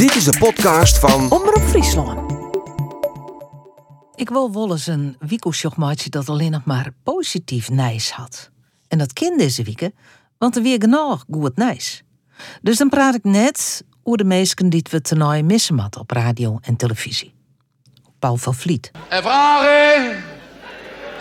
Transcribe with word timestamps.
Dit 0.00 0.14
is 0.14 0.24
de 0.24 0.38
podcast 0.38 0.98
van 0.98 1.30
Omroep 1.30 1.62
Friesland. 1.62 2.32
Ik 4.14 4.28
wil 4.28 4.52
wel 4.52 4.70
eens 4.70 4.86
een 4.86 5.16
wiekelshogmaatje 5.18 6.10
dat 6.10 6.28
alleen 6.28 6.50
nog 6.50 6.64
maar 6.64 6.92
positief 7.02 7.70
nijs 7.70 8.10
had. 8.10 8.50
En 8.88 8.98
dat 8.98 9.12
kind 9.12 9.38
deze 9.38 9.62
week, 9.62 9.90
want 10.38 10.56
er 10.56 10.62
weer 10.62 10.80
genoeg 10.80 11.24
goed 11.30 11.56
nijs. 11.56 12.02
Dus 12.62 12.76
dan 12.78 12.88
praat 12.88 13.14
ik 13.14 13.24
net 13.24 13.84
over 14.02 14.18
de 14.18 14.24
meesten 14.24 14.70
die 14.70 14.86
we 14.90 15.00
toernooi 15.00 15.42
missen 15.42 15.78
had 15.78 15.96
op 15.96 16.10
radio 16.10 16.58
en 16.60 16.76
televisie. 16.76 17.34
Paul 18.18 18.36
van 18.36 18.54
Vliet. 18.54 18.90
En 19.08 19.22
vragen? 19.22 20.24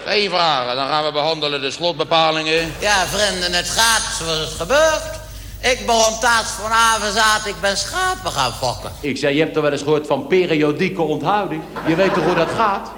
Geen 0.06 0.30
vragen. 0.30 0.76
Dan 0.76 0.88
gaan 0.88 1.06
we 1.06 1.12
behandelen 1.12 1.62
de 1.62 1.72
slotbepalingen. 1.72 2.72
Ja, 2.80 3.06
vrienden, 3.06 3.54
het 3.54 3.70
gaat 3.70 4.16
zoals 4.18 4.40
het 4.40 4.50
gebeurt. 4.50 5.19
Ik 5.62 5.84
begon 5.86 6.20
taats 6.20 6.52
vanavond 6.52 7.14
zaad, 7.14 7.46
ik 7.46 7.56
ben 7.62 7.78
schapen 7.78 8.32
gaan 8.32 8.52
fokken. 8.52 8.92
Ik 9.00 9.18
zei, 9.18 9.36
je 9.36 9.42
hebt 9.42 9.54
toch 9.54 9.64
wel 9.64 9.72
eens 9.72 9.82
gehoord 9.82 10.08
van 10.08 10.28
periodieke 10.28 11.02
onthouding? 11.02 11.62
Je 11.88 11.96
weet 11.96 12.14
toch 12.14 12.24
hoe 12.24 12.36
dat 12.36 12.50
gaat? 12.50 12.92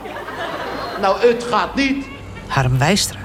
Nou, 1.02 1.27
het 1.27 1.44
gaat 1.50 1.76
niet. 1.76 2.05
Harm 2.48 2.77
Wijstra. 2.77 3.20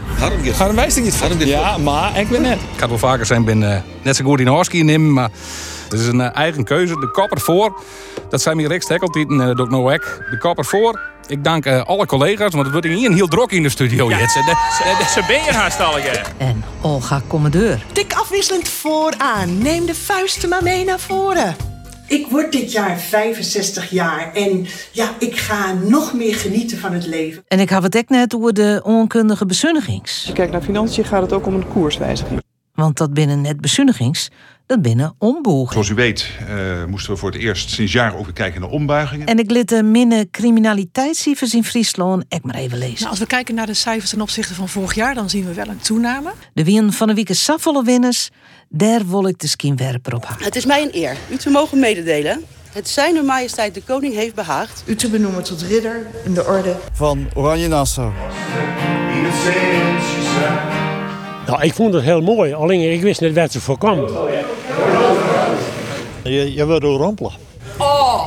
Harm 0.57 0.75
wijst 0.75 1.01
niet. 1.01 1.19
Ja, 1.39 1.79
maar 1.79 2.19
ik 2.19 2.29
ben 2.29 2.43
net. 2.43 2.59
Ik 2.75 2.81
had 2.81 2.89
wel 2.89 2.99
vaker 2.99 3.27
zijn 3.27 3.45
ben 3.45 3.73
eh, 3.73 3.81
net 4.03 4.17
zo 4.17 4.25
goed 4.25 4.41
in 4.41 4.49
Husky 4.49 4.83
nemen, 4.83 5.13
maar 5.13 5.31
het 5.89 6.01
is 6.01 6.07
een 6.07 6.21
eh, 6.21 6.37
eigen 6.37 6.65
keuze. 6.65 7.01
De 7.01 7.11
kopper 7.11 7.41
voor. 7.41 7.81
Dat 8.29 8.43
zijn 8.43 8.57
mijn 8.57 8.69
Rick 8.69 8.83
Stekkeltieten, 8.83 9.41
uh, 9.41 9.55
Dok 9.55 9.71
Noek. 9.71 9.87
De 10.31 10.39
kopper 10.39 10.65
voor. 10.65 11.01
Ik 11.27 11.45
dank 11.45 11.67
eh, 11.67 11.83
alle 11.83 12.07
collega's, 12.07 12.53
want 12.53 12.63
het 12.63 12.73
wordt 12.73 12.87
hier 12.87 13.09
een 13.09 13.15
heel 13.15 13.29
drok 13.29 13.53
in 13.53 13.63
de 13.63 13.69
studio. 13.69 14.09
Ja. 14.09 14.29
Ze 14.29 15.25
ben 15.27 15.45
je 15.45 15.51
haast 15.53 15.81
al, 15.81 15.99
ja. 15.99 16.13
En 16.39 16.65
Olga 16.81 17.23
Commandeur. 17.27 17.85
Tik 17.93 18.13
afwisselend 18.13 18.69
vooraan. 18.69 19.59
Neem 19.59 19.87
de 19.87 19.95
vuisten 19.95 20.49
maar 20.49 20.63
mee 20.63 20.85
naar 20.85 21.01
voren. 21.01 21.57
Ik 22.09 22.27
word 22.27 22.53
dit 22.53 22.73
jaar 22.73 22.99
65 22.99 23.91
jaar 23.91 24.33
en 24.35 24.67
ja, 24.93 25.11
ik 25.19 25.37
ga 25.37 25.73
nog 25.73 26.15
meer 26.15 26.35
genieten 26.35 26.79
van 26.79 26.93
het 26.93 27.07
leven. 27.07 27.43
En 27.49 27.61
ik 27.61 27.71
had 27.71 27.83
het 27.83 27.97
ook 27.97 28.09
net 28.09 28.35
over 28.35 28.55
de 28.55 28.81
onkundige 28.85 29.47
bezunnigings. 29.47 30.13
Als 30.13 30.27
je 30.27 30.33
kijkt 30.33 30.53
naar 30.53 30.63
financiën 30.63 31.05
gaat 31.05 31.23
het 31.23 31.33
ook 31.33 31.47
om 31.47 31.55
een 31.55 31.69
koerswijziging. 31.69 32.43
Want 32.75 32.97
dat 32.97 33.15
binnen 33.15 33.41
net 33.41 33.61
bezunnigings, 33.61 34.29
dat 34.67 34.83
binnen 34.83 35.15
omboegen. 35.19 35.73
Zoals 35.73 35.89
u 35.89 35.95
weet 35.95 36.31
eh, 36.49 36.85
moesten 36.85 37.13
we 37.13 37.19
voor 37.19 37.31
het 37.31 37.41
eerst 37.41 37.71
sinds 37.71 37.93
jaren 37.93 38.19
ook 38.19 38.25
weer 38.25 38.35
kijken 38.35 38.61
naar 38.61 38.71
ombuigingen. 38.71 39.27
En 39.27 39.39
ik 39.39 39.51
liet 39.51 39.69
de 39.69 39.83
minne 39.83 40.29
criminaliteitscijfers 40.31 41.55
in 41.55 41.65
Friesland 41.65 42.25
ek 42.29 42.45
maar 42.45 42.55
even 42.55 42.79
lezen. 42.79 42.99
Nou, 42.99 43.11
als 43.11 43.19
we 43.19 43.27
kijken 43.27 43.55
naar 43.55 43.67
de 43.67 43.75
cijfers 43.75 44.11
ten 44.11 44.21
opzichte 44.21 44.55
van 44.55 44.69
vorig 44.69 44.95
jaar, 44.95 45.15
dan 45.15 45.31
zien 45.31 45.47
we 45.47 45.55
wel 45.55 45.69
een 45.69 45.79
toename. 45.79 46.33
De 46.55 46.65
wien 46.65 46.93
van 46.93 47.09
de 47.09 47.15
week 47.15 47.35
saffolle 47.35 47.85
winners, 47.85 48.31
daar 48.69 49.07
wil 49.07 49.27
ik 49.27 49.39
de 49.39 49.47
skinwerper 49.47 50.15
op 50.15 50.25
houden. 50.25 50.47
Het 50.47 50.57
is 50.57 50.67
mij 50.67 50.83
een 50.83 50.91
eer 50.93 51.17
u 51.31 51.37
te 51.37 51.51
mogen 51.51 51.79
mededelen. 51.79 52.45
Het 52.73 52.89
Zijne 52.89 53.23
Majesteit 53.23 53.75
de 53.75 53.83
Koning 53.83 54.15
heeft 54.15 54.35
behaagd. 54.35 54.83
U 54.87 54.95
te 54.95 55.11
benoemen 55.11 55.43
tot 55.43 55.63
ridder 55.63 56.07
in 56.25 56.35
de 56.35 56.47
orde 56.47 56.77
Van 56.93 57.29
Oranje 57.35 57.69
Nassau. 57.69 58.13
Nou, 61.47 61.63
ik 61.63 61.75
vond 61.75 61.95
het 61.95 62.03
heel 62.03 62.21
mooi, 62.21 62.53
alleen 62.53 62.93
ik 62.93 63.03
wist 63.03 63.21
niet 63.21 63.35
wat 63.35 63.53
ze 63.53 63.61
voorkwam. 63.61 64.07
Je, 66.27 66.55
je 66.55 66.67
wordt 66.67 66.85
overrompelen. 66.85 67.33
Oh. 67.79 68.27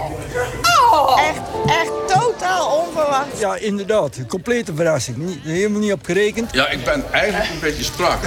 Echt, 1.18 1.40
echt 1.66 1.92
totaal 2.08 2.86
onverwacht. 2.86 3.40
Ja, 3.40 3.56
inderdaad. 3.56 4.16
Een 4.18 4.28
complete 4.28 4.76
verrassing. 4.76 5.18
Niet, 5.18 5.40
helemaal 5.44 5.80
niet 5.80 5.92
op 5.92 6.06
gerekend. 6.06 6.52
Ja, 6.54 6.70
ik 6.70 6.84
ben 6.84 7.04
eigenlijk 7.12 7.50
een 7.50 7.60
beetje 7.60 7.84
strak. 7.84 8.22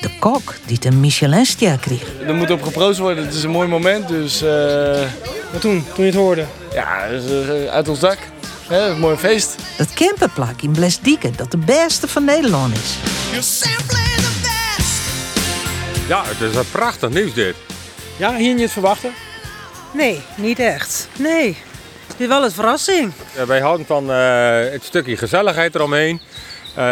De 0.00 0.18
kok 0.18 0.54
die 0.66 0.78
de 0.78 0.90
Michelinster 0.90 1.78
kreeg. 1.78 2.02
Er 2.26 2.34
moet 2.34 2.50
op 2.50 2.62
geproost 2.62 2.98
worden. 2.98 3.24
Het 3.24 3.34
is 3.34 3.42
een 3.42 3.50
mooi 3.50 3.68
moment, 3.68 4.08
dus... 4.08 4.42
eh 4.42 5.02
Wat 5.52 5.60
toen, 5.60 5.84
toen 5.94 6.04
je 6.04 6.10
het 6.10 6.20
hoorde? 6.20 6.44
Ja, 6.72 7.08
dus, 7.08 7.48
eh, 7.48 7.70
uit 7.70 7.88
ons 7.88 7.98
dak. 7.98 8.18
Hè, 8.68 8.88
een 8.88 8.98
mooi 8.98 9.16
feest. 9.16 9.54
Dat 9.76 9.94
camperplak 9.94 10.60
in 10.60 10.70
Blesdieken 10.70 11.32
dat 11.36 11.50
de 11.50 11.58
beste 11.58 12.08
van 12.08 12.24
Nederland 12.24 12.74
is. 12.74 12.98
Ja, 16.08 16.22
het 16.26 16.50
is 16.50 16.56
een 16.56 16.70
prachtig 16.70 17.10
nieuws 17.10 17.34
dit. 17.34 17.54
Ja, 18.16 18.36
hier 18.36 18.54
niet 18.54 18.70
verwachten? 18.70 19.12
Nee, 19.92 20.22
niet 20.36 20.58
echt. 20.58 21.08
Nee. 21.18 21.56
Het 22.06 22.20
is 22.20 22.26
wel 22.26 22.44
een 22.44 22.50
verrassing. 22.50 23.12
Ja, 23.36 23.46
wij 23.46 23.60
houden 23.60 23.86
van 23.86 24.10
eh, 24.10 24.70
het 24.72 24.84
stukje 24.84 25.16
gezelligheid 25.16 25.74
eromheen. 25.74 26.20
Eh, 26.74 26.84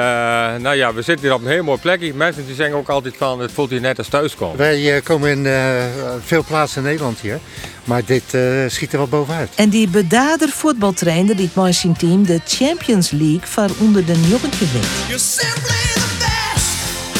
nou 0.58 0.74
ja, 0.74 0.94
we 0.94 1.02
zitten 1.02 1.26
hier 1.26 1.34
op 1.34 1.44
een 1.44 1.50
heel 1.50 1.62
mooi 1.62 1.78
plekje. 1.78 2.14
Mensen 2.14 2.46
die 2.46 2.54
zeggen 2.54 2.76
ook 2.76 2.88
altijd 2.88 3.14
van, 3.16 3.40
het 3.40 3.52
voelt 3.52 3.70
hier 3.70 3.80
net 3.80 3.98
als 3.98 4.08
thuiskomen. 4.08 4.56
Wij 4.56 4.96
eh, 4.96 5.02
komen 5.02 5.30
in 5.30 5.46
eh, 5.46 5.84
veel 6.24 6.44
plaatsen 6.44 6.82
in 6.82 6.88
Nederland 6.88 7.20
hier. 7.20 7.38
Maar 7.84 8.04
dit 8.04 8.34
eh, 8.34 8.42
schiet 8.66 8.92
er 8.92 8.98
wel 8.98 9.08
bovenuit. 9.08 9.48
En 9.54 9.68
die 9.68 9.88
bedader 9.88 10.48
voetbaltrainer 10.48 11.36
die 11.36 11.50
het 11.54 11.74
zijn 11.74 11.96
team 11.96 12.26
de 12.26 12.40
Champions 12.46 13.10
League 13.10 13.40
van 13.42 13.70
onder 13.78 14.04
de 14.04 14.20
joggentje 14.20 14.66
wint. 14.72 15.20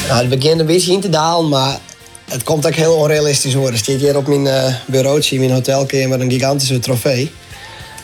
Nou, 0.07 0.19
het 0.19 0.29
begint 0.39 0.59
een 0.59 0.65
beetje 0.65 0.91
in 0.91 1.01
te 1.01 1.09
dalen, 1.09 1.49
maar 1.49 1.79
het 2.33 2.43
komt 2.43 2.67
ook 2.67 2.73
heel 2.73 2.93
onrealistisch 2.93 3.53
worden. 3.53 3.79
Zit 3.79 3.99
hier 3.99 4.17
op 4.17 4.27
mijn 4.27 4.47
eh 4.47 4.73
bureautje 4.85 5.35
in 5.35 5.41
mijn 5.41 5.53
hotelkamer 5.53 6.21
een 6.21 6.31
gigantische 6.31 6.79
trofee. 6.79 7.31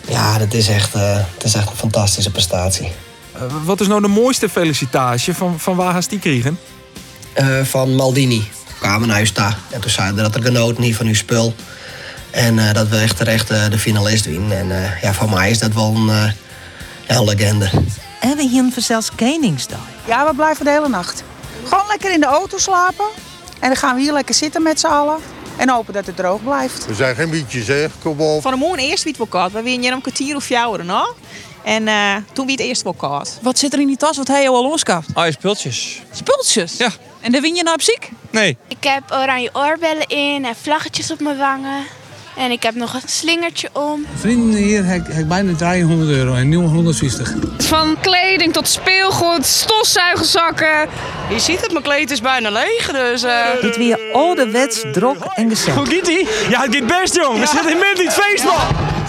Ja, 0.07 0.37
dat 0.37 0.53
is 0.53 0.67
echt, 0.67 0.95
eh, 0.95 1.15
dat 1.37 1.43
is 1.43 1.53
echt 1.53 1.69
een 1.69 1.75
fantastische 1.75 2.31
prestatie. 2.31 2.91
Eh, 3.33 3.41
wat 3.63 3.81
is 3.81 3.87
nou 3.87 4.01
de 4.01 4.07
mooiste 4.07 4.49
felicitatie 4.49 5.33
van, 5.33 5.59
van 5.59 5.75
waar 5.75 5.93
haast 5.93 6.09
die 6.09 6.19
kregen? 6.19 6.59
Eh, 7.33 7.61
van 7.63 7.95
Maldini. 7.95 8.47
We 8.67 8.73
kwamen 8.79 9.07
naar 9.07 9.15
huis 9.15 9.33
daar 9.33 9.57
en 9.69 9.81
toen 9.81 9.91
zeiden 9.91 10.15
we 10.15 10.21
dat 10.21 10.35
er 10.35 10.41
genoten 10.41 10.83
niet 10.83 10.95
van 10.95 11.05
uw 11.05 11.13
spul. 11.13 11.53
En 12.31 12.59
eh, 12.59 12.73
dat 12.73 12.87
we 12.87 12.97
echt 12.97 13.17
terecht 13.17 13.47
de 13.47 13.79
finalist 13.79 14.25
winnen. 14.25 14.57
En 14.57 14.71
eh, 14.71 15.01
ja, 15.01 15.13
voor 15.13 15.29
mij 15.29 15.49
is 15.49 15.59
dat 15.59 15.73
wel 15.73 15.95
een, 15.95 16.09
eh, 16.09 16.31
ja, 17.07 17.15
een 17.15 17.23
legende. 17.23 17.69
En 18.19 18.35
we 18.35 18.43
hier 18.43 18.69
voor 18.73 18.81
zelfs 18.81 19.11
Koningsdag. 19.15 19.79
Ja, 20.07 20.27
we 20.27 20.35
blijven 20.35 20.65
de 20.65 20.71
hele 20.71 20.89
nacht. 20.89 21.23
Gewoon 21.63 21.87
lekker 21.87 22.11
in 22.11 22.19
de 22.19 22.25
auto 22.25 22.57
slapen. 22.57 23.05
En 23.59 23.67
dan 23.67 23.75
gaan 23.75 23.95
we 23.95 24.01
hier 24.01 24.13
lekker 24.13 24.35
zitten 24.35 24.61
met 24.61 24.79
z'n 24.79 24.87
allen. 24.87 25.17
En 25.57 25.69
hopen 25.69 25.93
dat 25.93 26.05
het 26.05 26.15
droog 26.15 26.43
blijft. 26.43 26.85
We 26.85 26.93
zijn 26.93 27.15
geen 27.15 27.29
bietjes, 27.29 27.67
hè? 27.67 27.85
Kom 28.01 28.19
op. 28.21 28.41
Van 28.41 28.51
de 28.51 28.57
morgen 28.57 28.79
eerst 28.79 29.03
wie 29.03 29.11
het 29.17 29.21
wel 29.21 29.41
koud. 29.41 29.51
We 29.51 29.61
winnen 29.61 29.81
hier 29.81 29.91
een 29.91 30.01
kwartier 30.01 30.35
of 30.35 30.49
jouwer, 30.49 30.85
no? 30.85 31.15
En 31.63 31.87
eh, 31.87 32.15
toen 32.33 32.45
wie 32.45 32.55
het 32.55 32.65
eerst 32.65 32.81
wel 32.81 32.93
koud. 32.93 33.37
Wat 33.41 33.59
zit 33.59 33.73
er 33.73 33.79
in 33.79 33.87
die 33.87 33.97
tas 33.97 34.17
wat 34.17 34.27
hij 34.27 34.49
al 34.49 34.63
loskapt? 34.63 35.07
Ah, 35.13 35.25
je 35.25 35.31
spultjes. 35.31 36.01
Spultjes? 36.11 36.77
Ja. 36.77 36.89
En 37.19 37.31
daar 37.31 37.41
win 37.41 37.55
je 37.55 37.63
nou 37.63 37.75
op 37.75 37.81
ziek? 37.81 38.09
Nee. 38.29 38.57
Ik 38.67 38.83
heb 38.83 39.03
oranje 39.11 39.49
oorbellen 39.53 40.07
in 40.07 40.45
en 40.45 40.55
vlaggetjes 40.55 41.11
op 41.11 41.19
mijn 41.19 41.37
wangen. 41.37 41.85
En 42.39 42.51
ik 42.51 42.63
heb 42.63 42.75
nog 42.75 42.93
een 42.93 43.01
slingertje 43.05 43.69
om. 43.73 44.05
Vrienden 44.15 44.59
hier 44.59 44.85
heb 44.85 45.07
ik 45.07 45.27
bijna 45.27 45.55
300 45.55 46.09
euro 46.09 46.33
en 46.33 46.49
nu 46.49 46.55
150. 46.55 47.33
Van 47.57 47.97
kleding 48.01 48.53
tot 48.53 48.67
speelgoed, 48.67 49.45
stofzuigerzakken. 49.45 50.89
Je 51.29 51.39
ziet 51.39 51.61
het, 51.61 51.71
mijn 51.71 51.83
kleed 51.83 52.11
is 52.11 52.21
bijna 52.21 52.49
leeg, 52.49 52.91
dus... 52.91 53.23
eh 53.23 53.61
Dit 53.61 53.77
weer 53.77 53.99
ouderwets 54.13 54.83
drok 54.91 55.17
en 55.35 55.49
gezellig. 55.49 55.75
Hoe 55.75 55.95
gaat 55.95 56.07
ie? 56.07 56.27
Ja, 56.49 56.61
het 56.61 56.75
gaat 56.75 56.87
best, 56.87 57.15
jong. 57.15 57.39
We 57.39 57.47
zitten 57.47 57.71
in 57.71 57.77
midden 57.77 57.99
in 57.99 58.05
het 58.05 58.13
feest, 58.23 58.43
man. 58.43 58.55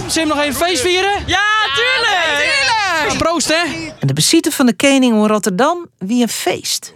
Zullen 0.07 0.29
we 0.29 0.35
nog 0.35 0.45
even 0.45 0.67
feest 0.67 0.81
vieren? 0.81 1.13
Ja, 1.27 1.47
tuurlijk! 1.75 2.51
tuurlijk! 2.99 3.19
Proost, 3.19 3.49
hè? 3.49 3.91
En 3.99 4.07
de 4.07 4.13
bezieter 4.13 4.53
van 4.53 4.67
de 4.67 4.75
koning 4.77 5.15
in 5.15 5.27
Rotterdam 5.27 5.87
wie 5.99 6.23
een 6.23 6.29
feest. 6.29 6.93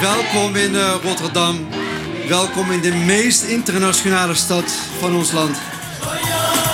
Welkom 0.00 0.56
in 0.56 0.74
eh, 0.74 0.94
Rotterdam. 1.02 1.66
Welkom 2.28 2.70
in 2.70 2.80
de 2.80 2.94
meest 2.94 3.42
internationale 3.42 4.34
stad 4.34 4.64
van 4.98 5.14
ons 5.14 5.32
land. 5.32 5.56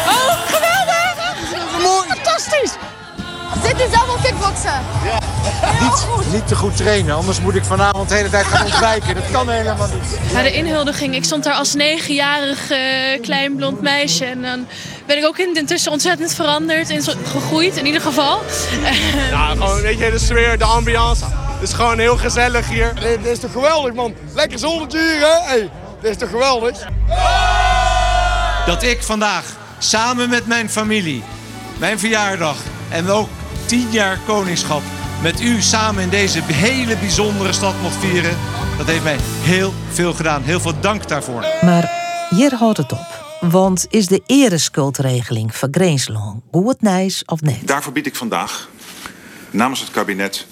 Oh, 0.06 0.40
geweldig! 0.46 1.82
Mooi. 1.82 2.08
Fantastisch! 2.08 2.72
Dit 3.62 3.88
is 3.88 3.94
allemaal 3.94 4.18
kickboksen. 4.22 4.80
Niet, 5.80 6.32
niet 6.32 6.48
te 6.48 6.54
goed 6.56 6.76
trainen, 6.76 7.14
anders 7.14 7.40
moet 7.40 7.54
ik 7.54 7.64
vanavond 7.64 8.08
de 8.08 8.14
hele 8.14 8.30
tijd 8.30 8.46
gaan 8.46 8.64
ontwijken. 8.64 9.14
Dat 9.14 9.30
kan 9.30 9.48
helemaal 9.48 9.88
niet. 9.88 10.32
Na 10.32 10.42
de 10.42 10.52
inhuldiging, 10.52 11.14
ik 11.14 11.24
stond 11.24 11.44
daar 11.44 11.54
als 11.54 11.74
negenjarig 11.74 12.70
eh, 12.70 12.78
klein 13.22 13.56
blond 13.56 13.80
meisje. 13.80 14.24
En 14.24 14.42
dan 14.42 14.66
ben 15.06 15.18
ik 15.18 15.24
ook 15.26 15.38
in- 15.38 15.56
intussen 15.56 15.92
ontzettend 15.92 16.34
veranderd 16.34 16.90
en 16.90 17.02
gegroeid, 17.26 17.76
in 17.76 17.86
ieder 17.86 18.00
geval. 18.00 18.40
Nou, 19.30 19.56
gewoon, 19.58 19.80
weet 19.80 19.98
je, 19.98 20.10
de 20.10 20.18
sfeer, 20.18 20.58
de 20.58 20.64
ambiance. 20.64 21.24
Het 21.24 21.68
is 21.68 21.72
gewoon 21.74 21.98
heel 21.98 22.16
gezellig 22.16 22.68
hier. 22.68 22.92
Dit 23.00 23.26
is 23.26 23.38
toch 23.38 23.52
geweldig, 23.52 23.92
man. 23.94 24.14
Lekker 24.34 24.58
zonnetje 24.58 24.98
hier, 24.98 25.20
hè? 25.20 25.48
Hey, 25.48 25.70
dit 26.00 26.10
is 26.10 26.16
toch 26.16 26.30
geweldig? 26.30 26.78
Dat 28.66 28.82
ik 28.82 29.02
vandaag 29.02 29.44
samen 29.78 30.28
met 30.28 30.46
mijn 30.46 30.70
familie, 30.70 31.22
mijn 31.78 31.98
verjaardag 31.98 32.56
en 32.88 33.10
ook 33.10 33.28
10 33.66 33.88
jaar 33.90 34.18
koningschap 34.26 34.82
met 35.22 35.40
u 35.40 35.60
samen 35.60 36.02
in 36.02 36.08
deze 36.08 36.42
hele 36.42 36.96
bijzondere 36.96 37.52
stad 37.52 37.74
mocht 37.82 37.96
vieren. 37.96 38.36
Dat 38.78 38.86
heeft 38.86 39.02
mij 39.02 39.16
heel 39.20 39.72
veel 39.90 40.12
gedaan. 40.12 40.42
Heel 40.42 40.60
veel 40.60 40.80
dank 40.80 41.08
daarvoor. 41.08 41.46
Maar 41.64 41.90
hier 42.30 42.54
houdt 42.54 42.78
het 42.78 42.92
op. 42.92 43.38
Want 43.40 43.86
is 43.90 44.06
de 44.06 44.22
ereschuldregeling 44.26 45.56
van 45.56 45.68
Greenslang 45.70 46.42
goed, 46.50 46.82
nice 46.82 47.22
of 47.26 47.40
net? 47.40 47.66
Daarvoor 47.66 47.92
bied 47.92 48.06
ik 48.06 48.16
vandaag 48.16 48.68
namens 49.50 49.80
het 49.80 49.90
kabinet 49.90 50.46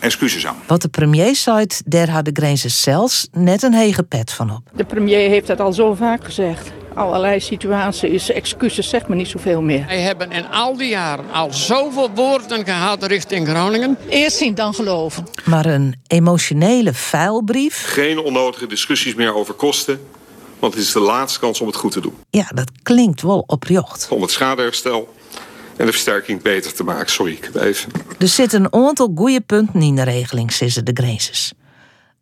excuses 0.00 0.46
aan. 0.46 0.56
Wat 0.66 0.82
de 0.82 0.88
premier 0.88 1.36
zei, 1.36 1.66
daar 1.84 2.10
had 2.10 2.24
de 2.24 2.30
Grenzen 2.34 2.70
zelfs 2.70 3.28
net 3.32 3.62
een 3.62 3.74
hege 3.74 4.02
pet 4.02 4.32
van 4.32 4.50
op. 4.50 4.60
De 4.74 4.84
premier 4.84 5.28
heeft 5.28 5.48
het 5.48 5.60
al 5.60 5.72
zo 5.72 5.94
vaak 5.94 6.24
gezegd. 6.24 6.72
Allerlei 6.94 7.40
situaties, 7.40 8.30
excuses, 8.30 8.88
zegt 8.88 9.08
me 9.08 9.14
niet 9.14 9.28
zoveel 9.28 9.62
meer. 9.62 9.84
Wij 9.86 10.00
hebben 10.00 10.30
in 10.32 10.46
al 10.50 10.76
die 10.76 10.88
jaren 10.88 11.30
al 11.32 11.52
zoveel 11.52 12.10
woorden 12.14 12.64
gehad 12.64 13.02
richting 13.06 13.48
Groningen. 13.48 13.98
Eerst 14.08 14.36
zien, 14.36 14.54
dan 14.54 14.74
geloven. 14.74 15.24
Maar 15.44 15.66
een 15.66 15.94
emotionele 16.06 16.94
vuilbrief, 16.94 17.84
Geen 17.86 18.18
onnodige 18.18 18.66
discussies 18.66 19.14
meer 19.14 19.34
over 19.34 19.54
kosten, 19.54 20.00
want 20.58 20.74
het 20.74 20.82
is 20.82 20.92
de 20.92 21.00
laatste 21.00 21.38
kans 21.40 21.60
om 21.60 21.66
het 21.66 21.76
goed 21.76 21.92
te 21.92 22.00
doen. 22.00 22.14
ja, 22.30 22.50
dat 22.54 22.70
klinkt 22.82 23.22
wel 23.22 23.44
opjocht. 23.46 24.06
Om 24.10 24.22
het 24.22 24.30
schadeherstel 24.30 25.14
en 25.78 25.86
de 25.86 25.92
versterking 25.92 26.42
beter 26.42 26.72
te 26.72 26.84
maken. 26.84 27.10
Sorry, 27.10 27.32
ik 27.32 27.44
heb 27.44 27.54
even. 27.54 27.90
Er 28.18 28.28
zitten 28.28 28.64
een 28.64 28.86
aantal 28.86 29.12
goede 29.14 29.40
punten 29.40 29.82
in 29.82 29.96
de 29.96 30.02
regeling, 30.02 30.52
zeggen 30.52 30.84
de 30.84 30.90
Grenzes. 30.94 31.52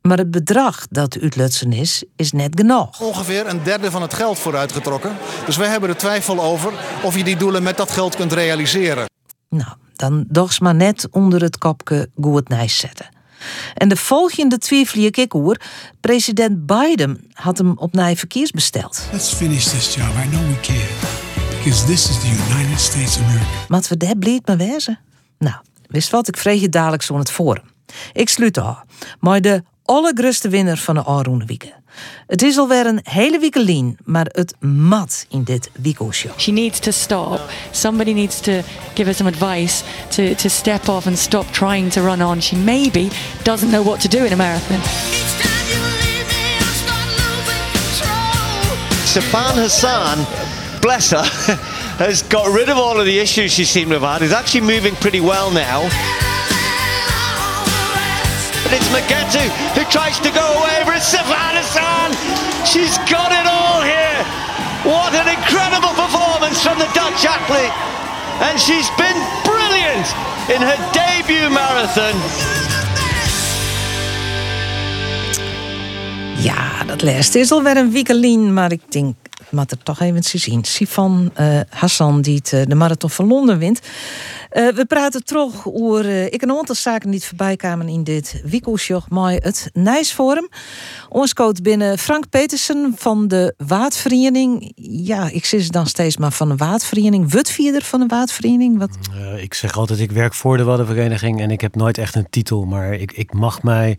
Maar 0.02 0.18
het 0.18 0.30
bedrag 0.30 0.86
dat 0.90 1.18
uitlutsen 1.20 1.72
is, 1.72 2.04
is 2.16 2.32
net 2.32 2.52
genoeg. 2.54 3.00
Ongeveer 3.00 3.46
een 3.46 3.62
derde 3.62 3.90
van 3.90 4.02
het 4.02 4.14
geld 4.14 4.38
vooruitgetrokken. 4.38 5.16
Dus 5.46 5.56
wij 5.56 5.68
hebben 5.68 5.88
er 5.88 5.96
twijfel 5.96 6.40
over 6.40 6.72
of 7.02 7.16
je 7.16 7.24
die 7.24 7.36
doelen 7.36 7.62
met 7.62 7.76
dat 7.76 7.90
geld 7.90 8.16
kunt 8.16 8.32
realiseren. 8.32 9.04
Nou, 9.48 9.72
dan 9.92 10.24
dochs 10.28 10.60
maar 10.60 10.74
net 10.74 11.08
onder 11.10 11.42
het 11.42 11.58
kopje 11.58 12.08
goed 12.20 12.48
nijs 12.48 12.78
zetten. 12.78 13.08
En 13.74 13.88
de 13.88 13.96
volgende 13.96 14.58
twijfel 14.58 15.00
je 15.00 15.10
ik 15.10 15.34
oer. 15.34 15.60
President 16.00 16.66
Biden 16.66 17.30
had 17.32 17.58
hem 17.58 17.78
opnieuw 17.78 18.14
verkeersbesteld. 18.14 19.02
Let's 19.12 19.32
finish 19.32 19.64
this 19.64 19.94
job. 19.94 20.08
I 20.24 20.28
know 20.28 20.46
we 20.48 20.60
can. 20.60 21.35
Because 21.66 21.86
this 21.86 22.10
is 22.10 22.18
the 22.20 22.28
United 22.28 22.80
States 22.80 23.16
of 23.16 23.24
America. 23.24 23.46
Wat 23.68 23.88
we 23.88 23.96
daar 23.96 24.16
blied 24.16 24.46
me 24.46 24.56
wezen? 24.56 24.98
Nou, 25.38 25.56
wist 25.86 26.10
wat, 26.10 26.28
ik 26.28 26.36
vreeg 26.36 26.60
je 26.60 26.68
dadelijk 26.68 27.02
zo 27.02 27.12
in 27.12 27.18
het 27.18 27.30
forum. 27.30 27.62
Ik 28.12 28.28
sluit 28.28 28.58
af. 28.58 28.82
Maar 29.20 29.40
de 29.40 29.62
allergrootste 29.84 30.48
winnaar 30.48 30.76
van 30.76 30.94
de 30.94 31.04
Aroene 31.04 31.44
Wieken. 31.44 31.72
Het 32.26 32.42
is 32.42 32.58
alweer 32.58 32.86
een 32.86 33.00
hele 33.02 33.38
week 33.38 33.94
maar 34.04 34.26
het 34.30 34.54
mat 34.60 35.26
in 35.28 35.42
dit 35.42 35.70
Wieko-show. 35.72 36.32
She 36.38 36.50
needs 36.50 36.78
to 36.78 36.90
stop. 36.90 37.40
Somebody 37.70 38.12
needs 38.12 38.40
to 38.40 38.52
give 38.94 39.04
her 39.04 39.14
some 39.14 39.30
advice 39.30 39.82
to, 40.08 40.34
to 40.34 40.48
step 40.48 40.88
off 40.88 41.06
and 41.06 41.18
stop 41.18 41.52
trying 41.52 41.92
to 41.92 42.02
run 42.02 42.22
on. 42.22 42.42
She 42.42 42.56
maybe 42.56 43.08
doesn't 43.42 43.70
know 43.70 43.84
what 43.84 44.00
to 44.00 44.08
do 44.08 44.24
in 44.24 44.32
a 44.32 44.36
marathon. 44.36 44.80
Safan 49.16 49.56
Hassan, 49.56 50.26
bless 50.86 51.10
her, 51.10 51.26
has 51.98 52.22
got 52.30 52.46
rid 52.54 52.68
of 52.68 52.78
all 52.78 53.00
of 53.00 53.06
the 53.06 53.18
issues 53.18 53.50
she 53.50 53.64
seemed 53.64 53.90
to 53.90 53.98
have 53.98 54.06
had. 54.06 54.22
Is 54.22 54.30
actually 54.30 54.62
moving 54.62 54.94
pretty 55.02 55.18
well 55.18 55.50
now. 55.50 55.82
But 58.62 58.70
it's 58.78 58.86
Magetu 58.94 59.50
who 59.74 59.82
tries 59.90 60.22
to 60.22 60.30
go 60.30 60.46
away, 60.62 60.86
Safan 61.02 61.54
Hassan. 61.58 62.14
She's 62.62 62.94
got 63.10 63.34
it 63.34 63.46
all 63.50 63.82
here. 63.82 64.20
What 64.86 65.10
an 65.10 65.26
incredible 65.26 65.90
performance 65.98 66.62
from 66.62 66.78
the 66.78 66.86
Dutch 66.94 67.26
athlete. 67.26 67.74
And 68.46 68.54
she's 68.62 68.86
been 68.94 69.18
brilliant 69.42 70.06
in 70.54 70.62
her 70.62 70.78
debut 70.94 71.50
marathon. 71.50 72.14
Ja, 76.38 76.84
dat 76.86 77.02
laatste 77.02 77.38
is 77.38 77.50
alweer 77.50 77.76
een 77.76 77.92
weekelien, 77.92 78.52
maar 78.52 78.72
ik 78.72 78.82
denk, 78.88 79.14
maar 79.50 79.66
er 79.68 79.82
toch 79.82 80.00
even 80.00 80.22
zien. 80.22 80.64
Sifan 80.64 81.30
eh, 81.34 81.60
Hassan, 81.70 82.20
die 82.20 82.42
eh, 82.50 82.62
de 82.66 82.74
marathon 82.74 83.10
van 83.10 83.26
Londen 83.26 83.58
wint. 83.58 83.80
Eh, 84.50 84.68
we 84.68 84.84
praten 84.84 85.24
terug 85.24 85.66
over 85.66 86.32
ik 86.32 86.42
een 86.42 86.50
aantal 86.50 86.74
zaken 86.74 87.10
die 87.10 87.24
voorbij 87.24 87.56
kwamen 87.56 87.88
in 87.88 88.04
dit 88.04 88.42
weekendje, 88.44 89.00
maar 89.08 89.32
het 89.32 89.70
Nijsforum. 89.72 90.48
Ons 91.08 91.34
coach 91.34 91.60
binnen 91.62 91.98
Frank 91.98 92.28
Petersen 92.28 92.94
van 92.96 93.28
de 93.28 93.54
Waadvereniging. 93.56 94.72
Ja, 94.76 95.28
ik 95.30 95.44
zit 95.44 95.72
dan 95.72 95.86
steeds 95.86 96.16
maar 96.16 96.32
van 96.32 96.48
de 96.48 96.56
Waadvereniging. 96.56 97.30
Wutvierder 97.30 97.82
van 97.82 98.00
de 98.00 98.06
Waadvereniging. 98.06 98.78
Wat? 98.78 98.98
Ik 99.36 99.54
zeg 99.54 99.76
altijd, 99.76 100.00
ik 100.00 100.10
werk 100.10 100.34
voor 100.34 100.56
de 100.56 100.64
Waddenvereniging 100.64 101.40
en 101.40 101.50
ik 101.50 101.60
heb 101.60 101.74
nooit 101.74 101.98
echt 101.98 102.14
een 102.14 102.30
titel. 102.30 102.64
Maar 102.64 102.94
ik, 102.94 103.12
ik 103.12 103.32
mag 103.32 103.62
mij 103.62 103.98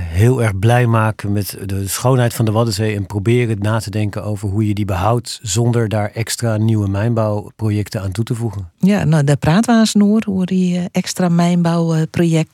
heel 0.00 0.42
erg 0.42 0.58
blij 0.58 0.86
maken 0.86 1.32
met 1.32 1.56
de 1.64 1.88
schoonheid 1.88 2.34
van 2.34 2.44
de 2.44 2.50
Waddenzee. 2.50 2.94
En 2.94 3.06
proberen 3.06 3.58
na 3.58 3.78
te 3.78 3.90
denken 3.90 4.24
over 4.24 4.48
hoe 4.48 4.66
je 4.66 4.74
die 4.74 4.84
behoudt. 4.84 5.38
Zonder 5.42 5.88
daar 5.88 6.10
extra 6.14 6.56
nieuwe 6.56 6.88
mijnbouwprojecten 6.88 8.02
aan 8.02 8.12
toe 8.12 8.24
te 8.24 8.34
voegen. 8.34 8.70
Ja, 8.78 9.04
nou, 9.04 9.24
daar 9.24 9.36
praten 9.36 9.74
we 9.74 9.80
aan 9.80 9.86
snoer 9.86 10.24
over 10.28 10.46
die 10.46 10.78
eh, 10.78 10.84
extra 10.90 11.28
mijnbouwproject. 11.28 12.50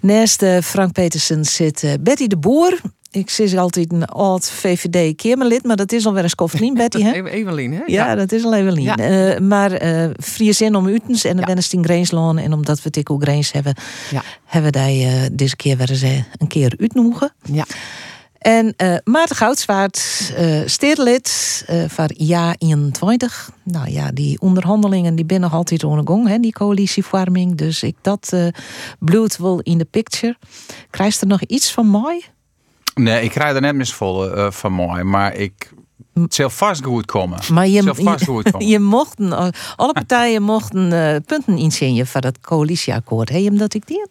Naast 0.00 0.42
eh, 0.42 0.58
Frank 0.58 0.92
Petersen 0.92 1.44
zit 1.44 1.82
eh, 1.82 1.92
Betty 2.00 2.26
de 2.26 2.36
Boer. 2.36 2.80
Ik 3.10 3.30
zie 3.30 3.60
altijd 3.60 3.92
een 3.92 4.04
oud 4.04 4.50
VVD-Kamerlid, 4.50 5.64
maar 5.64 5.76
dat 5.76 5.92
is 5.92 6.06
alweer 6.06 6.22
een 6.22 6.30
Skoffelien, 6.30 6.74
Betty, 6.82 7.02
hè? 7.02 7.24
Evelien, 7.24 7.72
hè? 7.72 7.82
Ja, 7.86 8.14
dat 8.14 8.32
is 8.32 8.44
al 8.44 8.54
Evelien. 8.54 8.82
Ja. 8.82 8.96
Eh, 8.96 9.40
maar 9.40 9.72
eh 9.72 10.10
vrije 10.16 10.52
zin 10.52 10.74
om 10.74 10.86
Utens 10.86 11.24
en 11.24 11.36
dan 11.36 11.44
ben 11.44 11.56
ik 11.56 11.72
in 11.72 11.84
Greenslaan. 11.84 12.38
En 12.38 12.52
omdat 12.52 12.82
we 12.82 12.90
Tikkel 12.90 13.18
Greens 13.18 13.52
hebben, 13.52 13.74
hebben 14.44 14.72
wij 14.72 15.06
eh, 15.06 15.30
deze 15.32 15.56
keer 15.56 15.76
weer 15.76 15.90
eens 15.90 16.02
een 16.02 16.48
keer 16.48 16.74
uitnoegen. 16.80 17.32
Ja. 17.52 17.64
En 18.38 18.74
Maarten 19.04 19.36
Goudswaard, 19.36 20.32
eh 20.36 20.60
stedenlid 20.64 21.62
eh 21.66 21.84
van 21.88 22.10
Ja 22.16 22.54
21. 22.58 23.50
Nou 23.62 23.90
ja, 23.90 24.10
die 24.10 24.40
onderhandelingen 24.40 25.14
die 25.14 25.24
binnen 25.24 25.50
altijd 25.50 25.84
on 25.84 25.98
de 25.98 26.12
gang, 26.12 26.28
hè, 26.28 26.38
die 26.38 26.52
coalitievorming. 26.52 27.54
Dus 27.54 27.82
ik 27.82 27.96
dat 28.00 28.32
bloed 28.98 29.36
wel 29.36 29.60
in 29.60 29.78
de 29.78 29.84
picture. 29.84 30.36
Krijgt 30.90 31.20
er 31.20 31.26
nog 31.26 31.42
iets 31.42 31.72
van 31.72 31.86
mooi? 31.86 32.24
Nee, 33.00 33.22
ik 33.22 33.30
krijg 33.30 33.54
er 33.54 33.60
net 33.60 33.74
mis 33.74 33.92
vol 33.92 34.34
eh, 34.34 34.50
van 34.50 34.72
mooi, 34.72 35.02
maar 35.02 35.34
ik 35.34 35.70
het 36.14 36.34
zal 36.34 36.50
vast 36.50 36.84
goed 36.84 37.06
komen. 37.06 37.38
Maar 37.52 37.66
je, 37.66 37.82
vast 37.82 38.24
goed 38.24 38.44
je, 38.44 38.50
komen. 38.50 38.68
je 38.72 38.78
mochten, 38.78 39.32
eh, 39.32 39.48
alle 39.76 39.92
partijen 39.92 40.42
mochten 40.42 40.92
eh, 40.92 41.16
punten 41.26 41.58
inzien 41.58 42.06
van 42.06 42.20
dat 42.20 42.40
coalitieakkoord. 42.40 43.28
Heb 43.28 43.38
je 43.38 43.44
hem 43.44 43.58
dat 43.58 43.74
ik 43.74 43.86
die? 43.86 44.06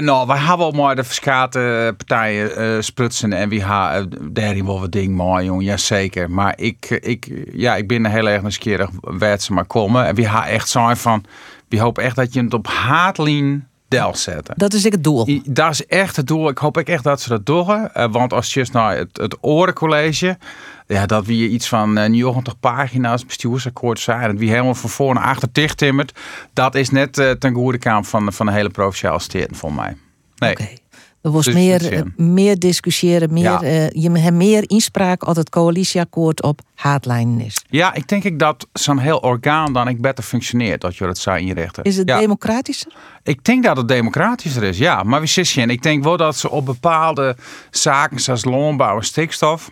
Nou, 0.00 0.26
wij 0.26 0.38
hebben 0.38 0.66
al 0.66 0.72
maar 0.72 0.96
de 0.96 1.04
verschillende 1.04 1.94
partijen 1.96 2.84
sprutsen 2.84 3.32
en 3.32 3.48
wie 3.48 3.62
ha 3.62 3.98
uh, 3.98 4.04
daarin 4.20 4.66
wel 4.66 4.80
wat 4.80 4.92
ding 4.92 5.14
mooi, 5.14 5.44
jong, 5.44 5.62
jazeker. 5.62 6.30
Maar 6.30 6.58
ik, 6.58 6.90
ik, 6.90 7.44
ja, 7.52 7.76
ik 7.76 7.88
ben 7.88 8.04
er 8.04 8.10
heel 8.10 8.28
erg 8.28 8.42
nieuwsgierig 8.42 8.90
waar 9.00 9.40
ze 9.40 9.52
maar 9.52 9.66
komen. 9.66 10.06
En 10.06 10.14
wie 10.14 10.26
ha 10.26 10.46
echt 10.46 10.68
zijn 10.68 10.96
van, 10.96 11.24
wie 11.68 11.80
hoop 11.80 11.98
echt 11.98 12.16
dat 12.16 12.32
je 12.32 12.42
het 12.42 12.54
op 12.54 12.66
haatlien 12.66 13.69
zetten. 14.16 14.54
Dat 14.58 14.72
is 14.72 14.84
ik 14.84 14.92
het 14.92 15.04
doel. 15.04 15.28
I- 15.28 15.42
Dat 15.44 15.70
is 15.70 15.86
echt 15.86 16.16
het 16.16 16.26
doel. 16.26 16.48
Ik 16.48 16.58
hoop 16.58 16.78
echt 16.88 17.04
dat 17.04 17.20
ze 17.20 17.28
dat 17.28 17.46
doen. 17.46 17.88
Eh, 17.94 18.06
want 18.10 18.32
als 18.32 18.54
je 18.54 18.60
naar 18.72 18.96
het, 18.96 19.16
het 19.16 19.36
Orencollege, 19.40 20.38
ja, 20.86 21.06
dat 21.06 21.26
wie 21.26 21.48
iets 21.48 21.68
van 21.68 21.98
eh, 21.98 22.08
90 22.10 22.60
pagina's 22.60 23.26
bestuursakkoord 23.26 24.00
zijn, 24.00 24.28
dat 24.30 24.38
wie 24.38 24.50
helemaal 24.50 24.74
van 24.74 24.90
voor 24.90 25.14
naar 25.14 25.24
achter 25.24 25.48
dicht 25.52 25.76
timmert, 25.76 26.18
dat 26.52 26.74
is 26.74 26.90
net 26.90 27.18
eh, 27.18 27.30
ten 27.30 27.54
goede 27.54 27.78
kant 27.78 28.08
van, 28.08 28.32
van 28.32 28.46
de 28.46 28.52
hele 28.52 28.70
provinciale 28.70 29.18
steden, 29.20 29.56
volgens 29.56 29.80
mij. 29.80 29.96
Nee. 30.36 30.79
Er 31.22 31.30
was 31.30 31.48
meer, 31.48 31.92
eh, 31.92 32.02
meer 32.16 32.58
discussiëren, 32.58 33.32
meer, 33.32 33.42
Ja. 33.42 33.62
eh, 33.62 33.90
je 33.90 34.10
hebt 34.10 34.34
meer 34.36 34.70
inspraak 34.70 35.22
als 35.22 35.36
het 35.36 35.48
coalitieakkoord 35.48 36.42
op 36.42 36.60
haatlijnen 36.74 37.40
is. 37.40 37.64
Ja, 37.70 37.94
ik 37.94 38.08
denk 38.08 38.24
ik 38.24 38.38
dat 38.38 38.66
zo'n 38.72 38.98
heel 38.98 39.18
orgaan 39.18 39.72
dan 39.72 39.88
ik 39.88 40.00
beter 40.00 40.24
functioneert, 40.24 40.80
dat 40.80 40.96
je 40.96 41.04
dat 41.04 41.18
zou 41.18 41.38
inrichten. 41.38 41.84
Is 41.84 41.96
het 41.96 42.08
ja. 42.08 42.18
democratischer? 42.18 42.92
Ik 43.22 43.44
denk 43.44 43.64
dat 43.64 43.76
het 43.76 43.88
democratischer 43.88 44.62
is, 44.62 44.78
ja. 44.78 45.02
Maar 45.02 45.20
wie 45.20 45.28
zit 45.28 45.50
je 45.50 45.60
in? 45.60 45.70
Ik 45.70 45.82
denk 45.82 46.04
wel 46.04 46.16
dat 46.16 46.36
ze 46.36 46.50
op 46.50 46.64
bepaalde 46.66 47.36
zaken 47.70 48.20
zoals 48.20 48.44
landbouw 48.44 48.96
en 48.96 49.04
stikstof... 49.04 49.70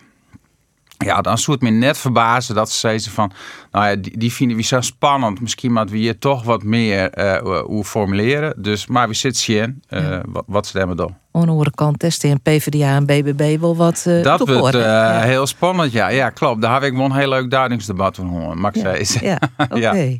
Ja, 1.05 1.21
dan 1.21 1.37
zou 1.37 1.57
het 1.57 1.69
me 1.69 1.77
net 1.77 1.97
verbazen 1.97 2.55
dat 2.55 2.71
ze 2.71 2.77
zeggen 2.77 3.11
van... 3.11 3.31
Nou 3.71 3.87
ja, 3.87 3.95
die, 3.95 4.17
die 4.17 4.33
vinden 4.33 4.57
we 4.57 4.63
zo 4.63 4.81
spannend. 4.81 5.41
Misschien 5.41 5.73
moeten 5.73 5.95
we 5.95 6.01
hier 6.01 6.19
toch 6.19 6.43
wat 6.43 6.63
meer 6.63 7.09
eh 7.09 7.61
hoe 7.61 7.83
formuleren. 7.83 8.53
Dus, 8.57 8.87
maar 8.87 9.07
wie 9.07 9.15
zit 9.15 9.43
je 9.43 9.55
in? 9.55 9.83
eh, 9.87 10.19
wat, 10.25 10.43
wat 10.47 10.67
ze 10.67 10.77
daarmee 10.77 10.95
doen? 10.95 11.15
Aan 11.31 11.41
de 11.41 11.47
andere 11.47 11.71
kant 11.71 11.99
testen 11.99 12.29
in 12.29 12.41
PvdA 12.41 12.95
en 12.95 13.05
BBB 13.05 13.59
wel 13.59 13.75
wat 13.75 14.05
uh, 14.07 14.23
Dat 14.23 14.49
wordt 14.49 14.75
eh, 14.75 15.21
heel 15.21 15.47
spannend, 15.47 15.91
ja. 15.91 16.07
Ja, 16.07 16.29
klopt. 16.29 16.61
Daar 16.61 16.73
heb 16.73 16.83
ik 16.83 16.97
wel 16.97 17.05
een 17.05 17.15
heel 17.15 17.29
leuk 17.29 17.51
duidingsdebat 17.51 18.15
van 18.15 18.27
horen, 18.27 18.65
ik 18.65 19.05
zeggen. 19.05 19.27
Ja, 19.27 19.39
oké. 19.75 20.19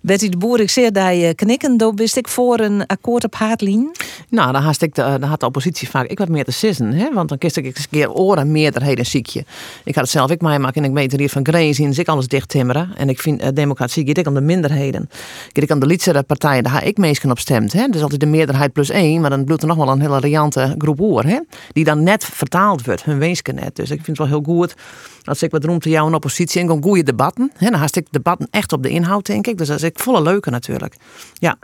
Betty 0.00 0.28
de 0.28 0.36
Boer, 0.36 0.60
ik 0.60 0.70
zie 0.70 0.90
dat 0.90 1.16
je 1.16 1.34
knikken. 1.34 1.76
Dan 1.76 1.96
wist 1.96 2.16
ik 2.16 2.28
voor 2.28 2.60
een 2.60 2.86
akkoord 2.86 3.24
op 3.24 3.34
haatlijn. 3.34 3.90
Nou, 4.28 4.52
dan, 4.52 4.74
ik 4.78 4.94
de, 4.94 5.02
dan 5.02 5.22
had 5.22 5.40
de 5.40 5.46
oppositie 5.46 5.88
vaak 5.88 6.06
ik 6.06 6.18
wat 6.18 6.28
meer 6.28 6.44
te 6.44 6.52
sissen. 6.52 6.92
Hè? 6.92 7.12
Want 7.12 7.28
dan 7.28 7.38
kist 7.38 7.56
ik 7.56 7.64
eens 7.64 7.78
een 7.78 7.86
keer 7.90 8.12
oren 8.12 8.52
meerderheden 8.52 9.06
ziekje. 9.06 9.44
Ik 9.84 9.94
had 9.94 10.04
het 10.04 10.12
zelf 10.12 10.30
ik 10.30 10.40
mij 10.40 10.58
maken 10.58 10.82
en 10.82 10.88
ik 10.88 10.94
weet 10.94 11.12
er 11.12 11.18
hier 11.18 11.28
van 11.28 11.46
Green 11.46 11.74
zien. 11.74 11.88
Dus 11.88 11.98
ik 11.98 12.08
alles 12.08 12.28
dicht 12.28 12.48
timmeren. 12.48 12.90
En 12.96 13.08
ik 13.08 13.20
vind 13.20 13.42
uh, 13.42 13.48
democratie 13.54 14.06
gaat 14.06 14.18
ik 14.18 14.26
aan 14.26 14.34
de 14.34 14.40
minderheden. 14.40 15.08
Gaat 15.52 15.62
ik 15.62 15.70
aan 15.70 15.80
de 15.80 15.86
lietsere 15.86 16.22
partijen, 16.22 16.62
daar 16.62 16.72
ga 16.72 16.80
ik 16.80 16.96
meestal 16.96 17.30
op 17.30 17.38
stemt. 17.38 17.72
Hè? 17.72 17.88
Dus 17.88 18.02
altijd 18.02 18.20
de 18.20 18.26
meerderheid 18.26 18.72
plus 18.72 18.90
één. 18.90 19.20
Maar 19.20 19.30
dan 19.30 19.44
bloedt 19.44 19.62
er 19.62 19.68
nog 19.68 19.76
wel 19.76 19.88
een 19.88 20.00
hele 20.00 20.18
riante 20.18 20.74
groep 20.78 21.00
oor. 21.00 21.24
Hè? 21.24 21.38
Die 21.72 21.84
dan 21.84 22.02
net 22.02 22.24
vertaald 22.24 22.84
wordt. 22.84 23.04
Hun 23.04 23.18
weesken 23.18 23.54
net. 23.54 23.76
Dus 23.76 23.90
ik 23.90 24.04
vind 24.04 24.06
het 24.06 24.18
wel 24.18 24.26
heel 24.26 24.54
goed 24.54 24.74
als 25.28 25.42
ik 25.42 25.50
wat 25.50 25.64
roemte 25.64 25.88
jou 25.88 26.06
een 26.06 26.14
oppositie 26.14 26.60
en 26.60 26.66
gewoon 26.66 26.82
goede 26.82 27.02
debatten. 27.02 27.50
Hè? 27.56 27.70
Dan 27.70 27.80
haast 27.80 27.96
ik 27.96 28.06
debatten 28.10 28.48
echt 28.50 28.72
op 28.72 28.82
de 28.82 28.88
inhoud, 28.88 29.26
denk 29.26 29.46
ik. 29.46 29.58
Dus 29.58 29.68
is 29.68 29.82
ik 29.88 29.98
volle 29.98 30.22
leuke 30.22 30.50
natuurlijk. 30.50 30.96
Ja. 31.34 31.58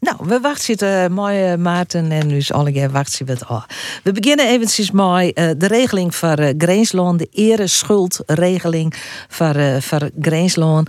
Nou, 0.00 0.16
we 0.20 0.40
wachten 0.40 0.88
uh, 0.88 1.16
mooi 1.16 1.52
uh, 1.52 1.58
Maarten 1.58 2.10
en 2.10 2.26
nu 2.26 2.36
is 2.36 2.52
alle 2.52 2.72
keer 2.72 2.90
wachten 2.90 3.26
we 3.26 3.32
het 3.32 3.46
al. 3.46 3.64
We 4.02 4.12
beginnen 4.12 4.48
eventjes 4.48 4.90
met 4.90 5.04
uh, 5.04 5.50
de 5.56 5.66
regeling 5.66 6.14
van 6.14 6.40
uh, 6.40 6.48
Greensloon, 6.58 7.16
de 7.16 7.28
ereschuldregeling 7.32 8.94
van, 9.28 9.56
uh, 9.56 9.76
van 9.80 10.10
Greensloon. 10.20 10.86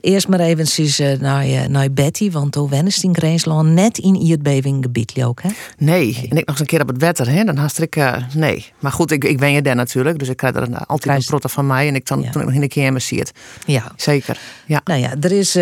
Eerst 0.00 0.28
maar 0.28 0.40
eventjes 0.40 1.00
uh, 1.00 1.18
naar, 1.18 1.70
naar 1.70 1.92
Betty, 1.92 2.30
want 2.30 2.52
toen 2.52 2.68
wenst 2.68 3.02
in 3.02 3.16
Greensloon 3.16 3.74
net 3.74 3.98
in 3.98 4.14
Iertbevinggebied 4.14 5.24
ook, 5.24 5.42
hè? 5.42 5.48
Nee, 5.78 6.26
en 6.30 6.36
ik 6.36 6.46
nog 6.46 6.48
eens 6.48 6.60
een 6.60 6.66
keer 6.66 6.80
op 6.80 6.88
het 6.88 6.98
wetter, 6.98 7.30
hè? 7.30 7.44
Dan 7.44 7.56
haast 7.56 7.80
ik, 7.80 7.96
nee. 8.34 8.72
Maar 8.78 8.92
goed, 8.92 9.10
ik, 9.10 9.24
ik 9.24 9.38
ben 9.38 9.52
je 9.52 9.62
daar 9.62 9.76
natuurlijk, 9.76 10.18
dus 10.18 10.28
ik 10.28 10.36
krijg 10.36 10.54
er 10.54 10.62
een, 10.62 10.76
altijd 10.76 11.16
een 11.16 11.24
protte 11.24 11.48
van 11.48 11.66
mij 11.66 11.88
en 11.88 11.94
ik 11.94 12.06
dan, 12.06 12.20
ja. 12.20 12.30
toen 12.30 12.40
ik 12.40 12.46
nog 12.46 12.56
in 12.56 12.60
de 12.60 12.68
keer 12.68 13.00
zie 13.00 13.18
het. 13.18 13.32
Ja. 13.66 13.92
Zeker, 13.96 14.38
ja. 14.66 14.80
Nou 14.84 15.00
ja, 15.00 15.14
er 15.20 15.32
is 15.32 15.58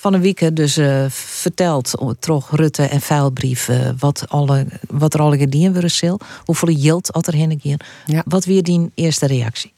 van 0.00 0.14
een 0.14 0.20
week 0.20 0.56
dus 0.56 0.78
uh, 0.78 1.04
verteld 1.08 1.92
toch 2.18 2.56
Rutte 2.56 2.82
en 2.82 3.00
Vuilbrief 3.00 3.68
uh, 3.68 3.88
wat, 3.98 4.24
alle, 4.28 4.66
wat 4.88 5.14
er 5.14 5.20
alle 5.20 5.38
gedaan 5.38 5.72
worden 5.72 5.90
zal. 5.90 6.20
Hoeveel 6.44 6.70
yield 6.70 7.08
had 7.12 7.26
er 7.26 7.34
heen 7.34 7.58
keer. 7.58 7.80
Ja. 8.06 8.22
Wat 8.26 8.44
weer 8.44 8.62
die 8.62 8.90
eerste 8.94 9.26
reactie? 9.26 9.72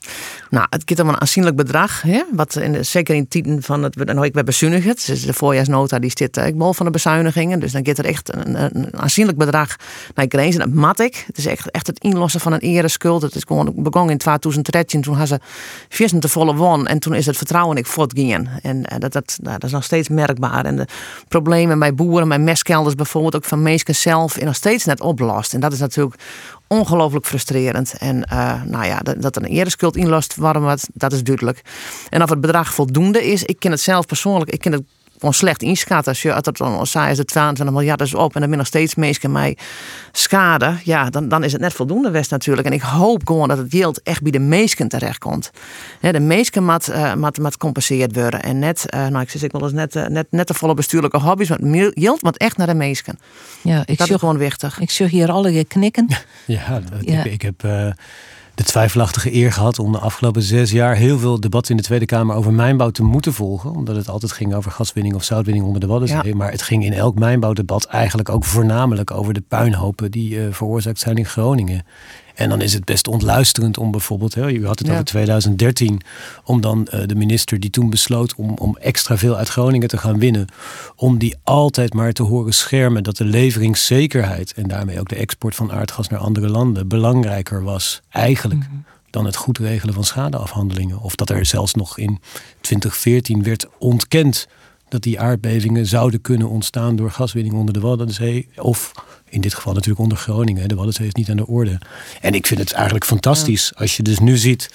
Nou, 0.50 0.66
het 0.70 0.82
gaat 0.84 1.00
om 1.00 1.08
een 1.08 1.20
aanzienlijk 1.20 1.56
bedrag. 1.56 2.02
Hè? 2.02 2.22
Wat 2.32 2.56
in, 2.56 2.84
zeker 2.84 3.14
in 3.14 3.28
tijden 3.28 3.62
van 3.62 3.82
het. 3.82 3.96
Nou, 3.96 4.24
ik 4.24 4.32
ben 4.32 4.44
bezuinigd. 4.44 5.06
Dus 5.06 5.24
de 5.24 5.32
voorjaarsnota 5.32 5.98
die 5.98 6.12
zit 6.14 6.36
ik 6.36 6.58
bol 6.58 6.72
van 6.72 6.86
de 6.86 6.92
bezuinigingen. 6.92 7.60
Dus 7.60 7.72
dan 7.72 7.86
gaat 7.86 7.98
er 7.98 8.04
echt 8.04 8.34
een, 8.34 8.76
een 8.76 8.98
aanzienlijk 9.00 9.38
bedrag 9.38 9.76
naar 10.14 10.26
grens. 10.28 10.54
En 10.54 10.60
dat 10.60 10.72
mat 10.72 11.00
ik. 11.00 11.24
Het 11.26 11.38
is 11.38 11.46
echt, 11.46 11.70
echt 11.70 11.86
het 11.86 11.98
inlossen 11.98 12.40
van 12.40 12.52
een 12.52 12.60
ereschuld. 12.60 13.22
Het 13.22 13.34
is 13.34 13.42
gewoon 13.46 13.72
begonnen 13.76 14.12
in 14.12 14.18
2013. 14.18 15.02
Toen 15.02 15.16
hadden 15.16 15.40
ze 15.40 15.46
vier 15.88 16.20
te 16.20 16.28
volle 16.28 16.54
won. 16.54 16.86
En 16.86 16.98
toen 16.98 17.14
is 17.14 17.26
het 17.26 17.36
vertrouwen 17.36 17.76
ik 17.76 17.86
voortgingen. 17.86 18.48
En 18.62 18.82
dat, 18.98 19.12
dat, 19.12 19.38
nou, 19.42 19.58
dat 19.58 19.64
is 19.64 19.72
nog 19.72 19.84
steeds 19.84 20.08
merkbaar. 20.12 20.64
En 20.64 20.76
de 20.76 20.86
problemen 21.28 21.78
bij 21.78 21.94
boeren, 21.94 22.28
bij 22.28 22.38
mestkelders 22.38 22.94
bijvoorbeeld, 22.94 23.36
ook 23.36 23.44
van 23.44 23.62
mensen 23.62 23.94
zelf, 23.94 24.36
en 24.36 24.46
nog 24.46 24.54
steeds 24.54 24.84
net 24.84 25.00
oplost. 25.00 25.54
En 25.54 25.60
dat 25.60 25.72
is 25.72 25.78
natuurlijk 25.78 26.20
ongelooflijk 26.66 27.26
frustrerend. 27.26 27.94
En 27.98 28.26
uh, 28.32 28.62
nou 28.62 28.84
ja, 28.84 28.98
dat, 28.98 29.22
dat 29.22 29.36
een 29.36 29.44
ereschuld 29.44 29.96
inlost, 29.96 30.36
waarom 30.36 30.76
dat 30.94 31.12
is 31.12 31.22
duidelijk. 31.22 31.62
En 32.08 32.22
of 32.22 32.30
het 32.30 32.40
bedrag 32.40 32.74
voldoende 32.74 33.24
is, 33.30 33.42
ik 33.42 33.58
ken 33.58 33.70
het 33.70 33.80
zelf 33.80 34.06
persoonlijk, 34.06 34.50
ik 34.50 34.60
ken 34.60 34.72
het 34.72 34.82
gewoon 35.22 35.34
slecht 35.34 35.62
inschatten. 35.62 36.12
Als 36.12 36.22
je 36.22 36.34
als 36.34 36.46
het 36.46 36.56
dan 36.56 36.86
zei, 36.86 37.10
is 37.10 37.18
het 37.18 37.26
22 37.26 37.76
miljard 37.76 38.00
is 38.00 38.14
op 38.14 38.34
en 38.34 38.40
dan 38.40 38.48
ben 38.48 38.58
nog 38.58 38.66
steeds 38.66 38.94
mensen 38.94 39.32
mij 39.32 39.56
schade. 40.12 40.74
Ja, 40.84 41.10
dan, 41.10 41.28
dan 41.28 41.44
is 41.44 41.52
het 41.52 41.60
net 41.60 41.72
voldoende 41.72 42.10
west 42.10 42.30
natuurlijk. 42.30 42.66
En 42.66 42.72
ik 42.72 42.80
hoop 42.80 43.20
gewoon 43.24 43.48
dat 43.48 43.58
het 43.58 43.66
geld 43.70 44.02
echt 44.02 44.22
bij 44.22 44.30
de 44.30 44.38
meesken 44.38 44.88
terechtkomt. 44.88 45.50
de 46.00 46.20
meesken 46.20 46.64
moet, 46.64 46.88
uh, 46.88 47.14
moet, 47.14 47.38
moet 47.38 47.56
compenseerd 47.56 48.16
worden. 48.16 48.42
En 48.42 48.58
net, 48.58 48.84
uh, 48.94 49.06
nou 49.06 49.20
ik 49.20 49.30
zeg 49.30 49.42
ik 49.42 49.52
wel 49.52 49.62
eens 49.62 49.72
net, 49.72 49.94
uh, 49.94 50.06
net, 50.06 50.26
net 50.30 50.48
de 50.48 50.54
volle 50.54 50.74
bestuurlijke 50.74 51.18
hobby's, 51.18 51.48
maar 51.48 51.58
geld 51.94 52.22
moet 52.22 52.36
echt 52.36 52.56
naar 52.56 52.66
de 52.66 52.74
meesken. 52.74 53.18
Ja, 53.62 53.82
ik 53.86 53.98
dat 53.98 54.10
is 54.10 54.16
gewoon 54.16 54.38
wichtig. 54.38 54.80
Ik 54.80 54.90
zie 54.90 55.06
hier 55.06 55.30
alle 55.30 55.64
knikken. 55.64 56.08
Ja, 56.46 56.80
ja. 57.00 57.24
Ik, 57.24 57.32
ik 57.32 57.42
heb 57.42 57.64
de 58.62 58.68
twijfelachtige 58.68 59.34
eer 59.34 59.52
gehad 59.52 59.78
om 59.78 59.92
de 59.92 59.98
afgelopen 59.98 60.42
zes 60.42 60.70
jaar 60.70 60.96
heel 60.96 61.18
veel 61.18 61.40
debatten 61.40 61.70
in 61.70 61.76
de 61.76 61.82
Tweede 61.82 62.06
Kamer 62.06 62.36
over 62.36 62.52
mijnbouw 62.52 62.90
te 62.90 63.02
moeten 63.02 63.32
volgen. 63.32 63.70
Omdat 63.70 63.96
het 63.96 64.08
altijd 64.08 64.32
ging 64.32 64.54
over 64.54 64.70
gaswinning 64.70 65.14
of 65.14 65.24
zoutwinning 65.24 65.66
onder 65.66 65.80
de 65.80 65.86
Waddenzee. 65.86 66.34
Maar 66.34 66.50
het 66.50 66.62
ging 66.62 66.84
in 66.84 66.92
elk 66.92 67.18
mijnbouwdebat 67.18 67.84
eigenlijk 67.84 68.28
ook 68.28 68.44
voornamelijk 68.44 69.10
over 69.10 69.34
de 69.34 69.40
puinhopen 69.48 70.10
die 70.10 70.34
uh, 70.34 70.46
veroorzaakt 70.50 70.98
zijn 70.98 71.16
in 71.16 71.26
Groningen. 71.26 71.84
En 72.42 72.48
dan 72.48 72.60
is 72.60 72.72
het 72.72 72.84
best 72.84 73.08
ontluisterend 73.08 73.78
om 73.78 73.90
bijvoorbeeld, 73.90 74.34
hè, 74.34 74.50
u 74.50 74.66
had 74.66 74.78
het 74.78 74.90
over 74.90 75.04
2013, 75.04 76.00
om 76.44 76.60
dan 76.60 76.88
uh, 76.94 77.00
de 77.06 77.14
minister 77.14 77.60
die 77.60 77.70
toen 77.70 77.90
besloot 77.90 78.34
om, 78.34 78.54
om 78.54 78.76
extra 78.76 79.18
veel 79.18 79.36
uit 79.36 79.48
Groningen 79.48 79.88
te 79.88 79.96
gaan 79.96 80.18
winnen, 80.18 80.46
om 80.96 81.18
die 81.18 81.36
altijd 81.42 81.94
maar 81.94 82.12
te 82.12 82.22
horen 82.22 82.52
schermen 82.52 83.02
dat 83.02 83.16
de 83.16 83.24
leveringszekerheid 83.24 84.52
en 84.52 84.68
daarmee 84.68 85.00
ook 85.00 85.08
de 85.08 85.16
export 85.16 85.54
van 85.54 85.72
aardgas 85.72 86.08
naar 86.08 86.20
andere 86.20 86.48
landen 86.48 86.88
belangrijker 86.88 87.62
was 87.62 88.00
eigenlijk. 88.10 88.60
Mhm. 88.60 88.70
Dan 89.10 89.24
het 89.24 89.36
goed 89.36 89.58
regelen 89.58 89.94
van 89.94 90.04
schadeafhandelingen. 90.04 91.00
Of 91.00 91.14
dat 91.14 91.30
er 91.30 91.46
zelfs 91.46 91.74
nog 91.74 91.98
in 91.98 92.20
2014 92.60 93.42
werd 93.42 93.66
ontkend 93.78 94.48
dat 94.88 95.02
die 95.02 95.20
aardbevingen 95.20 95.86
zouden 95.86 96.20
kunnen 96.20 96.48
ontstaan 96.48 96.96
door 96.96 97.10
gaswinning 97.10 97.54
onder 97.54 97.74
de 97.74 97.80
Waddenzee. 97.80 98.48
Of 98.56 98.92
in 99.32 99.40
dit 99.40 99.54
geval 99.54 99.72
natuurlijk 99.72 100.00
onder 100.00 100.18
Groningen. 100.18 100.68
De 100.68 100.74
Waddenzee 100.74 101.06
is 101.06 101.14
niet 101.14 101.30
aan 101.30 101.36
de 101.36 101.46
orde. 101.46 101.78
En 102.20 102.34
ik 102.34 102.46
vind 102.46 102.60
het 102.60 102.72
eigenlijk 102.72 103.04
fantastisch 103.04 103.72
als 103.74 103.96
je 103.96 104.02
dus 104.02 104.18
nu 104.18 104.36
ziet 104.36 104.70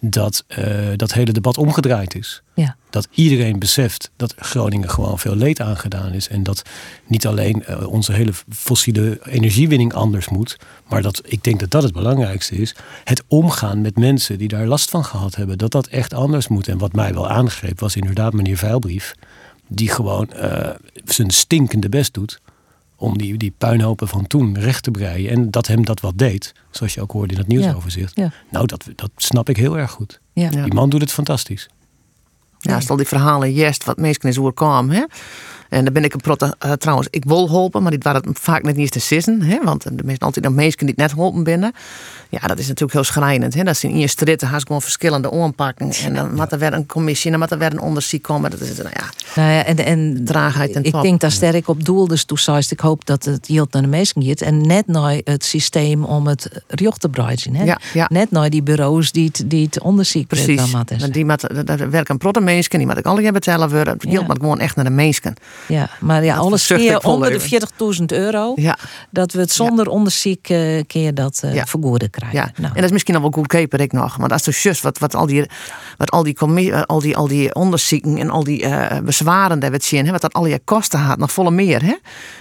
dat 0.00 0.44
uh, 0.58 0.66
dat 0.96 1.12
hele 1.12 1.32
debat 1.32 1.58
omgedraaid 1.58 2.14
is. 2.14 2.42
Ja. 2.54 2.76
Dat 2.90 3.08
iedereen 3.10 3.58
beseft 3.58 4.10
dat 4.16 4.34
Groningen 4.36 4.90
gewoon 4.90 5.18
veel 5.18 5.34
leed 5.34 5.60
aangedaan 5.60 6.12
is. 6.12 6.28
En 6.28 6.42
dat 6.42 6.62
niet 7.06 7.26
alleen 7.26 7.64
uh, 7.68 7.86
onze 7.88 8.12
hele 8.12 8.32
fossiele 8.50 9.20
energiewinning 9.24 9.92
anders 9.94 10.28
moet. 10.28 10.56
Maar 10.88 11.02
dat 11.02 11.22
ik 11.24 11.44
denk 11.44 11.60
dat 11.60 11.70
dat 11.70 11.82
het 11.82 11.92
belangrijkste 11.92 12.56
is. 12.56 12.74
Het 13.04 13.22
omgaan 13.26 13.80
met 13.80 13.96
mensen 13.96 14.38
die 14.38 14.48
daar 14.48 14.66
last 14.66 14.90
van 14.90 15.04
gehad 15.04 15.34
hebben. 15.34 15.58
Dat 15.58 15.70
dat 15.70 15.86
echt 15.86 16.14
anders 16.14 16.48
moet. 16.48 16.68
En 16.68 16.78
wat 16.78 16.92
mij 16.92 17.14
wel 17.14 17.28
aangreep 17.28 17.80
was 17.80 17.96
inderdaad 17.96 18.32
meneer 18.32 18.56
Veilbrief 18.56 19.14
die 19.68 19.88
gewoon 19.88 20.30
uh, 20.34 20.70
zijn 21.04 21.30
stinkende 21.30 21.88
best 21.88 22.14
doet 22.14 22.40
om 22.98 23.18
die, 23.18 23.36
die 23.36 23.52
puinhopen 23.58 24.08
van 24.08 24.26
toen 24.26 24.58
recht 24.58 24.82
te 24.82 24.90
breien. 24.90 25.30
En 25.30 25.50
dat 25.50 25.66
hem 25.66 25.84
dat 25.84 26.00
wat 26.00 26.18
deed, 26.18 26.52
zoals 26.70 26.94
je 26.94 27.00
ook 27.00 27.12
hoorde 27.12 27.32
in 27.32 27.38
het 27.38 27.48
nieuwsoverzicht. 27.48 28.16
Ja. 28.16 28.32
Nou, 28.50 28.66
dat, 28.66 28.88
dat 28.94 29.10
snap 29.16 29.48
ik 29.48 29.56
heel 29.56 29.78
erg 29.78 29.90
goed. 29.90 30.20
Ja. 30.32 30.48
Die 30.50 30.74
man 30.74 30.90
doet 30.90 31.00
het 31.00 31.12
fantastisch. 31.12 31.68
Ja, 32.58 32.80
stel 32.80 32.96
die 32.96 33.06
verhalen 33.06 33.52
juist 33.52 33.84
wat 33.84 33.96
mensen 33.96 34.28
is 34.28 34.38
kwam, 34.54 34.90
hè? 34.90 35.04
En 35.68 35.84
dan 35.84 35.92
ben 35.92 36.04
ik 36.04 36.14
een 36.14 36.20
protte, 36.20 36.56
uh, 36.64 36.72
trouwens, 36.72 37.08
ik 37.10 37.24
wil 37.24 37.48
helpen, 37.48 37.82
maar 37.82 37.90
dit 37.90 38.04
waren 38.04 38.22
het 38.28 38.38
vaak 38.38 38.62
net 38.62 38.76
niet 38.76 38.90
te 38.90 39.00
sissen. 39.00 39.42
Hè? 39.42 39.58
Want 39.64 39.84
er 39.84 39.92
zijn 40.04 40.18
altijd 40.18 40.44
nog 40.44 40.54
mensen 40.54 40.86
die 40.86 40.94
net 40.96 41.14
helpen 41.14 41.44
binnen. 41.44 41.72
Ja, 42.30 42.38
dat 42.38 42.58
is 42.58 42.66
natuurlijk 42.66 42.92
heel 42.92 43.04
schrijnend. 43.04 43.54
Hè? 43.54 43.64
Dat 43.64 43.74
is 43.74 43.84
in 43.84 43.98
je 43.98 44.06
stritten 44.06 44.48
haast 44.48 44.66
gewoon 44.66 44.82
verschillende 44.82 45.32
aanpakken. 45.32 45.90
En 46.04 46.14
dan 46.14 46.34
moet 46.34 46.52
er 46.52 46.58
weer 46.58 46.72
een 46.72 46.86
commissie 46.86 47.24
en 47.24 47.30
dan 47.30 47.40
moet 47.40 47.50
er 47.50 47.58
weer 47.58 47.72
een 47.72 47.80
onderzoek 47.80 48.22
komen. 48.22 48.50
Dat 48.50 48.60
is, 48.60 48.76
nou 48.76 48.88
ja, 48.94 49.04
nou 49.34 49.52
ja 49.52 49.64
en, 49.64 49.76
en 49.76 50.24
traagheid 50.24 50.72
en 50.72 50.84
Ik 50.84 51.02
denk 51.02 51.20
daar 51.20 51.32
sterk 51.32 51.68
op 51.68 51.84
doel. 51.84 52.08
Dus 52.08 52.24
toen 52.24 52.38
zei 52.38 52.62
ik 52.68 52.80
hoop 52.80 53.06
dat 53.06 53.24
het 53.24 53.48
yield 53.48 53.72
naar 53.72 53.82
de 53.82 53.88
meesten 53.88 54.24
gaat. 54.24 54.40
En 54.40 54.66
net 54.66 54.86
naar 54.86 55.20
het 55.24 55.44
systeem 55.44 56.04
om 56.04 56.26
het 56.26 56.62
riocht 56.66 57.00
te 57.00 57.08
breiden. 57.08 57.54
Hè? 57.54 57.64
Ja, 57.64 57.80
ja. 57.92 58.06
Net 58.12 58.30
naar 58.30 58.50
die 58.50 58.62
bureaus 58.62 59.12
die 59.12 59.26
het, 59.26 59.42
die 59.46 59.64
het 59.64 59.80
onderzoek 59.80 60.26
Precies. 60.26 60.72
Die 61.10 61.24
moet, 61.24 61.66
daar 61.66 61.90
werken 61.90 62.18
protte 62.18 62.40
mensen, 62.40 62.78
die 62.78 62.86
moet 62.86 62.98
ik 62.98 63.06
alle 63.06 63.20
keer 63.20 63.32
betalen 63.32 63.70
worden. 63.70 63.92
Het 63.92 64.02
yield 64.02 64.26
ja. 64.26 64.34
gewoon 64.34 64.60
echt 64.60 64.76
naar 64.76 64.84
de 64.84 64.90
meesten. 64.90 65.34
Ja, 65.68 65.90
maar 66.00 66.24
ja, 66.24 66.36
alles 66.36 66.66
keer 66.66 66.98
onder 66.98 67.30
de 67.30 67.60
40.000 68.00 68.04
euro. 68.06 68.52
Ja. 68.56 68.78
Dat 69.10 69.32
we 69.32 69.40
het 69.40 69.52
zonder 69.52 69.88
onderzoek 69.88 70.48
uh, 70.48 70.82
keer 70.86 71.14
dat 71.14 71.42
uh, 71.44 71.62
vergoeden 71.64 72.10
krijgen. 72.18 72.38
Ja. 72.38 72.50
Nou. 72.56 72.68
En 72.68 72.74
dat 72.74 72.84
is 72.84 72.90
misschien 72.90 73.14
nog 73.14 73.22
wel 73.22 73.32
goedkoper 73.32 73.80
ik 73.80 73.92
nog. 73.92 74.16
Dat 74.16 74.38
is 74.38 74.42
dus 74.42 74.62
just 74.62 74.82
wat, 74.82 74.98
wat 74.98 75.14
al 75.14 75.26
die, 75.26 75.46
wat 75.96 76.10
al 76.10 76.22
die, 76.22 76.38
al 76.74 77.00
die, 77.00 77.16
al 77.16 77.28
die 77.28 77.54
onderzoeken 77.54 78.18
en 78.18 78.30
al 78.30 78.44
die 78.44 78.62
uh, 78.62 78.98
bezwaren 79.04 79.60
we 79.60 79.84
zien, 79.84 80.06
hè, 80.06 80.12
wat 80.12 80.20
dat 80.20 80.32
al 80.32 80.46
je 80.46 80.60
kosten 80.64 80.98
had, 80.98 81.18
nog 81.18 81.32
volle 81.32 81.50
meer. 81.50 81.82
Hè? 81.82 81.94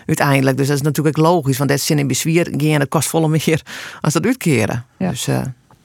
Uiteindelijk. 0.05 0.57
Dus 0.57 0.67
dat 0.67 0.75
is 0.75 0.81
natuurlijk 0.81 1.17
logisch. 1.17 1.57
Want 1.57 1.69
dat 1.69 1.79
zin 1.79 1.99
in 1.99 2.07
bezwier 2.07 2.53
gaan, 2.57 2.79
dat 2.79 2.89
kost 2.89 3.09
volle 3.09 3.27
meer 3.27 3.61
als 4.01 4.13
dat 4.13 4.25
uitkeren. 4.25 4.85
Ja. 4.97 5.09
Dus, 5.09 5.27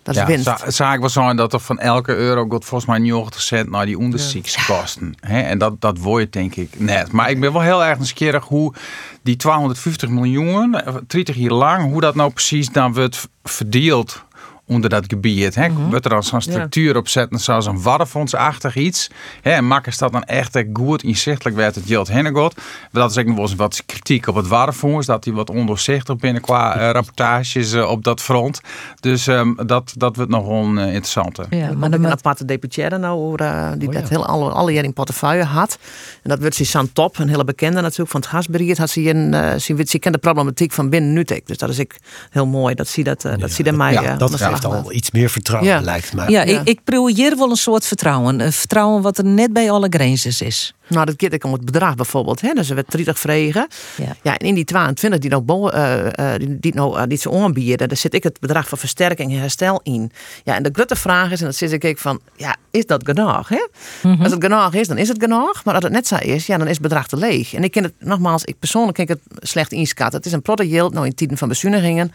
dat 0.02 0.14
is 0.14 0.20
ja, 0.20 0.26
winst. 0.26 0.64
Zaak 0.66 1.00
wel 1.00 1.08
zijn 1.08 1.36
dat 1.36 1.52
er 1.52 1.60
van 1.60 1.78
elke 1.78 2.14
euro 2.14 2.46
gaat 2.48 2.64
volgens 2.64 2.90
mij 2.90 2.98
90 2.98 3.40
cent 3.42 3.70
naar 3.70 3.86
die 3.86 3.98
onderzoekskosten. 3.98 5.14
Ja. 5.20 5.28
En 5.28 5.58
dat, 5.58 5.80
dat 5.80 5.98
wordt 5.98 6.32
denk 6.32 6.54
ik 6.54 6.80
net. 6.80 7.12
Maar 7.12 7.30
ik 7.30 7.40
ben 7.40 7.52
wel 7.52 7.62
heel 7.62 7.84
erg 7.84 7.98
nieuwsgierig 7.98 8.44
hoe 8.44 8.74
die 9.22 9.36
250 9.36 10.08
miljoen, 10.08 10.80
30 11.06 11.36
jaar 11.36 11.52
lang, 11.52 11.90
hoe 11.90 12.00
dat 12.00 12.14
nou 12.14 12.32
precies 12.32 12.70
dan 12.70 12.94
wordt 12.94 13.28
verdeeld 13.42 14.24
onder 14.72 14.90
dat 14.90 15.04
gebied. 15.08 15.54
Hè? 15.54 15.68
Mm 15.68 15.90
Wordt 15.90 16.04
er 16.04 16.10
dan 16.10 16.22
zo'n 16.22 16.40
structuur 16.40 16.96
op 16.96 17.08
zetten, 17.08 17.38
zoals 17.38 17.66
een 17.66 17.82
warrefondsachtig 17.82 18.76
iets. 18.76 19.10
Hè? 19.42 19.50
En 19.50 19.66
maken 19.66 19.92
dat 19.98 20.12
dan 20.12 20.24
echt 20.24 20.64
goed 20.72 21.02
inzichtelijk 21.02 21.56
werd 21.56 21.74
het 21.74 22.08
heen 22.08 22.36
gaat. 22.36 22.54
Dat 22.92 23.10
is 23.10 23.18
ook 23.18 23.26
nog 23.26 23.34
wel 23.34 23.44
eens 23.44 23.54
wat 23.54 23.82
kritiek 23.86 24.26
op 24.26 24.34
het 24.34 24.48
warrefonds, 24.48 25.06
dat 25.06 25.22
die 25.22 25.32
wat 25.32 25.50
ondoorzichtig 25.50 26.16
binnen 26.16 26.42
qua 26.42 26.76
uh, 26.76 26.90
rapportages 26.90 27.72
uh, 27.72 27.90
op 27.90 28.04
dat 28.04 28.20
front. 28.20 28.60
Dus 29.00 29.26
um, 29.26 29.56
dat, 29.66 29.92
dat 29.96 30.16
wordt 30.16 30.30
nog 30.30 30.46
wel 30.46 30.64
uh, 30.64 30.84
interessant. 30.84 31.38
Ja, 31.50 31.72
maar 31.72 31.90
dan 31.90 32.04
een 32.04 32.10
aparte 32.10 32.44
deputaire 32.44 32.98
nou, 32.98 33.36
die 33.78 33.88
oh, 33.88 33.94
dat 33.94 34.02
ja. 34.02 34.08
heel 34.08 34.26
alle, 34.26 34.50
alle 34.50 34.72
jaar 34.72 34.84
in 34.84 34.92
portefeuille 34.92 35.44
had. 35.44 35.78
En 36.22 36.30
dat 36.30 36.38
wordt 36.38 36.54
ze 36.54 36.78
aan 36.78 36.92
top, 36.92 37.18
een 37.18 37.28
hele 37.28 37.44
bekende 37.44 37.80
natuurlijk 37.80 38.10
van 38.10 38.20
het 38.20 38.28
gasbericht. 38.28 38.78
Had 38.78 38.90
ze 38.90 39.08
een, 39.08 39.32
uh, 39.32 39.54
ze, 39.54 39.82
ze 39.84 39.98
kent 39.98 40.14
de 40.14 40.20
problematiek 40.20 40.72
van 40.72 40.88
binnen 40.88 41.12
Nutek. 41.12 41.46
Dus 41.46 41.58
dat 41.58 41.68
is 41.68 41.78
ik 41.78 41.96
heel 42.30 42.46
mooi. 42.46 42.74
Dat 42.74 42.88
zie 42.88 43.04
dat, 43.04 43.22
dat 43.38 43.50
zie 43.50 43.72
mij. 43.72 43.92
Ja, 43.92 44.16
dat 44.16 44.32
geeft 44.62 44.84
al 44.84 44.92
iets 44.92 45.10
meer 45.10 45.30
vertrouwen, 45.30 45.70
ja. 45.70 45.80
lijkt 45.80 46.12
mij. 46.12 46.28
Ja, 46.28 46.42
ja. 46.42 46.60
ik, 46.64 46.68
ik 46.68 46.80
hier 47.08 47.36
wel 47.36 47.50
een 47.50 47.56
soort 47.56 47.86
vertrouwen. 47.86 48.40
Een 48.40 48.52
vertrouwen 48.52 49.02
wat 49.02 49.18
er 49.18 49.24
net 49.24 49.52
bij 49.52 49.70
alle 49.70 49.86
grenzen 49.90 50.46
is. 50.46 50.74
Nou, 50.92 51.06
dat 51.06 51.14
gaat 51.18 51.32
ik 51.32 51.44
om 51.44 51.52
het 51.52 51.64
bedrag 51.64 51.94
bijvoorbeeld. 51.94 52.40
Hè? 52.40 52.52
Dus 52.52 52.68
we 52.68 52.74
werd 52.74 52.90
30 52.90 53.18
vregen. 53.18 53.66
Ja. 54.22 54.36
en 54.36 54.46
in 54.46 54.54
die 54.54 54.64
22 54.64 55.20
die 55.20 55.30
nou, 55.30 55.42
bo- 55.42 55.68
eh, 55.68 56.34
eh, 56.34 56.38
die, 56.40 56.58
die 56.60 56.74
nou 56.74 57.06
die 57.06 57.18
ze 57.18 57.30
aanbieden, 57.32 57.88
daar 57.88 57.96
zit 57.96 58.14
ik 58.14 58.22
het 58.22 58.40
bedrag 58.40 58.68
van 58.68 58.78
versterking 58.78 59.32
en 59.32 59.38
herstel 59.40 59.80
in. 59.82 60.12
Ja, 60.44 60.54
en 60.56 60.62
de 60.62 60.70
grote 60.72 60.96
vraag 60.96 61.30
is, 61.30 61.40
en 61.40 61.46
dat 61.46 61.54
zit 61.56 61.72
ik 61.72 61.84
ook 61.84 61.98
van, 61.98 62.20
ja, 62.36 62.56
is 62.70 62.86
dat 62.86 63.00
genoeg? 63.04 63.48
Hè? 63.48 63.66
Mhm. 64.02 64.22
Als 64.22 64.32
het 64.32 64.44
genoeg 64.44 64.74
is, 64.74 64.88
dan 64.88 64.98
is 64.98 65.08
het 65.08 65.22
genoeg. 65.22 65.64
Maar 65.64 65.74
als 65.74 65.84
het 65.84 65.92
net 65.92 66.06
zo 66.06 66.16
is, 66.16 66.46
ja, 66.46 66.56
dan 66.58 66.66
is 66.66 66.72
het 66.72 66.82
bedrag 66.82 67.06
te 67.08 67.16
leeg. 67.16 67.54
En 67.54 67.64
ik 67.64 67.70
ken 67.70 67.82
het, 67.82 67.92
nogmaals, 67.98 68.44
ik 68.44 68.58
persoonlijk 68.58 68.94
ken 68.96 69.04
ik 69.04 69.10
het 69.10 69.48
slecht 69.48 69.72
inschatten. 69.72 70.16
Het 70.18 70.26
is 70.26 70.32
een 70.32 70.42
product 70.42 70.70
yield, 70.70 70.92
nou 70.92 71.06
in 71.06 71.14
tijden 71.14 71.38
van 71.38 71.48
bezuinigingen. 71.48 72.12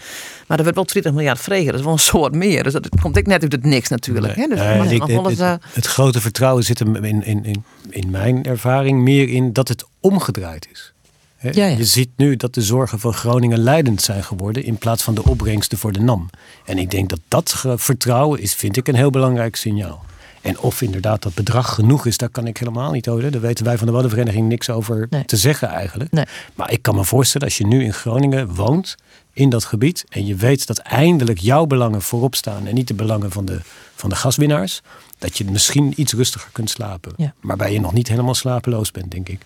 Maar 0.48 0.58
er 0.58 0.64
wordt 0.64 0.76
wel 0.76 0.86
30 0.94 1.12
miljard 1.14 1.40
vregen. 1.40 1.66
Dat 1.66 1.76
is 1.76 1.82
wel 1.84 1.94
een 1.94 2.00
soort 2.00 2.36
meer. 2.36 2.64
Dus 2.64 2.74
dat 2.74 2.90
komt 3.02 3.18
ik 3.18 3.28
net 3.28 3.42
uit 3.42 3.52
het 3.52 3.64
niks 3.64 3.90
natuurlijk. 3.90 4.36
Hè? 4.36 4.48
Dus 4.48 4.60
ik- 4.92 5.02
het, 5.02 5.38
het- 5.40 5.74
het 5.74 5.86
grote 5.88 6.22
vertrouwen 6.22 6.64
zit 6.64 6.80
hem 6.80 6.96
in, 6.96 7.24
in, 7.24 7.46
in, 7.46 7.64
in 7.90 8.10
mijn 8.10 8.44
ervaring 8.44 8.66
meer 9.04 9.30
in 9.30 9.54
dat 9.54 9.68
het 9.68 9.86
omgedraaid 10.00 10.68
is. 10.72 10.94
Hè, 11.38 11.50
Ja, 11.50 11.66
ja. 11.66 11.78
Je 11.78 11.86
ziet 11.86 12.10
nu 12.16 12.36
dat 12.36 12.54
de 12.54 12.62
zorgen 12.62 13.00
van 13.00 13.14
Groningen 13.14 13.60
leidend 13.60 14.02
zijn 14.02 14.24
geworden 14.24 14.64
in 14.64 14.78
plaats 14.78 15.04
van 15.04 15.16
de 15.16 15.24
opbrengsten 15.24 15.78
voor 15.78 15.92
de 15.92 16.00
NAM. 16.00 16.30
En 16.66 16.78
ik 16.78 16.92
denk 16.92 17.10
dat 17.10 17.20
dat 17.28 17.66
vertrouwen 17.76 18.42
is, 18.42 18.56
vind 18.56 18.78
ik, 18.78 18.88
een 18.88 18.96
heel 18.96 19.10
belangrijk 19.10 19.56
signaal. 19.56 20.06
En 20.42 20.60
of 20.60 20.82
inderdaad 20.82 21.22
dat 21.22 21.34
bedrag 21.34 21.74
genoeg 21.74 22.06
is, 22.06 22.18
daar 22.18 22.30
kan 22.30 22.48
ik 22.48 22.58
helemaal 22.58 22.92
niet 22.92 23.10
over. 23.10 23.32
Daar 23.32 23.42
weten 23.42 23.66
wij 23.66 23.78
van 23.78 23.88
de 23.88 23.94
Waddenvereniging 23.94 24.48
niks 24.48 24.70
over 24.70 25.10
te 25.26 25.38
zeggen 25.38 25.68
eigenlijk. 25.68 26.12
Maar 26.56 26.72
ik 26.72 26.82
kan 26.82 26.96
me 26.96 27.04
voorstellen, 27.04 27.48
als 27.48 27.58
je 27.58 27.68
nu 27.68 27.84
in 27.84 27.94
Groningen 27.94 28.56
woont, 28.56 28.96
in 29.34 29.50
dat 29.50 29.66
gebied, 29.66 30.06
en 30.10 30.26
je 30.26 30.36
weet 30.36 30.68
dat 30.68 30.78
eindelijk 30.78 31.40
jouw 31.40 31.66
belangen 31.66 32.02
voorop 32.02 32.36
staan 32.36 32.68
en 32.68 32.74
niet 32.74 32.88
de 32.88 32.94
belangen 32.94 33.32
van 33.32 33.46
de, 33.46 33.60
van 33.96 34.10
de 34.10 34.16
gaswinnaars, 34.16 34.82
dat 35.18 35.38
je 35.38 35.46
misschien 35.46 35.94
iets 35.96 36.14
rustiger 36.14 36.50
kunt 36.52 36.70
slapen. 36.70 37.14
Ja. 37.18 37.34
Waarbij 37.42 37.74
je 37.74 37.80
nog 37.80 37.94
niet 37.94 38.08
helemaal 38.08 38.36
slapeloos 38.36 38.92
bent, 38.92 39.12
denk 39.12 39.30
ik. 39.30 39.42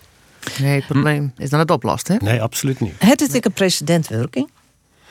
nee, 0.58 0.74
het 0.74 0.86
probleem 0.86 1.32
is 1.36 1.50
dan 1.50 1.58
het 1.58 1.70
oplost. 1.70 2.08
Hè? 2.08 2.16
Nee, 2.16 2.42
absoluut 2.42 2.80
niet. 2.80 2.94
Het 2.98 3.20
is 3.20 3.28
een 3.34 3.52
precedentwerking. 3.52 4.48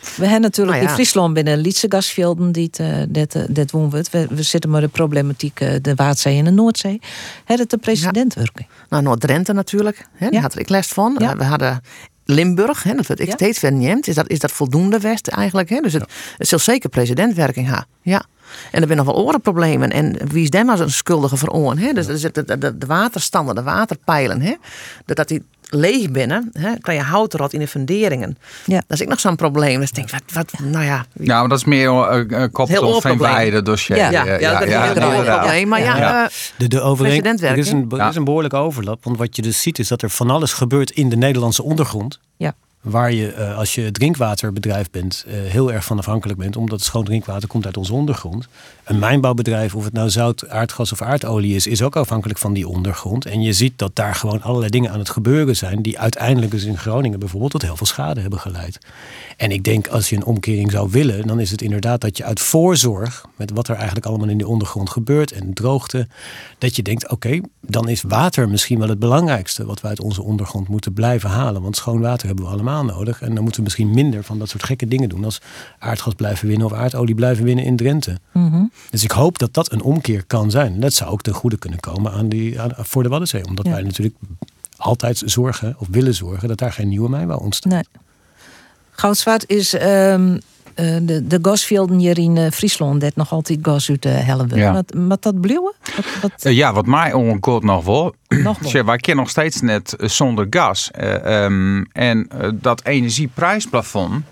We 0.01 0.23
hebben 0.23 0.41
natuurlijk 0.41 0.77
Nou 0.77 0.81
ja. 0.81 0.89
in 0.89 0.95
Friesland 0.95 1.33
binnen 1.33 1.57
Lietse 1.57 1.85
gasvelden 1.89 2.51
die 2.51 2.65
het, 2.65 2.79
eh, 2.79 2.97
dat, 3.07 3.35
eh, 3.35 3.43
dat 3.49 3.69
doen 3.69 3.89
we. 3.89 4.27
We, 4.29 4.43
zitten 4.43 4.69
met 4.69 4.81
de 4.81 4.87
problematiek 4.87 5.59
eh, 5.59 5.75
de 5.81 5.95
Waadzee 5.95 6.37
en 6.37 6.45
de 6.45 6.51
Noordzee. 6.51 7.01
Het 7.45 7.59
is 7.59 7.65
een 7.67 7.79
precedentwerking. 7.79 8.67
Nou, 8.89 9.03
Noord-Drenthe 9.03 9.53
natuurlijk. 9.53 10.07
Hè, 10.13 10.29
daar 10.29 10.41
had 10.41 10.59
ik 10.59 10.69
les 10.69 10.87
van. 10.87 11.15
We 11.37 11.43
hadden 11.43 11.81
Limburg, 12.25 12.83
hè, 12.83 12.93
dat 12.93 13.07
werd 13.07 13.19
ik 13.19 13.31
steeds 13.31 13.59
verneemt. 13.59 14.07
Is 14.07 14.15
dat, 14.15 14.29
is 14.29 14.39
dat 14.39 14.51
voldoende 14.51 14.99
West 14.99 15.27
eigenlijk? 15.27 15.69
Hè? 15.69 15.79
Dus 15.79 15.93
het, 15.93 16.05
het 16.37 16.47
zal 16.47 16.59
zeker 16.59 16.89
presidentwerking 16.89 17.65
hebben. 17.65 17.85
Ja. 18.01 18.25
En 18.71 18.81
er 18.81 18.87
zijn 18.87 18.97
nog 18.97 19.05
wel 19.05 19.25
orenproblemen. 19.25 19.89
En 19.91 20.17
wie 20.27 20.43
is 20.43 20.49
daar 20.49 20.65
maar 20.65 20.77
zo'n 20.77 20.89
schuldige 20.89 21.37
voor 21.37 21.49
oren? 21.49 21.77
Hè? 21.77 21.93
Dus, 21.93 22.05
dus 22.05 22.21
de, 22.21 22.31
de, 22.31 22.57
de, 22.57 22.77
de 22.77 22.85
waterstanden, 22.85 23.55
de 23.55 23.63
waterpijlen. 23.63 24.41
Hè? 24.41 24.55
Dat, 25.05 25.17
dat 25.17 25.27
die 25.27 25.43
leeg 25.73 26.11
binnen, 26.11 26.49
hè? 26.53 26.69
kan 26.81 26.95
je 26.95 27.01
hout 27.01 27.33
rot 27.33 27.53
in 27.53 27.59
de 27.59 27.67
funderingen. 27.67 28.37
Ja. 28.65 28.81
Dat 28.87 28.97
is 28.97 29.03
ook 29.03 29.09
nog 29.09 29.19
zo'n 29.19 29.35
probleem. 29.35 29.79
Dus 29.79 29.89
ik 29.89 29.95
denk, 29.95 30.09
wat, 30.09 30.21
wat, 30.33 30.53
nou 30.59 30.85
ja. 30.85 31.05
Ja, 31.13 31.39
maar 31.39 31.49
dat 31.49 31.57
is 31.57 31.65
meer 31.65 31.87
een 31.89 32.33
uh, 32.33 32.43
koppel 32.51 33.01
van. 33.01 33.17
Weide 33.17 33.61
dossier. 33.61 33.97
Ja, 33.97 34.09
ja, 34.09 34.23
ja, 34.39 34.59
dat 34.59 34.67
is 34.67 34.73
een 35.03 35.23
probleem. 35.25 35.67
Maar 35.67 35.79
ja, 35.81 36.23
eh, 36.23 36.29
De, 36.57 36.67
de 36.67 36.81
overeen- 36.81 37.11
er, 37.11 37.17
is 37.17 37.21
presidentwerking. 37.21 37.91
een, 37.91 37.99
er 37.99 38.09
is 38.09 38.15
een 38.15 38.23
behoorlijke 38.23 38.57
overlap. 38.57 39.03
Want 39.03 39.17
wat 39.17 39.35
je 39.35 39.41
dus 39.41 39.61
ziet 39.61 39.79
is 39.79 39.87
dat 39.87 40.01
er 40.01 40.09
van 40.09 40.29
alles 40.29 40.53
gebeurt 40.53 40.91
in 40.91 41.09
de 41.09 41.15
Nederlandse 41.17 41.63
ondergrond. 41.63 42.19
Ja. 42.37 42.53
Waar 42.81 43.13
je, 43.13 43.31
eh, 43.31 43.57
als 43.57 43.75
je 43.75 43.91
drinkwaterbedrijf 43.91 44.89
bent, 44.89 45.23
eh, 45.27 45.33
heel 45.33 45.71
erg 45.71 45.85
van 45.85 45.97
afhankelijk 45.97 46.39
bent. 46.39 46.55
Omdat 46.55 46.81
schoon 46.81 47.03
drinkwater 47.03 47.47
komt 47.47 47.65
uit 47.65 47.77
onze 47.77 47.93
ondergrond. 47.93 48.47
Een 48.83 48.99
mijnbouwbedrijf, 48.99 49.75
of 49.75 49.83
het 49.83 49.93
nou 49.93 50.09
zout, 50.09 50.49
aardgas 50.49 50.91
of 50.91 51.01
aardolie 51.01 51.55
is, 51.55 51.67
is 51.67 51.81
ook 51.81 51.95
afhankelijk 51.95 52.39
van 52.39 52.53
die 52.53 52.67
ondergrond. 52.67 53.25
En 53.25 53.41
je 53.41 53.53
ziet 53.53 53.77
dat 53.77 53.95
daar 53.95 54.15
gewoon 54.15 54.41
allerlei 54.41 54.71
dingen 54.71 54.91
aan 54.91 54.99
het 54.99 55.09
gebeuren 55.09 55.55
zijn. 55.55 55.81
Die 55.81 55.99
uiteindelijk 55.99 56.51
dus 56.51 56.63
in 56.63 56.77
Groningen 56.77 57.19
bijvoorbeeld 57.19 57.51
tot 57.51 57.61
heel 57.61 57.77
veel 57.77 57.87
schade 57.87 58.21
hebben 58.21 58.39
geleid. 58.39 58.79
En 59.37 59.51
ik 59.51 59.63
denk 59.63 59.87
als 59.87 60.09
je 60.09 60.15
een 60.15 60.25
omkering 60.25 60.71
zou 60.71 60.89
willen, 60.91 61.27
dan 61.27 61.39
is 61.39 61.51
het 61.51 61.61
inderdaad 61.61 62.01
dat 62.01 62.17
je 62.17 62.23
uit 62.23 62.39
voorzorg, 62.39 63.25
met 63.35 63.51
wat 63.51 63.67
er 63.67 63.75
eigenlijk 63.75 64.05
allemaal 64.05 64.29
in 64.29 64.37
die 64.37 64.47
ondergrond 64.47 64.89
gebeurt 64.89 65.31
en 65.31 65.53
droogte, 65.53 66.07
dat 66.57 66.75
je 66.75 66.81
denkt: 66.81 67.09
oké, 67.09 67.39
dan 67.61 67.89
is 67.89 68.01
water 68.01 68.49
misschien 68.49 68.79
wel 68.79 68.89
het 68.89 68.99
belangrijkste 68.99 69.65
wat 69.65 69.81
we 69.81 69.87
uit 69.87 70.01
onze 70.01 70.23
ondergrond 70.23 70.67
moeten 70.67 70.93
blijven 70.93 71.29
halen. 71.29 71.61
Want 71.61 71.75
schoon 71.75 72.01
water 72.01 72.27
hebben 72.27 72.45
we 72.45 72.51
allemaal 72.51 72.69
nodig. 72.79 73.21
En 73.21 73.27
dan 73.33 73.43
moeten 73.43 73.55
we 73.55 73.63
misschien 73.63 73.89
minder 73.89 74.23
van 74.23 74.39
dat 74.39 74.49
soort 74.49 74.63
gekke 74.63 74.87
dingen 74.87 75.09
doen 75.09 75.23
als 75.25 75.41
aardgas 75.79 76.13
blijven 76.13 76.47
winnen 76.47 76.65
of 76.65 76.73
aardolie 76.73 77.15
blijven 77.15 77.43
winnen 77.43 77.65
in 77.65 77.75
Drenthe. 77.75 78.17
Mhm. 78.31 78.63
Dus 78.89 79.03
ik 79.03 79.11
hoop 79.11 79.39
dat 79.39 79.53
dat 79.53 79.71
een 79.71 79.81
omkeer 79.81 80.23
kan 80.27 80.51
zijn. 80.51 80.79
Dat 80.79 80.93
zou 80.93 81.11
ook 81.11 81.21
ten 81.21 81.33
goede 81.33 81.57
kunnen 81.57 81.79
komen 81.79 82.11
aan 82.11 82.29
die, 82.29 82.61
aan, 82.61 82.71
voor 82.77 83.03
de 83.03 83.09
Waddenzee. 83.09 83.45
Omdat 83.45 83.65
Ja. 83.65 83.71
wij 83.71 83.81
natuurlijk 83.81 84.15
altijd 84.77 85.21
zorgen 85.25 85.75
of 85.77 85.87
willen 85.91 86.13
zorgen 86.15 86.47
dat 86.47 86.57
daar 86.57 86.73
geen 86.73 86.87
nieuwe 86.87 87.09
mijnbouw 87.09 87.37
ontstaat. 87.37 87.71
Nee. 87.73 87.83
Goudzwaard 88.91 89.49
is 89.49 89.73
ehm, 89.73 90.37
eh, 90.81 90.97
de, 91.01 91.27
de 91.27 91.39
gasvelden 91.41 91.97
hier 91.97 92.17
in 92.17 92.37
eh, 92.37 92.51
Friesland 92.51 93.01
dat 93.01 93.15
nog 93.15 93.31
altijd 93.31 93.59
gas 93.61 93.89
uit 93.89 94.01
de 94.01 94.09
helft. 94.09 94.55
Ja. 94.55 94.73
Wat, 94.73 94.93
wat 94.95 95.23
dat 95.23 95.41
Eh, 96.43 96.53
ja, 96.53 96.73
wat 96.73 96.85
mij 96.85 97.13
ongehoord 97.13 97.63
nog 97.63 97.85
wel. 97.85 98.15
Nog 98.27 98.59
wel. 98.59 98.69
Tja, 98.69 98.83
wij 98.85 98.97
kennen 98.97 99.23
nog 99.23 99.31
steeds 99.31 99.61
net 99.61 99.93
eh, 99.93 100.07
zonder 100.07 100.47
gas. 100.49 100.91
Eh, 100.91 101.43
ehm, 101.43 101.83
en 101.91 102.27
eh, 102.29 102.49
dat 102.53 102.83
energieprijsplafond. 102.83 104.23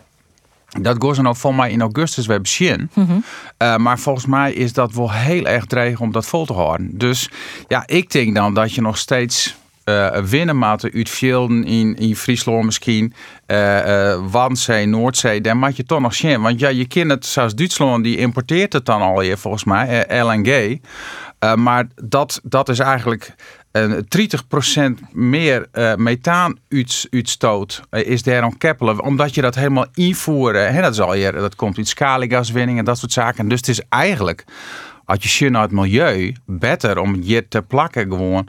Dat 0.81 1.03
gaat 1.03 1.21
nou 1.21 1.35
voor 1.35 1.55
mij 1.55 1.71
in 1.71 1.81
augustus 1.81 2.25
weer 2.25 2.41
beginnen. 2.41 2.89
Eh, 3.57 3.75
maar 3.75 3.99
volgens 3.99 4.25
mij 4.25 4.53
is 4.53 4.73
dat 4.73 4.93
wel 4.93 5.11
heel 5.11 5.45
erg 5.45 5.65
dreig 5.65 5.99
om 5.99 6.11
dat 6.11 6.25
vol 6.25 6.45
te 6.45 6.53
houden. 6.53 6.97
Dus 6.97 7.29
ja, 7.67 7.83
ik 7.85 8.11
denk 8.11 8.35
dan 8.35 8.53
dat 8.53 8.73
je 8.73 8.81
nog 8.81 8.97
steeds 8.97 9.55
moet 10.53 10.93
uit 10.93 11.09
velden 11.09 11.63
in, 11.63 11.95
in 11.95 12.15
Friesland 12.15 12.65
misschien. 12.65 13.13
eh 13.45 14.11
eh, 14.11 14.19
Wandzee, 14.31 14.85
Noordzee, 14.85 15.41
daar 15.41 15.57
moet 15.57 15.75
je 15.75 15.83
toch 15.83 15.99
nog 15.99 16.13
zien. 16.13 16.41
Want 16.41 16.59
ja, 16.59 16.67
je 16.67 16.87
kent 16.87 17.11
het, 17.11 17.25
zoals 17.25 17.55
Duitsland, 17.55 18.03
die 18.03 18.17
importeert 18.17 18.73
het 18.73 18.85
dan 18.85 19.01
alweer 19.01 19.37
volgens 19.37 19.63
mij, 19.63 20.05
eh, 20.05 20.23
LNG. 20.25 20.81
Maar 21.55 21.87
dat, 22.03 22.41
dat 22.43 22.69
is 22.69 22.79
eigenlijk 22.79 23.35
een 23.71 24.07
30% 24.99 24.99
meer 25.11 25.67
eh 25.71 25.95
methaan-uitstoot 25.95 27.81
is 27.89 28.23
daar 28.23 28.41
aan 28.41 28.57
keppelen. 28.57 29.03
Omdat 29.03 29.35
je 29.35 29.41
dat 29.41 29.55
helemaal 29.55 29.85
invoeren. 29.93 30.73
Hè, 30.73 30.81
dat, 30.81 30.93
is 30.93 30.99
al 30.99 31.13
je, 31.13 31.31
dat 31.31 31.55
komt 31.55 31.77
uit 31.77 31.87
schaliegaswinning 31.87 32.77
en 32.77 32.85
dat 32.85 32.97
soort 32.97 33.11
zaken. 33.11 33.47
Dus 33.47 33.57
het 33.59 33.67
is 33.67 33.81
eigenlijk, 33.89 34.43
als 35.05 35.23
je 35.23 35.29
zien 35.29 35.51
naar 35.51 35.61
het 35.61 35.71
milieu, 35.71 36.35
beter 36.45 36.99
om 36.99 37.17
je 37.21 37.47
te 37.47 37.61
plakken 37.61 38.11
gewoon 38.11 38.47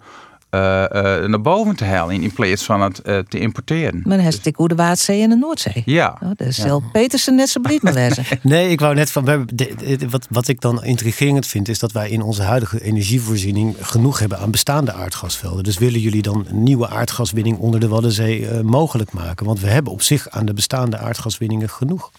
naar 0.50 1.40
boven 1.40 1.76
te 1.76 1.84
halen. 1.84 2.22
In, 2.22 2.32
plaats 2.32 2.64
van 2.64 2.80
het 2.80 2.98
eh, 2.98 3.18
te 3.18 3.38
importeren. 3.38 4.00
maar 4.04 4.16
dan 4.16 4.24
heeft 4.24 4.44
het 4.44 4.58
ook 4.58 4.68
de 4.68 4.74
Waadzee 4.74 5.22
en 5.22 5.28
de 5.28 5.36
Noordzee. 5.36 5.82
Ja. 5.84 6.18
Oh, 6.22 6.28
dat 6.36 6.46
is 6.46 6.56
Ja. 6.56 6.62
zelf 6.62 6.82
Petersen 6.92 7.34
net 7.34 7.48
zo 7.48 7.60
maar 7.60 7.92
lezen. 7.94 8.24
Nee, 8.42 8.68
ik 8.70 8.80
wou 8.80 8.94
net 8.94 9.10
van. 9.10 9.24
we 9.24 9.30
hebben- 9.30 9.56
de- 9.56 9.74
de- 9.98 10.08
wat, 10.08 10.26
wat 10.30 10.48
ik 10.48 10.60
dan 10.60 10.84
intrigerend 10.84 11.46
vind, 11.46 11.68
is 11.68 11.78
dat 11.78 11.92
wij 11.92 12.10
in 12.10 12.22
onze 12.22 12.42
huidige 12.42 12.82
energievoorziening 12.82 13.76
genoeg 13.80 14.18
hebben 14.18 14.38
aan 14.38 14.50
bestaande 14.50 14.92
aardgasvelden. 14.92 15.64
Dus 15.64 15.78
willen 15.78 16.00
jullie 16.00 16.22
dan 16.22 16.44
een 16.48 16.62
nieuwe 16.62 16.88
aardgaswinning 16.88 17.58
onder 17.58 17.80
de 17.80 17.88
Waddenzee 17.88 18.46
eh, 18.48 18.60
mogelijk 18.60 19.12
maken? 19.12 19.46
Want 19.46 19.60
we 19.60 19.68
hebben 19.68 19.92
op 19.92 20.02
zich 20.02 20.28
aan 20.30 20.46
de 20.46 20.54
bestaande 20.54 20.98
aardgaswinningen 20.98 21.68
genoeg. 21.70 22.10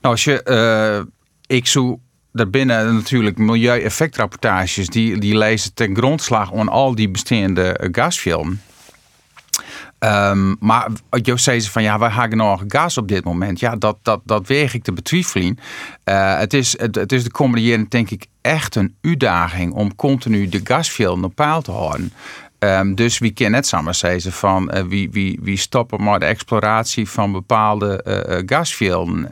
Nou, 0.00 0.14
als 0.14 0.24
je, 0.24 0.42
eh, 0.42 1.00
ik 1.56 1.66
zoek 1.66 2.00
daarbinnen 2.38 2.94
natuurlijk 2.94 3.38
milieueffectrapportages, 3.38 4.86
die, 4.86 5.18
die 5.18 5.36
lezen 5.36 5.74
ten 5.74 5.96
grondslag 5.96 6.54
aan 6.54 6.68
al 6.68 6.94
die 6.94 7.08
bestaande 7.08 7.72
eh, 7.72 7.88
gasvelden. 7.92 8.60
Ehm, 9.98 10.54
maar 10.60 10.90
Jo 11.22 11.36
zei 11.36 11.60
ze 11.60 11.70
van 11.70 11.82
ja, 11.82 11.98
wij 11.98 12.10
hebben 12.10 12.38
nog 12.38 12.64
gas 12.68 12.98
op 12.98 13.08
dit 13.08 13.24
moment. 13.24 13.60
Ja, 13.60 13.76
dat, 13.76 13.98
dat, 14.02 14.20
dat 14.24 14.46
weeg 14.46 14.74
ik 14.74 14.82
te 14.82 14.92
betwijfelen. 14.92 15.58
Eh, 16.04 16.38
het, 16.38 16.54
is, 16.54 16.78
het, 16.78 16.94
het 16.94 17.12
is 17.12 17.24
de 17.24 17.30
komende 17.30 17.64
jaren 17.66 17.86
denk 17.88 18.10
ik 18.10 18.26
echt 18.40 18.74
een 18.74 18.94
uitdaging 19.00 19.72
om 19.72 19.94
continu 19.94 20.48
de 20.48 20.60
gasvelden 20.64 21.24
op 21.24 21.34
peil 21.34 21.62
te 21.62 21.70
houden. 21.70 22.12
Ehm, 22.58 22.94
dus 22.94 23.18
wie 23.18 23.30
kan 23.32 23.50
net 23.50 23.66
samen 23.66 23.94
zeggen 23.94 24.32
van 24.32 24.70
eh, 24.70 24.82
wie, 24.82 25.10
wie, 25.10 25.38
wie 25.42 25.56
stoppen 25.56 26.02
maar 26.02 26.18
de 26.18 26.24
exploratie 26.24 27.08
van 27.08 27.32
bepaalde 27.32 28.02
eh, 28.02 28.42
gasvelden. 28.46 29.30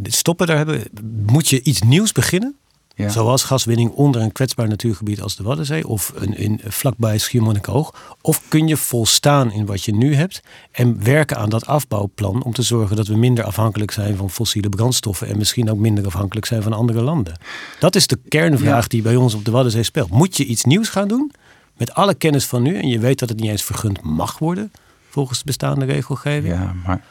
De 0.00 0.10
stoppen 0.10 0.46
daar 0.46 0.56
hebben. 0.56 0.82
Moet 1.26 1.48
je 1.48 1.62
iets 1.62 1.82
nieuws 1.82 2.12
beginnen? 2.12 2.54
Ja. 2.94 3.08
Zoals 3.08 3.42
gaswinning 3.42 3.90
onder 3.90 4.20
een 4.22 4.32
kwetsbaar 4.32 4.68
natuurgebied 4.68 5.22
als 5.22 5.36
de 5.36 5.42
Waddenzee 5.42 5.86
of 5.86 6.12
een, 6.14 6.36
in, 6.36 6.60
vlakbij 6.64 7.18
Schiermonnikoog. 7.18 8.16
Of 8.20 8.42
kun 8.48 8.68
je 8.68 8.76
volstaan 8.76 9.52
in 9.52 9.66
wat 9.66 9.84
je 9.84 9.94
nu 9.94 10.14
hebt 10.14 10.42
en 10.70 11.04
werken 11.04 11.36
aan 11.36 11.48
dat 11.48 11.66
afbouwplan 11.66 12.42
om 12.42 12.52
te 12.52 12.62
zorgen 12.62 12.96
dat 12.96 13.06
we 13.06 13.16
minder 13.16 13.44
afhankelijk 13.44 13.90
zijn 13.90 14.16
van 14.16 14.30
fossiele 14.30 14.68
brandstoffen 14.68 15.26
en 15.26 15.38
misschien 15.38 15.70
ook 15.70 15.78
minder 15.78 16.06
afhankelijk 16.06 16.46
zijn 16.46 16.62
van 16.62 16.72
andere 16.72 17.02
landen? 17.02 17.38
Dat 17.78 17.94
is 17.94 18.06
de 18.06 18.18
kernvraag 18.28 18.82
Ja. 18.82 18.88
die 18.88 19.02
bij 19.02 19.16
ons 19.16 19.34
op 19.34 19.44
de 19.44 19.50
Waddenzee 19.50 19.82
speelt. 19.82 20.10
Moet 20.10 20.36
je 20.36 20.44
iets 20.44 20.64
nieuws 20.64 20.88
gaan 20.88 21.08
doen 21.08 21.32
met 21.80 21.94
alle 21.94 22.14
kennis 22.14 22.46
van 22.46 22.62
nu 22.62 22.76
en 22.76 22.88
je 22.88 22.98
weet 22.98 23.18
dat 23.18 23.28
het 23.28 23.40
niet 23.40 23.50
eens 23.50 23.62
vergund 23.62 24.02
mag 24.02 24.38
worden 24.38 24.72
volgens 25.08 25.38
de 25.38 25.44
bestaande 25.44 25.84
regelgeving? 25.84 26.54
Ja, 26.54 26.74
maar 26.84 27.04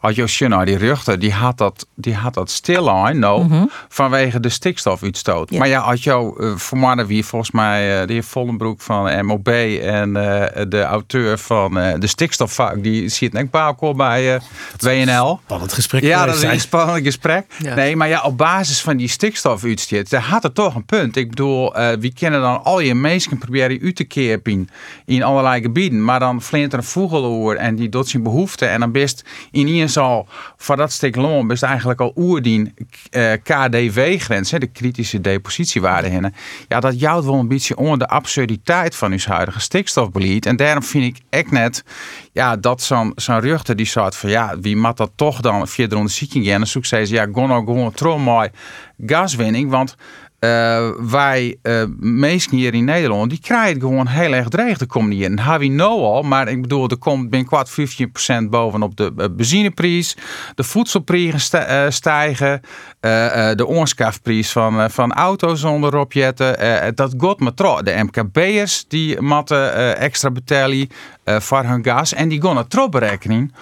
als 0.00 0.14
je 0.16 0.26
ziet 0.26 0.48
naar 0.48 0.64
die 0.66 0.76
ruchten, 0.76 1.20
die 1.20 1.32
had 1.32 1.58
dat, 1.58 1.86
die 1.94 2.14
had 2.14 2.34
dat 2.34 2.50
stil 2.50 2.90
aan, 2.90 3.18
nou, 3.18 3.44
Mhm. 3.44 3.64
vanwege 3.88 4.40
de 4.40 4.48
stikstofuitstoot. 4.48 5.50
Ja. 5.50 5.58
Maar 5.58 5.68
ja, 5.68 5.80
als 5.80 6.04
jou, 6.04 6.44
uh, 6.44 6.56
voor 6.56 6.78
mannen 6.78 7.06
wie 7.06 7.24
volgens 7.24 7.50
mij 7.50 8.00
uh, 8.00 8.06
de 8.06 8.12
heer 8.12 8.24
Vollenbroek 8.24 8.80
van 8.80 9.26
MOB 9.26 9.48
en 9.48 10.08
uh, 10.08 10.44
de 10.68 10.82
auteur 10.82 11.38
van 11.38 11.78
uh, 11.78 11.92
de 11.98 12.06
stikstofvak, 12.06 12.82
die 12.82 13.08
zit 13.08 13.32
net 13.32 13.50
bij 13.50 13.74
bij 13.96 14.34
uh, 14.34 14.40
WNL. 14.78 15.40
Spannend 15.44 15.72
gesprek. 15.72 16.02
Ja, 16.02 16.26
dat 16.26 16.34
is 16.34 16.42
een 16.42 16.60
spannend 16.60 17.04
gesprek. 17.04 17.44
Ja. 17.58 17.74
Nee, 17.74 17.96
maar 17.96 18.08
ja, 18.08 18.22
op 18.22 18.36
basis 18.38 18.80
van 18.80 18.96
die 18.96 19.08
stikstofuitstoot, 19.08 20.10
daar 20.10 20.22
had 20.22 20.42
het 20.42 20.54
toch 20.54 20.74
een 20.74 20.84
punt. 20.84 21.16
Ik 21.16 21.28
bedoel, 21.28 21.78
uh, 21.78 21.88
wie 21.98 22.12
kennen 22.12 22.40
dan 22.40 22.64
al 22.64 22.80
je 22.80 22.94
mensen 22.94 23.38
proberen 23.38 23.78
u 23.80 23.92
te 23.92 24.04
keerpen 24.04 24.68
in 25.04 25.22
allerlei 25.22 25.60
gebieden, 25.62 26.04
maar 26.04 26.20
dan 26.20 26.42
flint 26.42 26.72
er 26.72 26.78
een 26.78 26.84
voegeloer 26.84 27.56
en 27.56 27.76
die 27.76 27.88
doet 27.88 28.08
zijn 28.08 28.22
behoefte 28.22 28.66
en 28.66 28.80
dan 28.80 28.92
best 28.92 29.24
in 29.50 29.67
ieder 29.68 30.00
al 30.00 30.26
voor 30.56 30.76
dat 30.76 30.92
stuk 30.92 31.16
loon 31.16 31.46
best 31.46 31.62
eigenlijk 31.62 32.00
al 32.00 32.12
oerdien 32.16 32.74
uh, 33.10 33.32
KDW-grens, 33.42 34.50
de 34.50 34.66
kritische 34.66 35.20
depositiewaarde 35.20 36.08
hinnen. 36.08 36.34
Ja, 36.68 36.80
dat 36.80 37.00
jouwt 37.00 37.24
wel 37.24 37.34
een 37.34 37.48
beetje 37.48 37.76
onder 37.76 37.98
de 37.98 38.08
absurditeit 38.08 38.96
van 38.96 39.12
uw 39.12 39.18
huidige 39.24 39.60
stikstofbeleid. 39.60 40.46
En 40.46 40.56
daarom 40.56 40.82
vind 40.82 41.04
ik 41.04 41.22
echt 41.30 41.50
net 41.50 41.84
ja, 42.32 42.56
dat 42.56 42.82
zo'n 42.82 43.12
zo'n 43.16 43.40
ruchter 43.40 43.76
die 43.76 43.86
soort 43.86 44.16
van 44.16 44.30
ja, 44.30 44.58
wie 44.60 44.76
mat 44.76 44.96
dat 44.96 45.10
toch 45.14 45.40
dan 45.40 45.68
via 45.68 45.86
de 45.86 45.96
onderzoeking 45.96 46.46
gaan? 46.46 46.60
En 46.60 46.66
zoek 46.66 46.86
ze 46.86 47.06
ja, 47.08 47.24
gewoon 47.24 47.48
nou 47.48 47.64
gewoon 47.64 47.92
trouw 47.92 48.18
mooi 48.18 48.48
gaswinning, 49.06 49.70
want 49.70 49.96
uh, 50.40 50.88
wij 51.10 51.56
uh, 51.62 51.82
mensen 51.98 52.56
hier 52.56 52.74
in 52.74 52.84
Nederland, 52.84 53.30
die 53.30 53.40
krijgen 53.40 53.80
gewoon 53.80 54.06
heel 54.06 54.32
erg 54.32 54.48
dreig 54.48 54.86
komende 54.86 55.16
jaren. 55.16 55.36
Dat 55.36 55.44
hebben 55.44 55.68
we 55.68 55.74
nu 55.74 55.82
al, 55.82 56.22
maar 56.22 56.48
ik 56.48 56.62
bedoel, 56.62 56.88
er 56.88 56.96
komt 56.96 57.30
kwart 57.44 57.70
15% 57.70 58.48
bovenop 58.50 58.96
de 58.96 59.12
uh, 59.16 59.26
benzineprijs. 59.36 60.16
De 60.54 60.64
voedselprijzen 60.64 61.92
stijgen. 61.92 62.60
de 63.00 63.66
oorskafprijs 63.66 64.52
van, 64.52 64.90
van 64.90 65.12
auto's 65.12 65.64
onder 65.64 65.96
opjetten. 65.96 66.56
dat 66.94 67.14
gaat 67.18 67.40
maar 67.40 67.54
trouw. 67.54 67.82
De 67.82 68.02
MKB'ers 68.02 68.84
die 68.88 69.20
matten 69.20 69.96
extra 69.98 70.30
betalen 70.30 70.88
voor 71.24 71.64
hun 71.64 71.84
gas. 71.84 72.14
En 72.14 72.28
die 72.28 72.42
gaan 72.42 72.56
het 72.56 72.90
berekening 72.90 73.52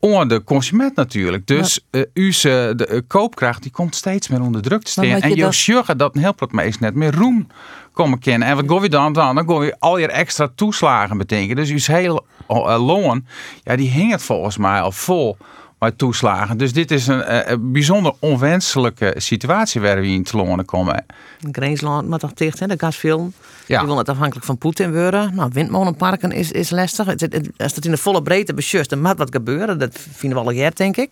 onder 0.00 0.28
de 0.28 0.44
consument 0.44 0.96
natuurlijk. 0.96 1.46
Dus 1.46 1.80
ja. 1.90 1.98
uh, 1.98 2.04
uw 2.14 2.30
de 2.74 2.88
uh, 2.90 3.00
koopkracht 3.06 3.62
die 3.62 3.70
komt 3.70 3.94
steeds 3.94 4.28
meer 4.28 4.42
onder 4.42 4.62
druk 4.62 4.82
te 4.82 4.90
staan. 4.90 5.04
En 5.04 5.28
je 5.28 5.36
dat... 5.36 5.54
zorgt 5.54 5.98
dat 5.98 6.14
een 6.14 6.20
heel 6.20 6.34
plat 6.34 6.52
meest 6.52 6.80
net 6.80 6.94
meer 6.94 7.14
roem 7.14 7.46
komen 7.92 8.18
kennen. 8.18 8.48
En 8.48 8.56
wat 8.56 8.64
gooi 8.68 8.82
je 8.82 8.88
dan 8.88 9.12
dan? 9.12 9.34
Dan 9.34 9.46
gooi 9.46 9.66
je 9.66 9.76
al 9.78 9.98
je 9.98 10.08
extra 10.08 10.48
toeslagen 10.54 11.18
betekenen. 11.18 11.56
Dus 11.56 11.70
uw 11.70 11.94
hele 11.94 12.22
uh, 12.48 12.86
loon, 12.86 13.26
ja, 13.62 13.76
die 13.76 13.90
hing 13.90 14.10
het 14.10 14.22
volgens 14.22 14.56
mij 14.56 14.80
al 14.80 14.92
vol 14.92 15.36
met 15.80 15.98
toeslagen. 15.98 16.58
Dus 16.58 16.72
dit 16.72 16.90
is 16.90 17.06
een, 17.06 17.52
een 17.52 17.72
bijzonder 17.72 18.12
onwenselijke 18.18 19.14
situatie 19.16 19.80
waar 19.80 20.00
we 20.00 20.06
in 20.06 20.24
te 20.24 20.36
lonen 20.36 20.64
komen. 20.64 21.04
Grensland, 21.52 22.08
maar 22.08 22.18
toch 22.18 22.32
tegen 22.32 22.68
de 22.68 22.74
gasfilm. 22.78 23.32
Ja. 23.66 23.78
Die 23.78 23.88
wil 23.88 23.98
het 23.98 24.08
afhankelijk 24.08 24.46
van 24.46 24.58
Poetin 24.58 24.92
worden. 24.92 25.34
Nou, 25.34 25.50
windmolenparken 25.52 26.32
is, 26.32 26.52
is 26.52 26.70
lastig. 26.70 27.06
Het, 27.06 27.20
het, 27.20 27.50
als 27.56 27.74
het 27.74 27.84
in 27.84 27.90
de 27.90 27.96
volle 27.96 28.22
breedte 28.22 28.54
besjust, 28.54 28.90
dan 28.90 29.02
moet 29.02 29.18
wat 29.18 29.28
gebeuren. 29.30 29.78
Dat 29.78 29.98
vinden 30.12 30.38
we 30.38 30.44
al 30.44 30.50
jaar, 30.50 30.74
denk 30.74 30.96
ik. 30.96 31.10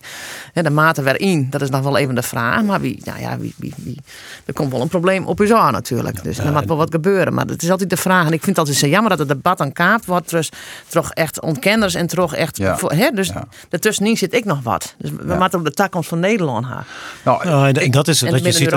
En 0.52 0.64
de 0.64 0.70
mate 0.70 1.02
waarin, 1.02 1.46
dat 1.50 1.62
is 1.62 1.70
nog 1.70 1.82
wel 1.82 1.96
even 1.96 2.14
de 2.14 2.22
vraag. 2.22 2.62
Maar 2.62 2.80
wie, 2.80 3.00
nou 3.04 3.20
ja, 3.20 3.38
wie, 3.38 3.54
wie, 3.56 3.74
wie, 3.76 3.98
er 4.44 4.52
komt 4.52 4.72
wel 4.72 4.80
een 4.80 4.88
probleem 4.88 5.26
op 5.26 5.40
uw 5.40 5.56
aan 5.56 5.72
natuurlijk. 5.72 6.16
Ja, 6.16 6.22
dus 6.22 6.38
er 6.38 6.52
moet 6.52 6.64
wel 6.64 6.76
wat 6.76 6.90
gebeuren. 6.90 7.34
Maar 7.34 7.46
het 7.46 7.62
is 7.62 7.70
altijd 7.70 7.90
de 7.90 7.96
vraag. 7.96 8.26
En 8.26 8.32
ik 8.32 8.42
vind 8.42 8.56
het 8.56 8.58
altijd 8.58 8.76
zo 8.76 8.86
jammer 8.86 9.10
dat 9.10 9.18
het 9.18 9.28
debat 9.28 9.60
aan 9.60 9.72
kaapt 9.72 10.06
wordt. 10.06 10.30
Dus 10.30 10.50
toch 10.88 11.10
echt 11.12 11.40
ontkenners 11.40 11.94
en 11.94 12.06
toch 12.06 12.34
echt... 12.34 12.56
Ja. 12.56 12.78
Voor, 12.78 12.92
hè, 12.92 13.10
dus 13.10 13.28
ja. 13.28 13.48
daartussenin 13.68 14.16
zit 14.16 14.34
ik 14.34 14.44
nog 14.44 14.57
wat. 14.62 14.94
Dus 14.98 15.10
we 15.10 15.26
ja. 15.26 15.38
moeten 15.38 15.58
op 15.58 15.64
de 15.64 15.70
toekomst 15.70 16.08
van 16.08 16.20
Nederland 16.20 16.66
gaan. 16.66 16.84
Nou, 17.24 17.44
en, 17.44 17.74
en 17.74 17.90
dat 17.90 18.08
is 18.08 18.20
het. 18.20 18.30
Dat 18.30 18.44
je 18.44 18.52
ziet 18.52 18.72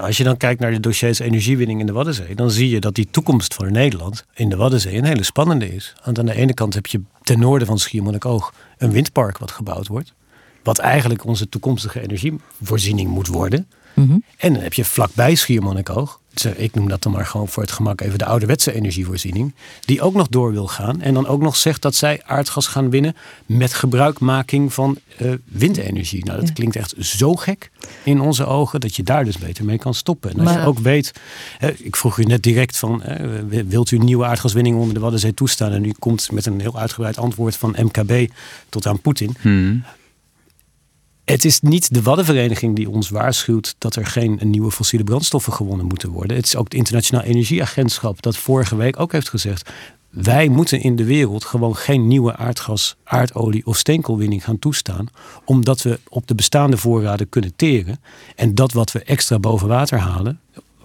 als, 0.00 0.16
je 0.16 0.24
dan 0.24 0.36
kijkt 0.36 0.60
naar 0.60 0.70
de 0.70 0.80
dossiers 0.80 1.18
energiewinning 1.18 1.80
in 1.80 1.86
de 1.86 1.92
Waddenzee, 1.92 2.34
dan 2.34 2.50
zie 2.50 2.68
je 2.68 2.80
dat 2.80 2.94
die 2.94 3.08
toekomst 3.10 3.54
voor 3.54 3.70
Nederland 3.70 4.24
in 4.34 4.48
de 4.48 4.56
Waddenzee 4.56 4.96
een 4.96 5.04
hele 5.04 5.22
spannende 5.22 5.74
is. 5.74 5.94
Want 6.04 6.18
aan 6.18 6.26
de 6.26 6.34
ene 6.34 6.54
kant 6.54 6.74
heb 6.74 6.86
je 6.86 7.00
ten 7.22 7.38
noorden 7.38 7.66
van 7.66 7.78
Schiermonnikoog 7.78 8.52
een 8.78 8.90
windpark 8.90 9.38
wat 9.38 9.50
gebouwd 9.50 9.86
wordt. 9.86 10.12
Wat 10.62 10.78
eigenlijk 10.78 11.24
onze 11.24 11.48
toekomstige 11.48 12.00
energievoorziening 12.00 13.08
moet 13.08 13.26
worden. 13.26 13.66
Mhm. 13.68 14.00
Mm 14.00 14.10
-hmm. 14.10 14.24
En 14.36 14.52
dan 14.52 14.62
heb 14.62 14.72
je 14.72 14.84
vlakbij 14.84 15.34
Schiermonnikoog, 15.34 16.19
ik 16.56 16.74
noem 16.74 16.88
dat 16.88 17.02
dan 17.02 17.12
maar 17.12 17.26
gewoon 17.26 17.48
voor 17.48 17.62
het 17.62 17.72
gemak 17.72 18.00
even 18.00 18.18
de 18.18 18.24
ouderwetse 18.24 18.72
energievoorziening, 18.72 19.54
die 19.80 20.02
ook 20.02 20.14
nog 20.14 20.28
door 20.28 20.52
wil 20.52 20.66
gaan. 20.66 21.00
En 21.00 21.14
dan 21.14 21.26
ook 21.26 21.40
nog 21.40 21.56
zegt 21.56 21.82
dat 21.82 21.94
zij 21.94 22.20
aardgas 22.24 22.66
gaan 22.66 22.90
winnen 22.90 23.16
met 23.46 23.74
gebruikmaking 23.74 24.72
van 24.72 24.98
uh, 25.22 25.32
windenergie. 25.44 26.24
Nou, 26.24 26.38
dat 26.38 26.48
ja. 26.48 26.54
klinkt 26.54 26.76
echt 26.76 26.94
zo 26.98 27.34
gek 27.34 27.70
in 28.02 28.20
onze 28.20 28.46
ogen 28.46 28.80
dat 28.80 28.96
je 28.96 29.02
daar 29.02 29.24
dus 29.24 29.38
beter 29.38 29.64
mee 29.64 29.78
kan 29.78 29.94
stoppen. 29.94 30.30
En 30.30 30.40
als 30.40 30.44
maar, 30.44 30.60
je 30.60 30.66
ook 30.66 30.78
weet, 30.78 31.12
hè, 31.58 31.70
ik 31.70 31.96
vroeg 31.96 32.18
u 32.18 32.24
net 32.24 32.42
direct 32.42 32.78
van, 32.78 33.02
hè, 33.02 33.46
wilt 33.66 33.90
u 33.90 33.98
nieuwe 33.98 34.24
aardgaswinning 34.24 34.76
onder 34.76 34.94
de 34.94 35.00
Waddenzee 35.00 35.34
toestaan? 35.34 35.72
En 35.72 35.84
u 35.84 35.92
komt 35.98 36.32
met 36.32 36.46
een 36.46 36.60
heel 36.60 36.78
uitgebreid 36.78 37.18
antwoord 37.18 37.56
van 37.56 37.76
MKB 37.78 38.32
tot 38.68 38.86
aan 38.86 39.00
Poetin. 39.00 39.36
Hmm. 39.40 39.84
Het 41.30 41.44
is 41.44 41.60
niet 41.60 41.94
de 41.94 42.02
Waddenvereniging 42.02 42.76
die 42.76 42.90
ons 42.90 43.08
waarschuwt 43.08 43.74
dat 43.78 43.96
er 43.96 44.06
geen 44.06 44.40
nieuwe 44.42 44.70
fossiele 44.70 45.04
brandstoffen 45.04 45.52
gewonnen 45.52 45.86
moeten 45.86 46.10
worden. 46.10 46.36
Het 46.36 46.46
is 46.46 46.56
ook 46.56 46.64
het 46.64 46.74
Internationaal 46.74 47.22
Energieagentschap 47.24 48.22
dat 48.22 48.36
vorige 48.36 48.76
week 48.76 49.00
ook 49.00 49.12
heeft 49.12 49.28
gezegd. 49.28 49.70
Wij 50.08 50.48
moeten 50.48 50.80
in 50.80 50.96
de 50.96 51.04
wereld 51.04 51.44
gewoon 51.44 51.76
geen 51.76 52.06
nieuwe 52.06 52.36
aardgas, 52.36 52.96
aardolie 53.04 53.66
of 53.66 53.76
steenkoolwinning 53.76 54.44
gaan 54.44 54.58
toestaan. 54.58 55.06
Omdat 55.44 55.82
we 55.82 56.00
op 56.08 56.26
de 56.26 56.34
bestaande 56.34 56.76
voorraden 56.76 57.28
kunnen 57.28 57.56
teren. 57.56 58.00
En 58.36 58.54
dat 58.54 58.72
wat 58.72 58.92
we 58.92 59.02
extra 59.02 59.38
boven 59.38 59.68
water 59.68 59.98
halen, 59.98 60.40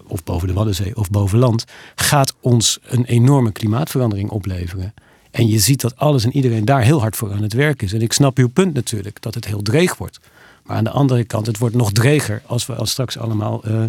of 0.08 0.24
boven 0.24 0.48
de 0.48 0.54
Waddenzee 0.54 0.96
of 0.96 1.10
boven 1.10 1.40
land, 1.40 1.66
gaat 1.96 2.36
ons 2.40 2.80
een 2.84 3.06
enorme 3.06 3.52
klimaatverandering 3.52 4.30
opleveren. 4.30 4.94
En 5.36 5.48
je 5.48 5.60
ziet 5.60 5.82
dat 5.82 5.98
alles 5.98 6.24
en 6.24 6.36
iedereen 6.36 6.66
daar 6.66 6.82
heel 6.82 7.00
hard 7.00 7.16
voor 7.16 7.32
aan 7.32 7.42
het 7.42 7.54
werk 7.54 7.82
is. 7.82 7.94
En 7.94 8.02
ik 8.02 8.14
snap 8.14 8.38
uw 8.38 8.50
punt 8.50 8.74
natuurlijk, 8.74 9.22
dat 9.22 9.34
het 9.34 9.46
heel 9.46 9.62
dreig 9.62 9.98
wordt. 9.98 10.20
Maar 10.64 10.78
aan 10.78 10.84
de 10.84 10.90
andere 10.90 11.24
kant, 11.24 11.46
het 11.46 11.58
wordt 11.58 11.76
nog 11.76 11.92
dreger 11.92 12.42
als 12.46 12.66
we 12.66 12.76
als 12.76 12.92
straks 12.92 13.18
allemaal 13.18 13.62
uh, 13.68 13.84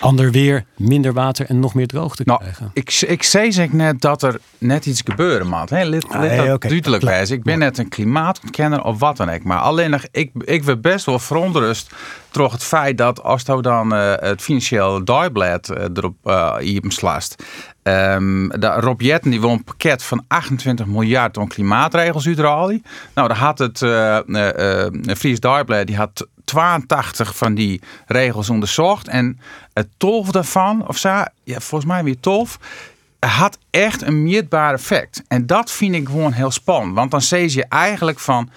ander 0.00 0.30
weer, 0.30 0.64
minder 0.76 1.12
water 1.12 1.46
en 1.46 1.60
nog 1.60 1.74
meer 1.74 1.86
droogte 1.86 2.22
nou, 2.24 2.40
krijgen. 2.40 2.70
Ik, 2.72 3.00
ik 3.06 3.22
zei 3.22 3.52
zeg 3.52 3.72
net 3.72 4.00
dat 4.00 4.22
er 4.22 4.40
net 4.58 4.86
iets 4.86 5.02
gebeuren 5.04 5.46
moet. 5.46 5.70
Lid, 5.70 6.08
Ah, 6.08 6.20
lid 6.20 6.36
dat 6.36 6.54
oké. 6.54 6.68
duidelijk 6.68 7.02
wijs. 7.02 7.30
Ik 7.30 7.42
ben 7.42 7.58
net 7.58 7.78
een 7.78 7.88
klimaatontkenner 7.88 8.84
of 8.84 8.98
wat 8.98 9.16
dan 9.16 9.30
ook. 9.30 9.42
Maar 9.42 9.58
alleen 9.58 9.90
nog, 9.90 10.04
ik, 10.10 10.30
ik 10.44 10.64
ben 10.64 10.80
best 10.80 11.06
wel 11.06 11.18
verontrust 11.18 11.94
door 12.30 12.52
het 12.52 12.62
feit 12.62 12.98
dat 12.98 13.22
als 13.22 13.42
je 13.42 13.60
dan 13.60 13.94
uh, 13.94 14.12
het 14.16 14.42
financiële 14.42 15.04
dagblad 15.04 15.70
uh, 15.70 15.84
erop 15.94 16.16
uh, 16.24 16.56
hier 16.56 16.82
slast. 16.88 17.42
Um, 17.82 18.48
de 18.48 18.66
Rob 18.66 19.00
Jetten 19.00 19.30
die 19.30 19.40
wil 19.40 19.50
een 19.50 19.64
pakket 19.64 20.02
van 20.02 20.24
28 20.28 20.86
miljard 20.86 21.36
om 21.36 21.48
klimaatregels 21.48 22.26
uitrollen. 22.26 22.82
Nou, 23.14 23.28
daar 23.28 23.36
had 23.36 23.58
het 23.58 23.78
Fries 25.18 25.40
Dagblad 25.40 25.86
die 25.86 25.96
had 25.96 26.26
82 26.50 27.36
van 27.36 27.54
die 27.54 27.80
regels 28.06 28.50
onderzocht. 28.50 29.08
En 29.08 29.40
het 29.72 29.88
12 29.96 30.30
daarvan, 30.30 30.88
of 30.88 31.02
ja, 31.02 31.32
volgens 31.44 31.90
mij 31.90 32.04
weer 32.04 32.20
12, 32.20 32.58
had 33.18 33.58
echt 33.70 34.02
een 34.02 34.22
meetbaar 34.22 34.74
effect. 34.74 35.22
En 35.28 35.46
dat 35.46 35.70
vind 35.70 35.94
ik 35.94 36.06
gewoon 36.06 36.32
heel 36.32 36.50
spannend. 36.50 36.94
Want 36.94 37.10
dan 37.10 37.22
zie 37.22 37.54
je 37.54 37.64
eigenlijk 37.68 38.18
van. 38.18 38.50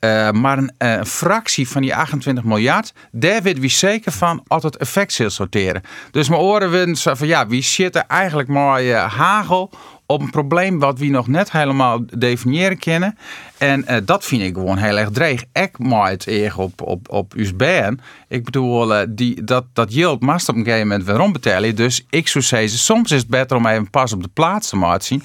Uh, 0.00 0.30
maar 0.30 0.58
een, 0.58 0.72
uh, 0.78 1.02
fractie 1.02 1.68
van 1.68 1.82
die 1.82 1.96
28 1.96 2.44
miljard, 2.44 2.92
daar 3.12 3.42
weet 3.42 3.58
wie 3.58 3.70
zeker 3.70 4.12
van 4.12 4.42
als 4.46 4.62
het 4.62 4.76
effect 4.76 5.12
zal 5.12 5.30
sorteren. 5.30 5.82
Dus 6.10 6.28
mijn 6.28 6.40
oren 6.40 6.70
we 6.70 6.96
van 7.16 7.26
ja, 7.26 7.46
wie 7.46 7.62
zit 7.62 7.96
er 7.96 8.04
eigenlijk 8.08 8.48
maar 8.48 8.84
uh, 8.84 9.16
hagel 9.16 9.70
op 10.06 10.20
een 10.20 10.30
probleem 10.30 10.78
wat 10.78 10.98
we 10.98 11.06
nog 11.06 11.26
net 11.26 11.52
helemaal 11.52 12.04
definiëren 12.18 12.78
kennen. 12.78 13.18
En 13.58 13.84
uh, 13.88 13.96
dat 14.04 14.24
vind 14.24 14.42
ik 14.42 14.54
gewoon 14.54 14.78
heel 14.78 14.98
erg 14.98 15.10
dreig. 15.10 15.44
Ik 15.52 15.78
maak 15.78 16.10
het 16.10 16.52
op, 16.56 16.82
op, 16.82 17.08
op 17.10 17.34
USB. 17.36 17.90
Ik 18.28 18.44
bedoel, 18.44 18.92
uh, 18.92 19.06
die, 19.08 19.44
dat, 19.44 19.64
dat 19.72 19.94
yield 19.94 20.20
mast 20.20 20.48
op 20.48 20.54
een 20.54 20.64
gegeven 20.64 20.88
moment 20.88 21.06
weer 21.06 21.20
ombetalen. 21.20 21.76
Dus 21.76 22.06
ik 22.10 22.28
zou 22.28 22.44
zeggen, 22.44 22.78
soms 22.78 23.10
is 23.10 23.20
het 23.20 23.28
beter 23.28 23.56
om 23.56 23.66
even 23.66 23.90
pas 23.90 24.12
op 24.12 24.22
de 24.22 24.30
plaats 24.32 24.68
te 24.68 24.76
maken. 24.76 25.22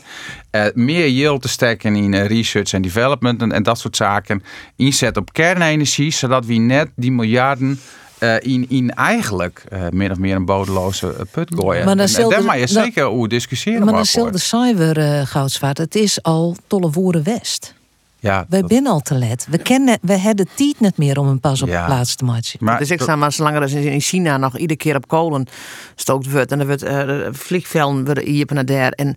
Uh, 0.52 0.66
meer 0.74 1.10
yield 1.10 1.42
te 1.42 1.48
steken 1.48 1.96
in 1.96 2.16
research 2.16 2.74
en 2.74 2.82
development 2.82 3.42
en, 3.42 3.52
en 3.52 3.64
dat 3.64 3.80
soort 3.80 3.96
zaken. 3.96 4.44
Inzet 4.76 5.18
op 5.18 5.34
kernenergie, 5.34 6.12
zodat 6.12 6.46
we 6.46 6.54
net 6.54 6.90
die 6.96 7.12
miljarden... 7.12 7.80
Uh, 8.24 8.36
in, 8.40 8.66
in 8.70 8.92
eigenlijk 8.94 9.64
uh, 9.74 9.84
min 9.90 10.12
of 10.12 10.18
meer 10.18 10.36
een 10.36 10.46
bodeloze 10.46 11.08
uh, 11.08 11.22
put 11.32 11.56
gooien. 11.56 11.86
Maar 11.86 11.96
dan 11.96 12.06
eh, 12.06 12.18
en, 12.18 12.24
en 12.24 12.30
daar 12.30 12.44
mag 12.44 12.58
je 12.58 12.68
zeker 12.68 13.06
hoe 13.06 13.28
discussiëren. 13.28 13.86
Maar 13.86 13.94
dan 13.94 14.06
zal 14.06 14.32
de 14.32 14.38
cyber 14.38 15.28
goudsvaart. 15.28 15.78
Het 15.78 15.96
is 15.96 16.24
al 16.24 16.56
tolle 16.68 16.90
woorden 16.90 17.24
west. 17.24 17.74
Ja, 18.22 18.46
Wij 18.50 18.64
zijn 18.68 18.88
al 18.88 19.00
te 19.00 19.14
let. 19.16 19.48
We, 19.50 19.58
kennen, 19.58 19.98
we 20.02 20.18
hebben 20.18 20.48
tijd 20.56 20.80
niet 20.80 20.98
meer 20.98 21.20
om 21.20 21.28
een 21.28 21.40
pas 21.40 21.62
op 21.62 21.68
Ja. 21.68 21.80
de 21.80 21.86
plaats 21.86 22.16
te 22.16 22.26
maken. 22.26 22.58
Maar 22.60 22.80
dus 22.80 22.92
ik 22.92 23.02
sta 23.02 23.16
maar 23.16 23.32
zolang 23.32 23.56
er 23.56 23.86
in 23.86 24.02
China 24.02 24.38
nog 24.38 24.58
iedere 24.58 24.80
keer 24.80 24.96
op 24.96 25.08
kolen 25.08 25.48
stookt 25.96 26.32
wordt 26.32 26.52
en 26.52 26.60
er 26.60 26.68
wordt 26.68 26.84
uh, 26.84 27.28
vliegvelden 27.32 28.06
worden 28.06 28.26
hier 28.26 28.46
en 28.48 28.66
daar 28.66 28.92
en 28.92 29.16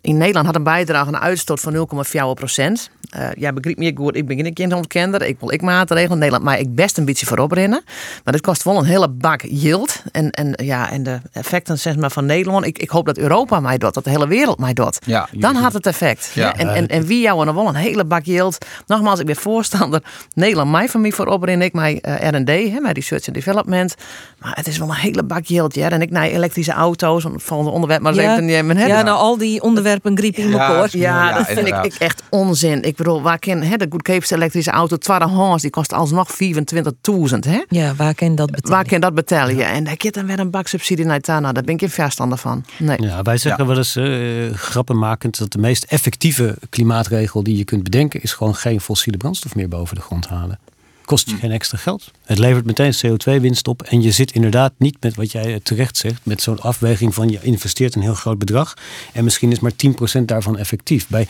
in 0.00 0.16
Nederland 0.16 0.46
had 0.46 0.54
een 0.54 0.62
bijdrage 0.62 1.08
een 1.08 1.18
uitstoot 1.18 1.60
van 1.60 1.74
0,4 2.06 2.10
procent. 2.34 2.90
Uh, 3.16 3.28
ja, 3.34 3.52
begrijp 3.52 3.78
me 3.78 3.92
goed, 3.94 4.16
ik 4.16 4.26
ben 4.26 4.50
geen 4.54 4.74
ontkender. 4.74 5.22
Ik 5.22 5.40
wil 5.40 5.52
ik 5.52 5.62
maatregelen. 5.62 6.18
Nederland 6.18 6.44
maar 6.44 6.58
ik 6.58 6.74
best 6.74 6.98
een 6.98 7.04
beetje 7.04 7.26
voorop 7.26 7.52
rennen. 7.52 7.82
Maar 8.24 8.32
dat 8.32 8.40
kost 8.40 8.62
wel 8.62 8.78
een 8.78 8.84
hele 8.84 9.08
bak 9.08 9.42
yield. 9.42 10.02
En, 10.12 10.30
en, 10.30 10.52
ja, 10.64 10.90
en 10.90 11.02
de 11.02 11.20
effecten 11.32 11.78
zeg 11.78 11.96
maar, 11.96 12.10
van 12.10 12.26
Nederland. 12.26 12.66
Ik, 12.66 12.78
ik 12.78 12.90
hoop 12.90 13.06
dat 13.06 13.18
Europa 13.18 13.60
mij 13.60 13.78
doet, 13.78 13.94
dat 13.94 14.04
de 14.04 14.10
hele 14.10 14.26
wereld 14.26 14.58
mij 14.58 14.72
doet. 14.72 14.98
Ja, 15.04 15.28
Dan 15.32 15.54
had 15.54 15.72
het 15.72 15.86
effect. 15.86 16.30
Ja. 16.34 16.56
En, 16.56 16.68
en, 16.68 16.86
en 16.86 17.06
wie 17.06 17.20
jou 17.20 17.44
dan 17.44 17.54
wel 17.54 17.68
een 17.68 17.74
hele 17.74 18.04
bak 18.04 18.24
yield. 18.24 18.66
Nogmaals, 18.86 19.20
ik 19.20 19.26
ben 19.26 19.36
voorstander. 19.36 20.02
Nederland 20.34 20.70
mij 20.70 20.88
van 20.88 21.00
mij 21.00 21.12
voorop 21.12 21.42
rennen. 21.42 21.66
Ik 21.66 21.72
mij 21.72 22.02
uh, 22.02 22.28
R&D, 22.28 22.80
mijn 22.80 22.92
research 22.92 23.26
and 23.26 23.34
development. 23.34 23.94
Maar 24.46 24.56
het 24.56 24.66
is 24.66 24.78
wel 24.78 24.88
een 24.88 24.94
hele 24.94 25.22
bak 25.22 25.44
yield. 25.44 25.74
Ja. 25.74 25.90
En 25.90 26.02
ik 26.02 26.10
naar 26.10 26.26
elektrische 26.26 26.72
auto's. 26.72 27.22
Van 27.22 27.40
volgende 27.40 27.72
onderwerp 27.72 28.02
maar 28.02 28.14
Ja. 28.14 28.38
nemen. 28.38 28.76
hè. 28.76 28.86
Ja, 28.86 29.02
nou 29.02 29.18
al 29.18 29.38
die 29.38 29.62
onderwerpen 29.62 30.16
griep 30.16 30.36
in 30.36 30.48
Ja, 30.48 30.52
elkaar. 30.52 30.88
ja, 30.96 31.28
Ja, 31.28 31.36
dat 31.38 31.46
vind 31.46 31.66
ik, 31.66 31.94
echt 31.98 32.22
onzin. 32.30 32.82
Ik 32.82 32.96
bedoel, 32.96 33.22
waar 33.22 33.38
kan 33.38 33.62
hè, 33.62 33.76
de 33.76 33.86
goedkoopste 33.90 34.34
elektrische 34.34 34.70
auto, 34.70 34.96
tweedehands, 34.96 35.62
die 35.62 35.70
kost 35.70 35.92
alsnog 35.92 36.30
24.000. 36.30 37.44
hè? 37.44 37.64
Ja, 37.68 37.94
waar 37.94 38.14
kan 38.14 38.34
dat 38.34 38.50
betalen? 38.50 38.76
Waar 38.76 38.86
kan 38.88 39.00
dat 39.00 39.14
betalen? 39.14 39.56
Ja. 39.56 39.68
En 39.72 39.84
daar 39.84 39.96
kent 39.96 40.14
dan 40.14 40.26
weer 40.26 40.38
een 40.38 40.50
bak 40.50 40.66
subsidie 40.68 41.04
naar 41.04 41.20
Tana. 41.20 41.52
Daar 41.52 41.62
ben 41.62 41.74
ik 41.74 41.80
geen 41.80 41.90
verstander 41.90 42.38
van. 42.38 42.64
Nee. 42.78 43.02
Ja, 43.02 43.22
wij 43.22 43.36
zeggen 43.36 43.66
wel 43.66 43.76
eens 43.76 43.96
eh 43.96 44.04
grappenmakend 44.54 45.38
dat 45.38 45.52
de 45.52 45.58
meest 45.58 45.84
effectieve 45.84 46.56
klimaatregel 46.70 47.42
die 47.42 47.56
je 47.56 47.64
kunt 47.64 47.82
bedenken 47.82 48.22
is 48.22 48.32
gewoon 48.32 48.54
geen 48.54 48.80
fossiele 48.80 49.18
brandstof 49.18 49.54
meer 49.54 49.68
boven 49.68 49.94
de 49.96 50.02
grond 50.02 50.26
halen. 50.28 50.58
Kost 51.06 51.30
je 51.30 51.36
geen 51.36 51.50
extra 51.50 51.78
geld. 51.78 52.10
Het 52.24 52.38
levert 52.38 52.64
meteen 52.64 52.94
CO2-winst 52.94 53.68
op. 53.68 53.82
En 53.82 54.02
je 54.02 54.10
zit 54.10 54.32
inderdaad 54.32 54.72
niet 54.76 54.96
met 55.00 55.14
wat 55.14 55.32
jij 55.32 55.60
terecht 55.62 55.96
zegt, 55.96 56.20
met 56.22 56.42
zo'n 56.42 56.60
afweging 56.60 57.14
van 57.14 57.28
je 57.28 57.38
investeert 57.42 57.94
een 57.94 58.02
heel 58.02 58.14
groot 58.14 58.38
bedrag. 58.38 58.74
En 59.12 59.24
misschien 59.24 59.52
is 59.52 59.60
maar 59.60 59.72
10% 60.20 60.22
daarvan 60.24 60.58
effectief. 60.58 61.08
Bij 61.08 61.26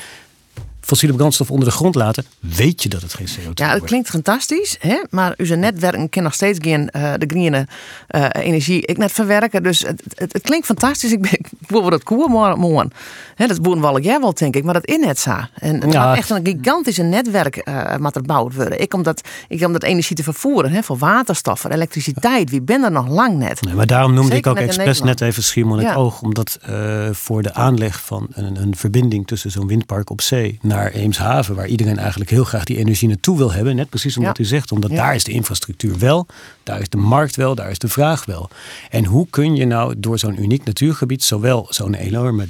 fossiele 0.86 1.14
brandstof 1.16 1.50
onder 1.50 1.68
de 1.68 1.74
grond 1.74 1.94
laten, 1.94 2.24
weet 2.40 2.82
je 2.82 2.88
dat 2.88 3.02
het 3.02 3.14
geen 3.14 3.26
CO2 3.26 3.32
Ja, 3.54 3.64
het 3.64 3.70
wordt. 3.70 3.84
klinkt 3.84 4.08
fantastisch, 4.10 4.76
hè? 4.80 5.02
maar 5.10 5.34
onze 5.38 5.54
netwerken 5.54 6.08
kunnen 6.08 6.22
nog 6.22 6.34
steeds 6.34 6.58
geen 6.62 6.90
eh, 6.90 7.12
de 7.18 7.26
groene 7.26 7.66
eh, 8.06 8.24
energie 8.32 8.86
ik 8.86 8.98
net 8.98 9.12
verwerken. 9.12 9.62
Dus 9.62 9.80
het, 9.80 10.02
het, 10.14 10.32
het 10.32 10.42
klinkt 10.42 10.66
fantastisch. 10.66 11.12
Ik, 11.12 11.20
ben, 11.20 11.32
ik 11.32 11.46
wil 11.66 11.90
dat 11.90 12.02
koer 12.02 12.30
morgen. 12.56 12.92
Hè, 13.34 13.46
dat 13.46 13.62
boeren 13.62 13.82
wel 13.82 14.00
jij 14.00 14.20
wel, 14.20 14.34
denk 14.34 14.56
ik, 14.56 14.64
maar 14.64 14.74
dat 14.74 14.84
in 14.84 15.00
net 15.00 15.18
zo. 15.18 15.30
En 15.54 15.80
het 15.80 15.92
Ja. 15.92 16.02
gaat 16.02 16.16
echt 16.16 16.30
een 16.30 16.46
gigantische 16.46 17.02
netwerk 17.02 17.56
eh 17.56 17.96
moet 17.96 18.14
er 18.14 18.20
gebouwd 18.20 18.54
worden. 18.54 18.80
Ik 18.80 18.94
om 18.94 19.02
dat, 19.02 19.20
ik 19.48 19.64
om 19.66 19.72
dat 19.72 19.82
energie 19.82 20.16
te 20.16 20.22
vervoeren, 20.22 20.70
hè, 20.70 20.82
voor 20.82 20.98
waterstof, 20.98 21.60
voor 21.60 21.70
elektriciteit. 21.70 22.50
Wie 22.50 22.60
ben 22.62 22.82
er 22.84 22.90
nog 22.92 23.08
lang 23.08 23.38
net? 23.38 23.60
Nee, 23.62 23.74
maar 23.74 23.86
daarom 23.86 24.14
noemde 24.14 24.34
Zeker 24.34 24.50
ik 24.50 24.56
ook 24.56 24.62
in 24.62 24.68
expres 24.68 25.02
net 25.02 25.20
even 25.20 25.42
Schiermonnikoog. 25.42 25.94
Ja. 25.94 26.00
oog. 26.00 26.22
Omdat 26.22 26.58
eh, 26.62 27.08
voor 27.12 27.42
de 27.42 27.54
aanleg 27.54 28.00
van 28.00 28.26
een, 28.32 28.56
een 28.56 28.76
verbinding 28.76 29.26
tussen 29.26 29.50
zo'n 29.50 29.66
windpark 29.66 30.10
op 30.10 30.20
zee 30.20 30.58
naar 30.62 30.75
Eemshaven, 30.84 31.54
waar 31.54 31.66
iedereen 31.66 31.98
eigenlijk 31.98 32.30
heel 32.30 32.44
graag 32.44 32.64
die 32.64 32.76
energie 32.76 33.08
naartoe 33.08 33.36
wil 33.36 33.52
hebben. 33.52 33.76
Net 33.76 33.88
precies 33.88 34.16
omdat 34.16 34.36
Ja. 34.36 34.42
u 34.44 34.46
zegt, 34.46 34.72
omdat 34.72 34.90
Ja. 34.90 34.96
daar 34.96 35.14
is 35.14 35.24
de 35.24 35.32
infrastructuur 35.32 35.98
wel, 35.98 36.26
daar 36.62 36.80
is 36.80 36.88
de 36.88 36.96
markt 36.96 37.36
wel, 37.36 37.54
daar 37.54 37.70
is 37.70 37.78
de 37.78 37.88
vraag 37.88 38.24
wel. 38.24 38.48
En 38.90 39.04
hoe 39.04 39.26
kun 39.30 39.56
je 39.56 39.64
nou 39.66 39.94
door 39.98 40.18
zo'n 40.18 40.42
uniek 40.42 40.64
natuurgebied 40.64 41.22
zowel 41.24 41.66
zo'n 41.68 41.94
enorme, 41.94 42.46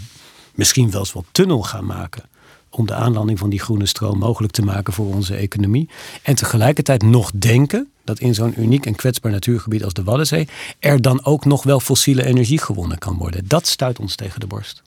misschien 0.55 0.91
wel 0.91 1.01
eens 1.01 1.13
wel 1.13 1.25
tunnel 1.33 1.63
gaan 1.63 1.87
maken 1.87 2.23
om 2.71 2.87
de 2.87 2.95
aanlanding 2.95 3.39
van 3.39 3.51
die 3.51 3.61
groene 3.61 3.87
stroom 3.87 4.19
mogelijk 4.19 4.53
te 4.53 4.63
maken 4.63 4.93
voor 4.93 5.15
onze 5.15 5.35
economie. 5.35 5.89
En 6.23 6.35
tegelijkertijd 6.35 7.03
nog 7.03 7.31
denken 7.35 7.89
dat 8.05 8.19
in 8.19 8.35
zo'n 8.35 8.61
uniek 8.61 8.87
en 8.87 8.95
kwetsbaar 8.95 9.33
natuurgebied 9.33 9.85
als 9.85 9.93
de 9.93 10.03
Waddenzee 10.05 10.49
er 10.79 11.03
dan 11.03 11.25
ook 11.25 11.45
nog 11.45 11.63
wel 11.63 11.81
fossiele 11.81 12.25
energie 12.25 12.59
gewonnen 12.59 12.99
kan 12.99 13.17
worden. 13.17 13.49
Dat 13.49 13.67
stuit 13.67 13.99
ons 13.99 14.15
tegen 14.15 14.41
de 14.41 14.47
borst. 14.47 14.83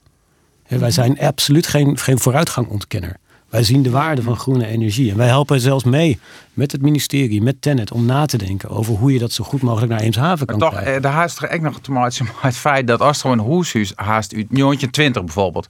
Wij 0.68 0.90
zijn 0.90 1.18
absoluut 1.20 1.66
geen, 1.66 1.98
geen 1.98 2.18
vooruitgangontkenner. 2.18 3.16
Wij 3.50 3.62
zien 3.62 3.82
de 3.82 3.90
waarde 3.90 4.22
van 4.22 4.36
groene 4.36 4.66
energie. 4.66 5.10
En 5.10 5.16
wij 5.16 5.26
helpen 5.26 5.60
zelfs 5.60 5.84
mee 5.84 6.18
met 6.54 6.72
het 6.72 6.82
ministerie, 6.82 7.42
met 7.42 7.62
Tennet, 7.62 7.92
om 7.92 8.04
na 8.04 8.26
te 8.26 8.38
denken 8.38 8.68
over 8.68 8.94
hoe 8.94 9.12
je 9.12 9.18
dat 9.18 9.32
zo 9.32 9.44
goed 9.44 9.62
mogelijk 9.62 9.92
naar 9.92 10.00
Eemshaven 10.00 10.46
kan 10.46 10.58
Maar 10.58 10.68
toch, 10.70 10.78
krijgen. 10.78 10.96
eh, 10.96 11.02
daar 11.02 11.12
haast 11.12 11.38
toch 11.40 11.48
echt 11.48 11.62
nog 11.62 11.80
te 11.80 11.92
maken 11.92 12.26
het 12.40 12.56
feit 12.56 12.86
dat 12.86 13.00
als 13.00 13.24
er 13.24 13.30
een 13.30 13.38
hoeshuis 13.38 13.92
haast 13.94 14.34
uit 14.34 14.46
1920 14.50 15.24
bijvoorbeeld. 15.24 15.68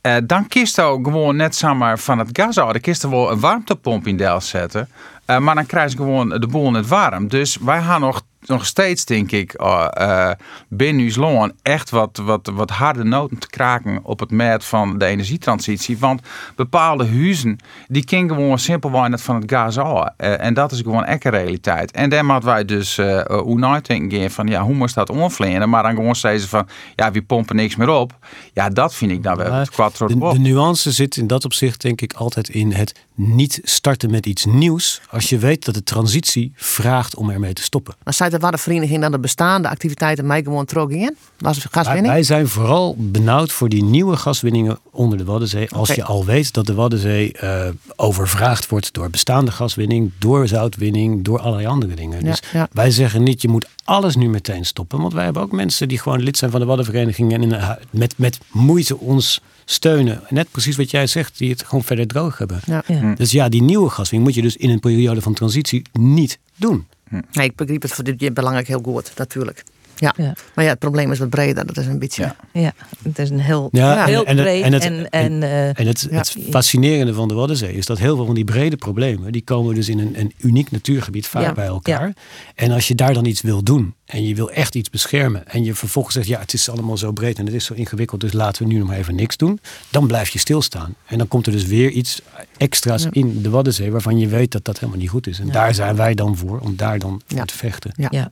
eh, 0.00 0.16
dan 0.26 0.48
kist 0.48 0.80
ook 0.80 1.04
gewoon 1.06 1.36
net 1.36 1.56
zomaar 1.56 1.98
van 1.98 2.18
het 2.18 2.28
gas 2.32 2.58
uit. 2.58 2.72
Dan 2.72 2.80
kist 2.80 3.02
er 3.02 3.10
wel 3.10 3.30
een 3.30 3.40
warmtepomp 3.40 4.06
in 4.06 4.16
deel 4.16 4.40
zetten. 4.40 4.88
Eh, 5.24 5.38
maar 5.38 5.54
dan 5.54 5.66
krijg 5.66 5.90
je 5.90 5.96
gewoon 5.96 6.28
de 6.28 6.46
boel 6.46 6.70
net 6.70 6.86
warm. 6.88 7.28
Dus 7.28 7.58
wij 7.60 7.82
gaan 7.82 8.00
nog, 8.00 8.22
nog 8.48 8.66
steeds, 8.66 9.04
denk 9.04 9.30
ik, 9.30 9.52
eh, 9.52 9.86
eh, 9.92 10.36
binnen 10.68 11.04
ons 11.04 11.16
loon 11.16 11.52
echt 11.62 11.90
wat, 11.90 12.20
wat, 12.24 12.50
wat 12.54 12.70
harde 12.70 13.04
noten 13.04 13.38
te 13.38 13.48
kraken 13.48 14.00
op 14.02 14.20
het 14.20 14.30
merk 14.30 14.62
van 14.62 14.98
de 14.98 15.04
energietransitie. 15.04 15.98
Want 15.98 16.20
bepaalde 16.56 17.06
huizen, 17.06 17.58
die 17.88 18.04
kunnen 18.04 18.36
gewoon 18.36 18.58
simpelweg 18.58 19.08
net 19.08 19.22
van 19.22 19.40
het 19.40 19.50
gas 19.50 19.78
af. 19.78 20.08
Eh, 20.16 20.40
en 20.40 20.54
dat 20.54 20.72
is 20.72 20.80
gewoon 20.80 21.04
echt 21.04 21.24
een 21.24 21.30
realiteit. 21.30 21.90
En 21.90 22.10
dan 22.10 22.26
moeten 22.26 22.48
wij 22.48 22.64
dus 22.64 22.98
uh, 22.98 23.24
hoe 23.26 23.58
nadenken 23.58 24.30
van, 24.30 24.46
ja, 24.46 24.62
hoe 24.62 24.74
moest 24.74 24.94
dat 24.94 25.10
onvleren? 25.10 25.68
Maar 25.68 25.82
dan 25.82 25.94
gewoon 25.94 26.14
steeds 26.14 26.44
van, 26.44 26.68
ja, 26.96 27.10
we 27.10 27.22
pompen 27.22 27.56
niks 27.56 27.76
meer 27.76 27.88
op. 27.88 28.18
Ja, 28.52 28.68
dat 28.68 28.94
vind 28.94 29.10
ik 29.10 29.22
nou 29.22 29.36
wel 29.36 29.52
het 29.52 29.70
quattro 29.70 30.06
De, 30.06 30.18
de 30.18 30.38
nuance 30.38 30.92
zit 30.92 31.16
in 31.16 31.26
dat 31.26 31.44
opzicht 31.44 31.80
denk 31.80 32.00
ik 32.00 32.12
altijd 32.12 32.48
in 32.48 32.72
het 32.72 33.04
niet 33.14 33.60
starten 33.62 34.10
met 34.10 34.26
iets 34.26 34.44
nieuws 34.44 35.00
als 35.10 35.28
je 35.28 35.38
weet 35.38 35.64
dat 35.64 35.74
de 35.74 35.82
transitie 35.82 36.52
vraagt 36.54 37.16
om 37.16 37.30
ermee 37.30 37.52
te 37.52 37.62
stoppen. 37.62 37.94
Maar 38.04 38.14
de 38.34 38.40
Waddenvereniging 38.40 39.00
dan 39.00 39.10
de 39.10 39.18
bestaande 39.18 39.68
activiteiten 39.68 40.26
mij 40.26 40.42
gewoon 40.42 40.66
in? 40.90 41.16
Was 41.38 41.56
Wij, 41.56 41.66
gaswinning? 41.70 42.06
wij 42.06 42.22
zijn 42.22 42.48
vooral 42.48 42.96
benauwd 42.98 43.52
voor 43.52 43.68
die 43.68 43.84
nieuwe 43.84 44.16
gaswinningen 44.16 44.78
onder 44.90 45.18
de 45.18 45.24
Waddenzee. 45.24 45.70
Als 45.70 45.92
je 45.92 46.04
al 46.04 46.24
weet 46.24 46.52
dat 46.52 46.66
de 46.66 46.74
Waddenzee 46.74 47.32
eh, 47.32 47.68
overvraagd 47.96 48.68
wordt 48.68 48.92
door 48.92 49.10
bestaande 49.10 49.50
gaswinning, 49.50 50.10
door 50.18 50.48
zoutwinning, 50.48 51.24
door 51.24 51.40
allerlei 51.40 51.66
andere 51.66 51.94
dingen. 51.94 52.18
Ja, 52.18 52.30
dus 52.30 52.42
ja. 52.52 52.68
wij 52.72 52.90
zeggen 52.90 53.22
niet, 53.22 53.42
je 53.42 53.48
moet 53.48 53.66
alles 53.84 54.16
nu 54.16 54.28
meteen 54.28 54.64
stoppen. 54.64 55.00
Want 55.00 55.12
wij 55.12 55.24
hebben 55.24 55.42
ook 55.42 55.52
mensen 55.52 55.88
die 55.88 55.98
gewoon 55.98 56.22
lid 56.22 56.36
zijn 56.36 56.50
van 56.50 56.60
de 56.60 56.66
Waddenvereniging 56.66 57.32
en 57.32 57.42
in, 57.42 57.76
met, 57.90 58.14
met 58.16 58.38
moeite 58.50 58.98
ons 58.98 59.40
steunen. 59.64 60.22
Net 60.28 60.50
precies 60.50 60.76
wat 60.76 60.90
jij 60.90 61.06
zegt, 61.06 61.38
die 61.38 61.50
het 61.50 61.64
gewoon 61.64 61.84
verder 61.84 62.06
droog 62.06 62.38
hebben. 62.38 62.60
Ja. 62.66 62.82
Ja. 62.86 63.14
Dus 63.14 63.30
ja, 63.30 63.48
die 63.48 63.62
nieuwe 63.62 63.90
gaswinning 63.90 64.24
moet 64.24 64.34
je 64.34 64.42
dus 64.42 64.56
in 64.56 64.70
een 64.70 64.80
periode 64.80 65.20
van 65.20 65.34
transitie 65.34 65.82
niet 65.92 66.38
doen. 66.56 66.86
Nee, 67.32 67.46
ik 67.46 67.56
begreep 67.56 67.82
het 67.82 67.92
voor 67.92 68.04
dit 68.04 68.34
belangrijk 68.34 68.66
heel 68.66 68.80
goed, 68.82 69.12
natuurlijk. 69.16 69.64
Ja. 69.96 70.14
Ja. 70.16 70.34
maar 70.54 70.64
ja, 70.64 70.70
het 70.70 70.78
probleem 70.78 71.12
is 71.12 71.18
wat 71.18 71.30
breder. 71.30 71.66
Dat 71.66 71.76
is 71.76 71.86
een 71.86 71.98
beetje... 71.98 72.34
Ja, 72.52 72.72
het 73.02 73.18
is 73.18 73.30
een 73.30 73.40
heel, 73.40 73.68
Ja, 73.72 74.04
heel 74.04 74.24
en, 74.24 74.36
breed 74.36 74.62
en, 74.64 74.72
het, 74.72 74.82
en, 74.82 75.10
en, 75.10 75.42
eh, 75.42 75.68
en 75.68 75.86
het, 75.86 76.06
ja. 76.10 76.16
het 76.16 76.36
fascinerende 76.50 77.14
van 77.14 77.28
de 77.28 77.34
Waddenzee 77.34 77.72
is 77.72 77.86
dat 77.86 77.98
heel 77.98 78.16
veel 78.16 78.26
van 78.26 78.34
die 78.34 78.44
brede 78.44 78.76
problemen, 78.76 79.32
die 79.32 79.42
komen 79.42 79.74
dus 79.74 79.88
in 79.88 79.98
een, 79.98 80.20
een 80.20 80.32
uniek 80.38 80.70
natuurgebied 80.70 81.26
vaak 81.26 81.42
Ja, 81.42 81.52
bij 81.52 81.66
elkaar. 81.66 82.14
En 82.54 82.70
als 82.70 82.88
je 82.88 82.94
daar 82.94 83.14
dan 83.14 83.24
iets 83.24 83.40
wil 83.40 83.62
doen 83.62 83.94
en 84.04 84.26
je 84.26 84.34
wil 84.34 84.50
echt 84.50 84.74
iets 84.74 84.90
beschermen 84.90 85.48
en 85.48 85.64
je 85.64 85.74
vervolgens 85.74 86.14
zegt, 86.14 86.26
ja, 86.26 86.40
het 86.40 86.52
is 86.52 86.68
allemaal 86.68 86.96
zo 86.96 87.12
breed 87.12 87.38
en 87.38 87.44
het 87.44 87.54
is 87.54 87.64
zo 87.64 87.74
ingewikkeld, 87.74 88.20
dus 88.20 88.32
laten 88.32 88.62
we 88.62 88.72
nu 88.72 88.78
nog 88.78 88.88
maar 88.88 88.96
even 88.96 89.14
niks 89.14 89.36
doen, 89.36 89.60
dan 89.90 90.06
blijf 90.06 90.28
je 90.28 90.38
stilstaan. 90.38 90.94
En 91.06 91.18
dan 91.18 91.28
komt 91.28 91.46
er 91.46 91.52
dus 91.52 91.66
weer 91.66 91.90
iets 91.90 92.20
extra's 92.56 93.02
Ja. 93.02 93.08
in 93.12 93.42
de 93.42 93.50
Waddenzee 93.50 93.90
waarvan 93.90 94.18
je 94.18 94.26
weet 94.28 94.52
dat 94.52 94.64
dat 94.64 94.78
helemaal 94.78 95.00
niet 95.00 95.10
goed 95.10 95.26
is. 95.26 95.38
En 95.38 95.50
daar 95.50 95.74
zijn 95.74 95.96
wij 95.96 96.14
dan 96.14 96.36
voor, 96.36 96.58
om 96.58 96.76
daar 96.76 96.98
dan 96.98 97.20
voor 97.26 97.44
te 97.44 97.56
vechten. 97.56 97.92
Ja. 98.10 98.30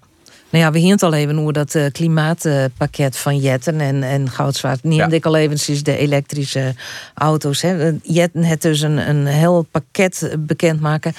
Nou 0.52 0.64
ja, 0.64 0.70
we 0.70 0.78
hield 0.78 1.02
al 1.02 1.12
even 1.12 1.38
over 1.38 1.52
dat 1.52 1.74
eh, 1.74 1.86
klimaatpakket 1.92 3.16
van 3.16 3.36
Jetten 3.38 3.80
en, 3.80 4.02
en 4.02 4.30
Goudzwaard. 4.30 4.82
Neemde 4.84 5.10
Ja. 5.10 5.16
ik 5.16 5.26
al 5.26 5.36
eventjes 5.36 5.82
de 5.82 5.96
elektrische 5.96 6.74
auto's. 7.14 7.62
Hè. 7.62 7.86
Eh, 7.88 7.94
Jetten 8.02 8.44
het 8.44 8.62
dus 8.62 8.80
een, 8.80 9.08
een 9.08 9.26
heel 9.26 9.62
pakket 9.70 10.36
bekendmaken. 10.38 11.12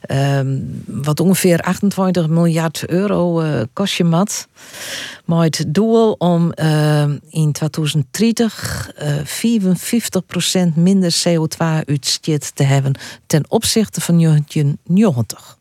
ehm, 0.00 0.58
wat 0.86 1.20
ongeveer 1.20 1.60
28 1.60 2.28
miljard 2.28 2.86
euro 2.88 3.40
eh, 3.40 3.60
kost 3.72 3.94
je 3.94 4.04
mat. 4.04 4.48
Maar 5.24 5.44
het 5.44 5.64
doel 5.68 6.12
om 6.12 6.52
in 7.30 7.52
2030 7.52 8.90
eh 8.94 9.14
54% 10.70 10.74
minder 10.74 11.14
CO2-uitstoot 11.28 12.54
te 12.56 12.62
hebben 12.62 12.92
ten 13.26 13.44
opzichte 13.48 14.00
van 14.00 14.18
1990. 14.18 15.58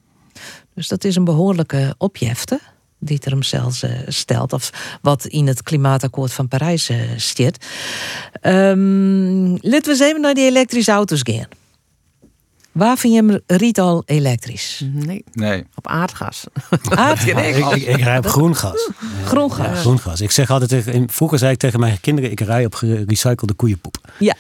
Dus 0.75 0.88
dat 0.88 1.03
is 1.03 1.15
een 1.15 1.23
behoorlijke 1.23 1.95
opjefte 1.97 2.59
die 3.06 3.20
er 3.24 3.32
hem 3.32 3.44
zelfs 3.44 3.84
eh, 3.84 3.92
stelt. 4.08 4.54
Of 4.54 4.70
wat 5.02 5.26
in 5.26 5.48
het 5.48 5.63
klimaatakkoord 5.63 6.34
van 6.34 6.48
Parijs 6.48 6.89
eh 6.89 6.98
staat. 7.16 7.58
Ehm, 8.42 9.50
laten 9.52 9.84
we 9.84 9.89
eens 9.89 10.00
even 10.00 10.22
naar 10.22 10.34
die 10.34 10.46
elektrische 10.46 10.92
auto's 10.92 11.22
gaan. 11.24 11.48
Waar 12.72 12.98
vind 12.98 13.13
je 13.13 13.20
hem 13.26 13.39
riet 13.48 13.80
al 13.80 14.04
elektrisch? 14.06 14.82
Nee, 14.94 15.24
Nee. 15.34 15.66
op 15.76 15.88
aardgas. 15.88 16.44
Aardgas. 16.89 17.46
Ik, 17.46 17.56
ik, 17.58 17.88
ik 17.88 18.02
rij 18.02 18.18
op 18.18 18.26
groen 18.26 18.56
gas. 18.56 18.89
Groen 19.26 19.50
Ja, 19.50 19.54
gas. 19.56 19.80
groen 19.80 20.00
gas. 20.00 20.22
Ik 20.22 20.32
zeg 20.32 20.50
altijd 20.50 20.70
tegen, 20.70 21.10
vroeger 21.10 21.38
zei 21.38 21.52
ik 21.52 21.58
tegen 21.60 21.80
mijn 21.80 22.00
kinderen, 22.02 22.32
ik 22.32 22.39
rij 22.39 22.66
op 22.66 22.76
gerecyclede 22.76 23.54
koeienpoep. 23.54 23.98
Ja, 24.20 24.36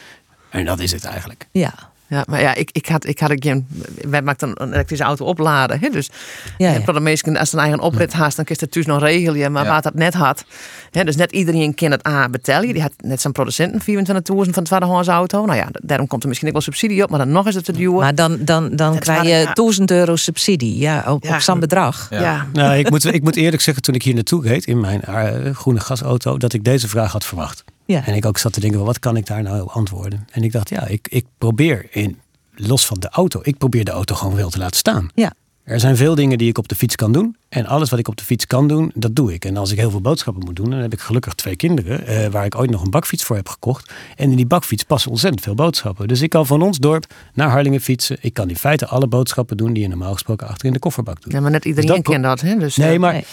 En 0.49 0.65
dat 0.65 0.79
is 0.79 0.91
het 0.91 1.03
eigenlijk. 1.03 1.47
ja. 1.51 1.73
Ja, 2.13 2.23
maar 2.27 2.41
ja, 2.41 2.55
ik, 2.55 2.69
ik 2.71 2.87
had, 2.87 3.05
ik 3.07 3.19
had 3.19 3.31
een 3.35 3.67
wij 4.07 4.21
maakten 4.21 4.51
een 4.53 4.71
elektrische 4.73 5.03
auto 5.05 5.25
opladen. 5.25 5.79
Hè, 5.79 5.89
dus 5.89 6.09
Ja, 6.57 6.71
ja, 6.71 6.91
de 6.91 6.99
meesten, 6.99 7.37
als 7.37 7.49
ze 7.49 7.55
een 7.55 7.61
eigen 7.61 7.79
oprit 7.79 8.13
haast, 8.13 8.35
dan 8.35 8.45
kun 8.45 8.55
je 8.55 8.61
het 8.61 8.71
thuis 8.71 8.85
nog 8.85 8.99
regelen. 9.01 9.51
Maar 9.51 9.65
Ja. 9.65 9.73
wat 9.73 9.83
dat 9.83 9.93
net 9.93 10.13
had, 10.13 10.45
hè, 10.91 11.03
dus 11.03 11.15
net 11.15 11.31
iedereen 11.31 11.73
kan 11.73 11.91
het 11.91 12.07
A 12.07 12.29
betalen. 12.29 12.73
Die 12.73 12.81
had 12.81 12.91
net 13.03 13.21
zijn 13.21 13.33
producenten 13.33 13.81
24.000 13.81 14.53
van 14.53 14.63
tweedehands 14.63 15.07
auto. 15.07 15.45
Nou 15.45 15.57
ja, 15.57 15.67
daarom 15.81 16.07
komt 16.07 16.21
er 16.21 16.27
misschien 16.27 16.47
ook 16.47 16.53
wel 16.53 16.63
subsidie 16.63 17.03
op, 17.03 17.09
maar 17.09 17.19
dan 17.19 17.31
nog 17.31 17.47
is 17.47 17.55
het 17.55 17.65
te 17.65 17.71
duur. 17.71 17.91
Maar 17.91 18.15
dan, 18.15 18.37
dan, 18.39 18.75
dan 18.75 18.99
krijg 18.99 19.23
je 19.23 19.27
ja. 19.29 19.53
1000 19.53 19.91
euro 19.91 20.15
subsidie 20.15 20.77
ja, 20.77 21.03
op, 21.07 21.23
Ja. 21.23 21.35
op 21.35 21.41
zo'n 21.41 21.59
bedrag. 21.59 22.07
Ja. 22.09 22.47
Nou, 22.53 22.75
ik 22.77 22.89
moet, 22.89 23.05
ik 23.05 23.23
moet 23.23 23.35
eerlijk 23.35 23.61
zeggen, 23.61 23.83
toen 23.83 23.95
ik 23.95 24.03
hier 24.03 24.13
naartoe 24.13 24.43
reed 24.47 24.65
in 24.65 24.79
mijn 24.79 25.01
eh, 25.01 25.55
groene 25.55 25.79
gasauto, 25.79 26.37
dat 26.37 26.53
ik 26.53 26.63
deze 26.63 26.87
vraag 26.87 27.11
had 27.11 27.25
verwacht. 27.25 27.63
Ja. 27.85 28.05
En 28.05 28.13
ik 28.15 28.25
ook 28.25 28.37
zat 28.37 28.53
te 28.53 28.59
denken, 28.59 28.85
wat 28.85 28.99
kan 28.99 29.17
ik 29.17 29.25
daar 29.25 29.43
nou 29.43 29.61
op 29.61 29.69
antwoorden? 29.69 30.27
En 30.31 30.43
ik 30.43 30.51
dacht, 30.51 30.69
ja, 30.69 30.87
ik, 30.87 31.07
ik 31.09 31.25
probeer, 31.37 31.87
in, 31.89 32.19
los 32.55 32.85
van 32.85 32.99
de 32.99 33.09
auto, 33.09 33.39
ik 33.43 33.57
probeer 33.57 33.85
de 33.85 33.91
auto 33.91 34.15
gewoon 34.15 34.35
wel 34.35 34.49
te 34.49 34.57
laten 34.57 34.77
staan. 34.77 35.09
Ja. 35.15 35.33
Er 35.63 35.79
zijn 35.79 35.97
veel 35.97 36.15
dingen 36.15 36.37
die 36.37 36.49
ik 36.49 36.57
op 36.57 36.67
de 36.67 36.75
fiets 36.75 36.95
kan 36.95 37.11
doen. 37.11 37.35
En 37.49 37.65
alles 37.65 37.89
wat 37.89 37.99
ik 37.99 38.07
op 38.07 38.15
de 38.15 38.23
fiets 38.23 38.47
kan 38.47 38.67
doen, 38.67 38.91
dat 38.95 39.15
doe 39.15 39.33
ik. 39.33 39.45
En 39.45 39.57
als 39.57 39.71
ik 39.71 39.77
heel 39.77 39.89
veel 39.91 40.01
boodschappen 40.01 40.43
moet 40.45 40.55
doen, 40.55 40.69
dan 40.69 40.79
heb 40.79 40.93
ik 40.93 40.99
gelukkig 40.99 41.33
twee 41.33 41.55
kinderen. 41.55 42.07
eh, 42.07 42.27
waar 42.27 42.45
ik 42.45 42.55
ooit 42.55 42.69
nog 42.69 42.81
een 42.83 42.89
bakfiets 42.89 43.23
voor 43.23 43.35
heb 43.35 43.49
gekocht. 43.49 43.93
En 44.15 44.29
in 44.29 44.35
die 44.35 44.45
bakfiets 44.45 44.83
passen 44.83 45.11
ontzettend 45.11 45.43
veel 45.43 45.55
boodschappen. 45.55 46.07
Dus 46.07 46.21
ik 46.21 46.29
kan 46.29 46.45
van 46.45 46.61
ons 46.61 46.77
dorp 46.77 47.05
naar 47.33 47.49
Harlingen 47.49 47.81
fietsen. 47.81 48.17
Ik 48.21 48.33
kan 48.33 48.49
in 48.49 48.55
feite 48.57 48.87
alle 48.87 49.07
boodschappen 49.07 49.57
doen 49.57 49.73
die 49.73 49.83
je 49.83 49.89
normaal 49.89 50.13
gesproken 50.13 50.47
achter 50.47 50.65
in 50.67 50.73
de 50.73 50.79
kofferbak 50.79 51.21
doet. 51.21 51.33
Ja, 51.33 51.39
maar 51.39 51.51
net 51.51 51.65
iedereen 51.65 51.87
Dus 51.89 51.95
dat 51.95 52.05
kent 52.05 52.23
dat. 52.23 52.41
Hè? 52.41 52.57
Dus, 52.57 52.75
Nee, 52.75 52.93
eh, 52.93 52.99
maar 52.99 53.23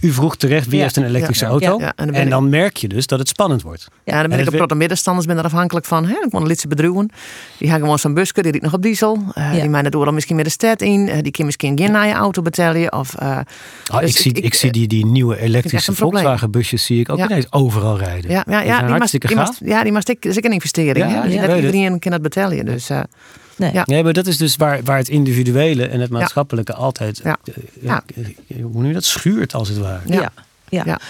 u 0.00 0.12
vroeg 0.12 0.36
terecht 0.36 0.66
wie 0.66 0.76
Ja, 0.76 0.82
heeft 0.82 0.96
een 0.96 1.04
elektrische 1.04 1.44
ja, 1.44 1.50
auto. 1.50 1.78
ja, 1.78 1.84
ja, 1.84 1.92
en 2.12 2.28
dan 2.30 2.44
ik- 2.44 2.50
merk 2.50 2.76
je 2.76 2.88
dus 2.88 3.06
dat 3.06 3.18
het 3.18 3.28
spannend 3.28 3.62
wordt. 3.62 3.88
Ja, 4.04 4.12
dan 4.20 4.28
ben 4.28 4.38
En 4.38 4.44
ik 4.44 4.50
op 4.50 4.54
grote 4.54 4.74
middenstanders 4.74 5.26
ben 5.26 5.38
er 5.38 5.44
afhankelijk 5.44 5.86
van. 5.86 6.04
Hè? 6.04 6.12
Ik 6.12 6.26
woon 6.30 6.40
in 6.42 6.46
Lidse 6.48 6.68
bedrijven. 6.68 7.10
Die 7.58 7.68
hebben 7.68 7.80
gewoon 7.80 7.98
zo'n 7.98 8.14
busje, 8.14 8.32
die 8.32 8.42
rijdt 8.42 8.62
nog 8.62 8.72
op 8.74 8.82
diesel. 8.82 9.18
Eh, 9.34 9.50
Die 9.52 9.68
mijnen 9.68 9.90
door 9.90 10.04
dan 10.04 10.14
misschien 10.14 10.36
met 10.36 10.44
de 10.44 10.50
stad 10.50 10.80
in. 10.82 11.08
Eh, 11.08 11.22
die 11.22 11.32
kan 11.32 11.44
misschien 11.44 11.78
geen 11.78 11.92
naar 11.92 12.06
je 12.06 12.12
auto 12.14 12.42
betalen. 12.42 12.92
Of, 12.92 13.14
eh, 13.14 13.38
Oh, 13.92 14.00
dus 14.00 14.10
ik, 14.10 14.16
zie, 14.16 14.32
ik, 14.32 14.54
zie 14.54 14.72
die, 14.72 14.86
die 14.88 15.06
nieuwe 15.06 15.38
elektrische 15.40 15.90
een 15.90 15.96
probleem. 15.96 16.20
Volkswagen 16.22 16.50
busjes 16.50 16.84
zie 16.84 17.00
ik 17.00 17.08
ook 17.10 17.18
Ja. 17.18 17.24
ineens 17.24 17.46
overal 17.52 17.98
rijden. 17.98 18.30
Ja, 18.30 18.44
ja, 18.48 18.58
Die 18.60 18.68
ja, 18.68 18.80
die 18.80 18.88
hartstikke 18.90 19.26
die 19.26 19.36
gaaf. 19.36 19.46
mast, 19.46 19.60
ja, 19.64 19.82
die 19.82 19.92
mast 19.92 20.08
ik, 20.08 20.22
dat 20.22 20.30
is 20.36 20.44
een 20.44 20.52
investering. 20.52 21.10
Ja? 21.10 21.22
Dus 21.22 21.32
ik 21.34 21.40
weet 21.40 21.48
het. 21.50 21.64
iedereen 21.64 21.98
kan 21.98 22.10
dat 22.10 22.22
betalen. 22.22 22.64
Dus, 22.64 22.90
eh, 22.90 23.00
Nee. 23.56 23.72
Ja. 23.72 23.82
Nee, 23.86 24.02
maar 24.04 24.12
dat 24.12 24.26
is 24.26 24.36
dus 24.36 24.56
waar, 24.56 24.82
waar 24.84 24.96
het 24.98 25.08
individuele 25.08 25.86
en 25.86 26.00
het 26.00 26.10
maatschappelijke 26.10 26.74
altijd, 26.74 27.20
Ja. 27.24 27.38
eh, 27.44 27.54
ja. 27.80 28.02
hoe 28.62 28.82
nu 28.82 28.92
dat 28.92 29.04
schuurt 29.04 29.54
als 29.54 29.68
het 29.68 29.78
ware. 29.78 30.00
Ja. 30.06 30.32
Ja. 30.68 31.00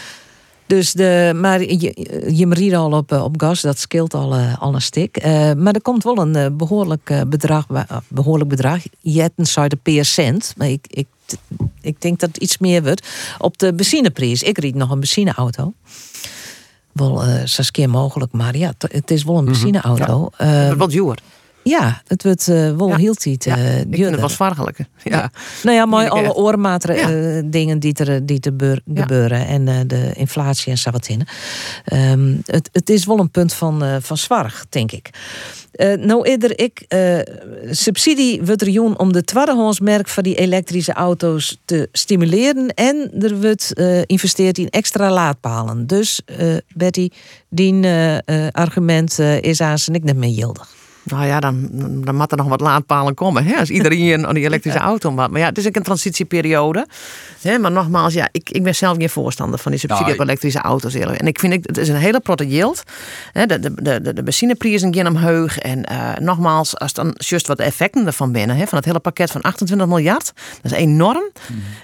Dus 0.66 0.92
de, 0.92 1.32
maar 1.36 1.60
je, 1.62 2.06
je 2.36 2.46
riet 2.50 2.74
al 2.74 2.92
op, 2.92 3.12
eh, 3.12 3.24
op 3.24 3.40
gas, 3.40 3.60
dat 3.60 3.78
scheelt 3.78 4.14
al, 4.14 4.34
eh, 4.34 4.62
al 4.62 4.74
een 4.74 4.82
stuk. 4.82 5.16
Eh, 5.16 5.52
maar 5.52 5.72
er 5.74 5.82
komt 5.82 6.04
wel 6.04 6.18
een 6.18 6.36
eh, 6.36 6.46
behoorlijk 6.52 7.10
eh, 7.10 7.20
bedrag, 7.26 7.66
eh, 7.72 7.96
behoorlijk 8.08 8.50
bedrag. 8.50 8.82
Jetten 9.00 9.68
de 9.68 9.76
per 9.82 10.04
cent. 10.04 10.54
Maar 10.56 10.68
ik, 10.68 10.86
ik, 10.90 11.06
ik 11.80 12.00
denk 12.00 12.18
dat 12.20 12.28
het 12.28 12.38
iets 12.42 12.58
meer 12.58 12.82
wordt. 12.82 13.06
Op 13.38 13.58
de 13.58 13.74
benzineprijs. 13.74 14.42
Ik 14.42 14.58
riet 14.58 14.74
nog 14.74 14.90
een 14.90 14.98
benzineauto. 15.00 15.72
Wel, 16.92 17.24
eh 17.24 17.40
zes 17.44 17.70
keer 17.70 17.90
mogelijk, 17.90 18.32
maar 18.32 18.56
ja, 18.56 18.72
het 18.78 19.10
is 19.10 19.24
wel 19.24 19.38
een 19.38 19.44
benzineauto. 19.44 20.28
Eh, 20.36 20.72
wat 20.72 20.90
duur. 20.90 21.18
Ja, 21.68 22.02
het 22.06 22.22
wordt 22.22 22.48
eh, 22.48 22.76
wel 22.76 22.94
heel 22.94 23.14
tijd 23.14 23.46
eh 23.46 23.52
ik 23.52 23.58
vind 23.62 23.78
het 23.78 23.92
duurder. 23.92 24.20
wel 24.20 24.28
zwaargelijk. 24.28 24.78
Ja. 25.04 25.30
Nou 25.62 25.76
ja, 25.76 25.86
mooi 25.86 26.08
alle 26.08 26.34
oormaatregelen, 26.34 27.36
eh, 27.36 27.42
dingen 27.50 27.78
die 27.78 27.94
er, 27.94 28.26
die 28.26 28.40
te 28.40 28.52
beur- 28.52 28.80
gebeuren. 28.94 29.46
En 29.46 29.68
eh, 29.68 29.74
de 29.86 30.10
inflatie 30.14 30.72
en 30.72 30.78
in. 31.06 31.26
Ehm, 31.84 32.34
het, 32.44 32.68
het 32.72 32.90
is 32.90 33.04
wel 33.04 33.18
een 33.18 33.30
punt 33.30 33.52
van, 33.52 33.82
eh 33.84 33.96
van 34.00 34.16
zwaar, 34.16 34.62
denk 34.68 34.92
ik. 34.92 35.10
Eh, 35.72 35.92
nou, 35.92 36.28
eerder 36.28 36.58
ik 36.58 36.84
eh, 36.88 37.18
subsidie 37.70 38.42
wordt 38.42 38.62
er 38.62 38.68
joen 38.68 38.98
om 38.98 39.12
de 39.12 39.24
tweedehandsmerk 39.24 40.08
van 40.08 40.22
die 40.22 40.34
elektrische 40.34 40.92
auto's 40.92 41.58
te 41.64 41.88
stimuleren. 41.92 42.68
En 42.74 43.10
er 43.20 43.40
wordt 43.40 43.74
eh 43.74 44.02
investeerd 44.06 44.58
in 44.58 44.68
extra 44.68 45.10
laadpalen. 45.12 45.86
Dus 45.86 46.20
eh, 46.24 46.54
Betty, 46.74 47.08
die 47.48 47.82
eh, 47.82 48.16
eh, 48.16 48.22
argument 48.52 49.18
eh, 49.18 49.40
is 49.40 49.60
aan 49.60 49.78
zijn 49.78 49.96
ik 49.96 50.04
net 50.04 50.16
meer 50.16 50.34
gildig. 50.34 50.74
Nou 51.06 51.26
ja, 51.26 51.40
dan, 51.40 51.68
dan 52.04 52.14
moet 52.14 52.30
er 52.30 52.36
nog 52.36 52.48
wat 52.48 52.60
laadpalen 52.60 53.14
komen. 53.14 53.44
Hè? 53.44 53.56
Als 53.56 53.70
iedereen 53.70 54.26
aan 54.26 54.34
die 54.34 54.44
elektrische 54.44 54.78
auto 54.78 55.10
maakt. 55.10 55.30
Maar 55.30 55.40
ja, 55.40 55.46
het 55.46 55.58
is 55.58 55.66
ook 55.66 55.76
een 55.76 55.82
transitieperiode. 55.82 56.86
Hè? 57.40 57.58
Maar 57.58 57.72
nogmaals, 57.72 58.14
ja, 58.14 58.28
ik, 58.32 58.50
ik 58.50 58.62
ben 58.62 58.74
zelf 58.74 58.96
geen 58.96 59.10
voorstander 59.10 59.58
van 59.58 59.70
die 59.70 59.80
subsidie 59.80 60.06
Nou, 60.06 60.18
op 60.18 60.24
elektrische 60.24 60.60
auto's. 60.60 60.94
eerlijk. 60.94 61.20
En 61.20 61.26
ik 61.26 61.38
vind 61.38 61.52
het, 61.52 61.66
het 61.66 61.76
is 61.76 61.88
een 61.88 61.96
hele 61.96 62.20
protte 62.20 62.48
yield. 62.48 62.82
Hè? 63.32 63.46
De, 63.46 63.58
de, 63.58 63.72
de, 63.82 64.12
de, 64.12 64.22
benzineprijzen 64.22 64.94
gaan 64.94 65.06
omhoog. 65.06 65.58
En 65.58 65.84
eh, 65.84 66.16
nogmaals, 66.20 66.78
als 66.78 66.92
dan 66.92 67.14
juist 67.18 67.46
wat 67.46 67.56
de 67.56 67.62
effecten 67.62 68.06
ervan 68.06 68.32
binnen, 68.32 68.56
hè, 68.56 68.66
van 68.66 68.78
het 68.78 68.86
hele 68.86 68.98
pakket 68.98 69.30
van 69.30 69.40
28 69.40 69.86
miljard, 69.86 70.32
dat 70.62 70.72
is 70.72 70.78
enorm. 70.78 71.30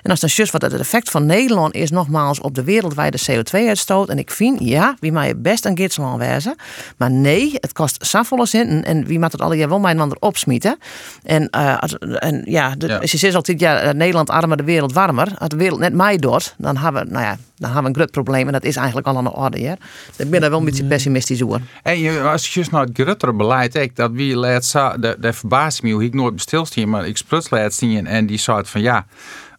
En 0.02 0.10
als 0.10 0.20
dan 0.20 0.30
juist 0.32 0.52
wat 0.52 0.62
het 0.62 0.72
effect 0.72 1.10
van 1.10 1.26
Nederland 1.26 1.74
is, 1.74 1.90
nogmaals, 1.90 2.40
op 2.40 2.54
de 2.54 2.64
wereldwijde 2.64 3.18
CO2-uitstoot. 3.30 4.08
En 4.08 4.18
ik 4.18 4.30
vind, 4.30 4.60
ja, 4.60 4.96
wie 5.00 5.12
mij 5.12 5.36
best 5.36 5.64
een 5.64 5.76
gidsland 5.76 6.18
wezen. 6.18 6.54
Maar 6.96 7.10
nee, 7.10 7.52
het 7.54 7.72
kost 7.72 8.06
zoveel 8.06 8.46
zin. 8.46 8.84
En 8.84 9.06
wie 9.12 9.20
maakt 9.20 9.32
het 9.32 9.40
alle 9.40 9.56
jaar 9.56 9.68
wel 9.68 9.78
mijn 9.80 10.00
ander 10.00 10.16
opsmieten. 10.20 10.78
En, 11.22 11.50
eh, 11.50 11.78
als, 11.78 11.98
en 11.98 12.42
ja, 12.44 12.74
de, 12.76 12.86
Ja. 12.86 12.96
als 12.96 13.10
je 13.12 13.18
zegt 13.18 13.34
altijd, 13.34 13.60
ja, 13.60 13.78
eh, 13.78 13.94
Nederland 13.94 14.30
armer, 14.30 14.56
de 14.56 14.64
wereld 14.64 14.92
warmer. 14.92 15.28
Als 15.38 15.48
de 15.48 15.56
wereld 15.56 15.80
net 15.80 15.92
mij 15.94 16.16
doet, 16.16 16.54
dan 16.58 16.76
hebben 16.76 17.04
we, 17.04 17.10
nou 17.10 17.24
ja, 17.24 17.36
dan 17.56 17.64
hebben 17.72 17.82
we 17.82 17.88
een 17.88 17.94
groot 17.94 18.10
probleem. 18.10 18.46
En 18.46 18.52
dat 18.52 18.64
is 18.64 18.76
eigenlijk 18.76 19.06
al 19.06 19.16
aan 19.16 19.24
de 19.24 19.32
orde, 19.32 19.60
ja. 19.60 19.76
Ik 20.16 20.30
ben 20.30 20.40
daar 20.40 20.50
wel 20.50 20.58
een 20.58 20.64
beetje 20.64 20.84
pessimistisch 20.84 21.42
over. 21.42 21.60
En 21.82 21.98
je, 21.98 22.20
als 22.20 22.46
je 22.46 22.50
juist 22.54 22.70
naar 22.70 22.84
het 22.84 22.90
gruttere 22.94 23.32
beleid 23.32 23.72
kijkt, 23.72 23.96
dat 23.96 24.10
wie 24.12 24.36
laat 24.36 24.64
zo, 24.64 24.98
de, 24.98 25.16
de 25.20 25.32
verbaast 25.32 25.82
me 25.82 25.90
hoe 25.92 26.04
ik 26.04 26.14
nooit 26.14 26.40
stilstaan, 26.40 26.88
maar 26.88 27.06
ik 27.06 27.16
spruts 27.16 27.50
laat 27.50 27.74
zien 27.74 28.06
en 28.06 28.26
die 28.26 28.38
zei 28.38 28.60
van 28.64 28.80
ja, 28.80 29.06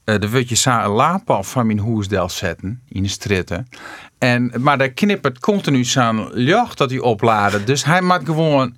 eh 0.03 0.19
dan 0.19 0.29
wil 0.29 0.43
je 0.47 0.55
zo 0.55 0.69
een 0.71 0.89
laadpaal 0.89 1.43
van 1.43 1.65
mijn 1.65 1.79
hoesdel 1.79 2.29
zetten 2.29 2.81
in 2.89 3.03
de 3.03 3.09
stritten. 3.09 3.67
En, 4.17 4.51
maar 4.59 4.77
daar 4.77 4.89
knippert 4.89 5.39
continu 5.39 5.83
zo'n 5.83 6.29
lucht 6.31 6.77
dat 6.77 6.89
hij 6.89 6.99
opladen. 6.99 7.65
Dus 7.65 7.85
hij 7.85 8.01
maakt 8.01 8.25
gewoon 8.25 8.75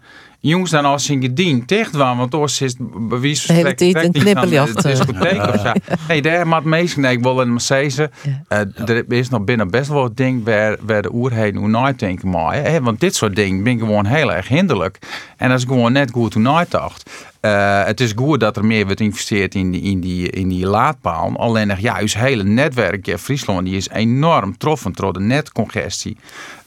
jongens 0.49 0.71
dan 0.71 0.85
als 0.85 1.05
zijn 1.05 1.21
gedien 1.21 1.65
tegen 1.65 1.97
want 1.97 2.33
anders 2.33 2.61
is 2.61 2.75
wie 3.09 3.41
De 3.47 3.53
hele 3.53 3.75
tijd 3.75 3.95
een 3.95 4.11
knipperjacht, 4.11 4.81
De 4.81 4.89
discotheek 4.89 5.47
of 5.47 5.61
zo. 5.61 5.71
Nee, 6.07 6.21
daar 6.21 6.47
maakt 6.47 6.65
meestal 6.65 7.03
ik 7.03 7.23
wil 7.23 7.41
in 7.41 7.51
Mercedes. 7.51 7.97
eh, 7.97 8.89
er 8.89 9.11
is 9.11 9.29
nog 9.29 9.43
binnen 9.43 9.69
best 9.69 9.89
wel 9.89 10.01
wat 10.01 10.17
ding 10.17 10.45
waar, 10.45 10.77
waar 10.81 11.01
de 11.01 11.13
oerheden 11.13 11.59
hoe 11.59 11.69
nooit 11.69 11.99
denken 11.99 12.29
maar. 12.29 12.53
Hè, 12.53 12.81
want 12.81 12.99
dit 12.99 13.15
soort 13.15 13.35
dingen 13.35 13.63
ben 13.63 13.79
gewoon 13.79 14.05
heel 14.05 14.33
erg 14.33 14.47
hinderlijk. 14.47 14.99
En 15.37 15.49
dat 15.49 15.57
is 15.57 15.65
gewoon 15.65 15.91
net 15.91 16.11
goed 16.11 16.33
hoe 16.33 16.43
nooit 16.43 16.71
dacht. 16.71 17.09
Eh, 17.39 17.83
het 17.83 17.99
is 17.99 18.13
goed 18.15 18.39
dat 18.39 18.57
er 18.57 18.65
meer 18.65 18.85
wordt 18.85 18.99
geïnvesteerd 18.99 19.55
in 19.55 19.71
die, 19.71 19.81
in 19.81 19.99
die, 19.99 20.29
in 20.29 20.47
die 20.47 20.65
laadpaal. 20.65 21.37
Alleen 21.37 21.67
nog, 21.67 21.79
ja, 21.79 21.97
het 21.97 22.17
hele 22.17 22.43
netwerk 22.43 23.07
in 23.07 23.17
Friesland 23.17 23.65
die 23.65 23.75
is 23.75 23.89
enorm 23.89 24.51
getroffen 24.51 24.93
door 24.93 25.13
de 25.13 25.19
netcongestie. 25.19 26.17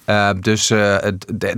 Eh, 0.08 0.30
dus 0.40 0.70
eh, 0.70 0.96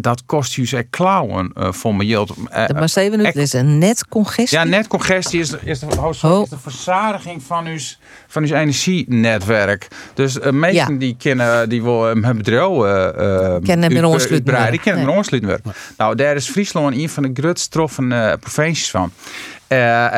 dat 0.01 0.23
kost 0.27 0.55
je 0.55 0.77
echt 0.77 0.87
klauwen 0.91 1.51
eh, 1.55 1.73
voor 1.73 1.95
mijn 1.95 2.09
geld. 2.09 2.37
Maar 2.53 2.91
even 2.95 3.19
nu, 3.19 3.25
het 3.25 3.37
is 3.37 3.53
een 3.53 3.79
netcongestie. 3.79 4.59
ja, 4.59 4.65
netcongestie 4.65 5.41
is, 5.41 5.55
is, 5.65 5.79
de, 5.79 5.87
oh, 5.87 6.13
sorry, 6.13 6.43
is 6.43 6.49
de 6.49 6.59
verzadiging 6.59 7.43
van 7.43 7.67
uw, 7.67 7.79
van 8.27 8.45
uw 8.45 8.55
energienetwerk. 8.55 9.89
Dus 10.15 10.37
uh, 10.37 10.73
Ja. 10.73 10.87
die 10.87 11.17
kennen, 11.19 11.69
die 11.69 11.83
wil 11.83 12.11
een 12.11 12.37
bedrijf 12.37 12.71
uh, 12.71 13.57
Kennen 13.63 14.05
uitbreiden, 14.05 14.45
worden. 14.45 14.71
die 14.71 14.81
kennen 14.81 15.15
aansluiten 15.15 15.51
worden. 15.51 15.73
Nou, 15.97 16.15
daar 16.15 16.37
is 16.37 16.49
Friesland 16.51 16.95
een 16.97 17.09
van 17.09 17.23
de 17.23 17.31
grootst 17.35 17.71
troffen 17.71 18.13
eh, 18.13 18.33
provincies 18.41 18.91
van. 18.91 19.13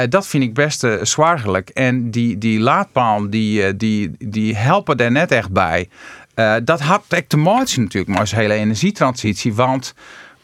Dat 0.08 0.26
vind 0.26 0.42
ik 0.42 0.54
best 0.54 0.84
uh, 0.84 0.94
zwaargelijk. 1.02 1.68
En 1.68 2.10
die, 2.10 2.38
die 2.38 2.60
laadpaal, 2.60 3.30
die, 3.30 3.76
die, 3.76 4.10
die 4.18 4.56
helpen 4.56 4.96
daar 4.96 5.12
net 5.12 5.32
echt 5.32 5.50
bij. 5.50 5.88
Eh, 6.34 6.54
dat 6.64 6.80
had 6.80 7.04
echt 7.08 7.28
te 7.28 7.36
maken 7.36 7.82
natuurlijk 7.82 8.18
met 8.18 8.28
de 8.28 8.36
hele 8.36 8.54
energietransitie. 8.54 9.54
Want 9.54 9.94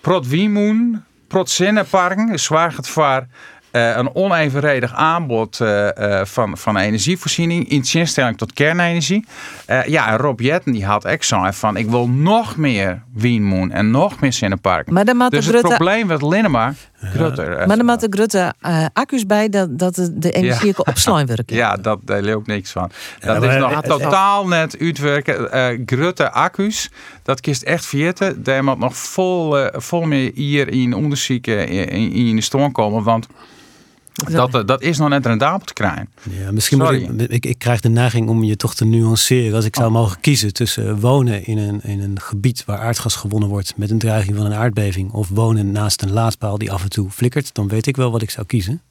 prot 0.01 0.29
Wiemoen, 0.29 1.05
prot 1.29 1.51
zwaar 1.51 2.77
het 2.77 2.89
voor 2.89 3.27
eh, 3.71 3.97
een 3.97 4.15
onevenredig 4.15 4.95
aanbod 4.95 5.61
eh, 5.61 6.21
van, 6.25 6.59
van 6.59 6.77
energievoorziening 6.77 7.69
in 7.69 7.83
tegenstelling 7.83 8.39
tot 8.39 8.53
kernenergie. 8.53 9.27
Ja, 9.87 10.09
en 10.09 10.17
Rob 10.17 10.41
Jetten 10.41 10.73
die 10.73 10.87
had 10.87 11.05
echt 11.05 11.27
zo 11.27 11.51
van 11.51 11.77
ik 11.77 11.89
wil 11.89 12.09
nog 12.09 12.57
meer 12.57 13.03
Wienmoen 13.15 13.71
en 13.71 13.91
nog 13.91 14.21
meer 14.21 14.33
Zinnenparken. 14.33 14.93
Maar 14.93 15.05
dan 15.05 15.17
dus 15.31 15.45
het 15.45 15.55
Rutte- 15.55 15.69
probleem 15.69 16.07
werd 16.07 16.23
alleen 16.23 16.79
eh. 17.01 17.67
Maar 17.67 17.77
dan 17.77 17.85
maakt 17.85 18.01
de 18.01 18.07
Grutte 18.11 18.55
eh, 18.61 18.85
accu's 18.93 19.27
bij 19.27 19.49
dat, 19.49 19.79
dat 19.79 20.11
de, 20.13 20.31
energie 20.31 20.75
kan 20.75 20.87
opslaan 20.87 21.27
werken. 21.27 21.57
Ja, 21.63 21.77
dat 21.77 21.99
daar 22.05 22.23
leer 22.23 22.35
ook 22.37 22.47
niks 22.47 22.71
van. 22.71 22.91
Dat 23.21 23.43
is 23.43 23.57
nog 23.57 23.75
het- 23.75 23.85
totaal 23.85 24.47
net 24.49 24.79
uitwerken. 24.81 25.53
Eh 25.53 25.79
Grutte 25.87 26.31
accu's, 26.31 26.91
dat 27.23 27.41
kist 27.41 27.63
echt 27.63 27.87
vergeten. 27.87 28.43
Daar 28.43 28.65
moet 28.65 28.79
nog 28.79 28.97
vol, 28.97 29.57
vol 29.73 30.03
meer 30.03 30.31
hier 30.35 30.69
in 30.69 30.95
onderzoeken 30.95 31.69
in, 31.69 31.89
in, 31.89 32.13
in 32.13 32.37
de 32.37 32.43
storm 32.43 32.73
komen. 32.73 33.03
Want 33.03 33.27
Dat, 34.27 34.55
eh, 34.55 34.65
dat 34.65 34.83
is 34.83 34.99
nog 34.99 35.09
net 35.09 35.27
rendabel 35.27 35.67
te 35.67 35.73
krijgen. 35.73 36.09
Ja, 36.31 36.53
misschien 36.53 36.79
moet 36.79 36.91
ik, 36.91 37.31
ik, 37.31 37.47
ik 37.47 37.59
krijg 37.59 37.81
de 37.81 37.89
neiging 37.89 38.29
om 38.29 38.45
je 38.45 38.57
toch 38.57 38.75
te 38.75 38.85
nuanceren. 38.85 39.55
Als 39.55 39.65
ik 39.65 39.77
zou 39.77 39.91
mogen 39.91 40.21
kiezen 40.21 40.53
tussen 40.53 41.01
wonen 41.01 41.45
in 41.45 41.59
een, 41.59 41.81
in 41.83 42.01
een 42.01 42.21
gebied 42.21 42.65
waar 42.65 42.79
aardgas 42.79 43.15
gewonnen 43.15 43.49
wordt 43.49 43.77
met 43.77 43.91
een 43.91 43.99
dreiging 43.99 44.37
van 44.37 44.47
een 44.47 44.55
aardbeving, 44.55 45.13
of 45.13 45.29
wonen 45.29 45.73
naast 45.73 46.03
een 46.03 46.13
laadpaal 46.13 46.59
die 46.59 46.73
af 46.73 46.83
en 46.83 46.89
toe 46.89 47.11
flikkert, 47.11 47.55
dan 47.55 47.69
weet 47.69 47.87
ik 47.87 47.97
wel 47.97 48.11
wat 48.11 48.23
ik 48.23 48.31
zou 48.31 48.47
kiezen. 48.47 48.83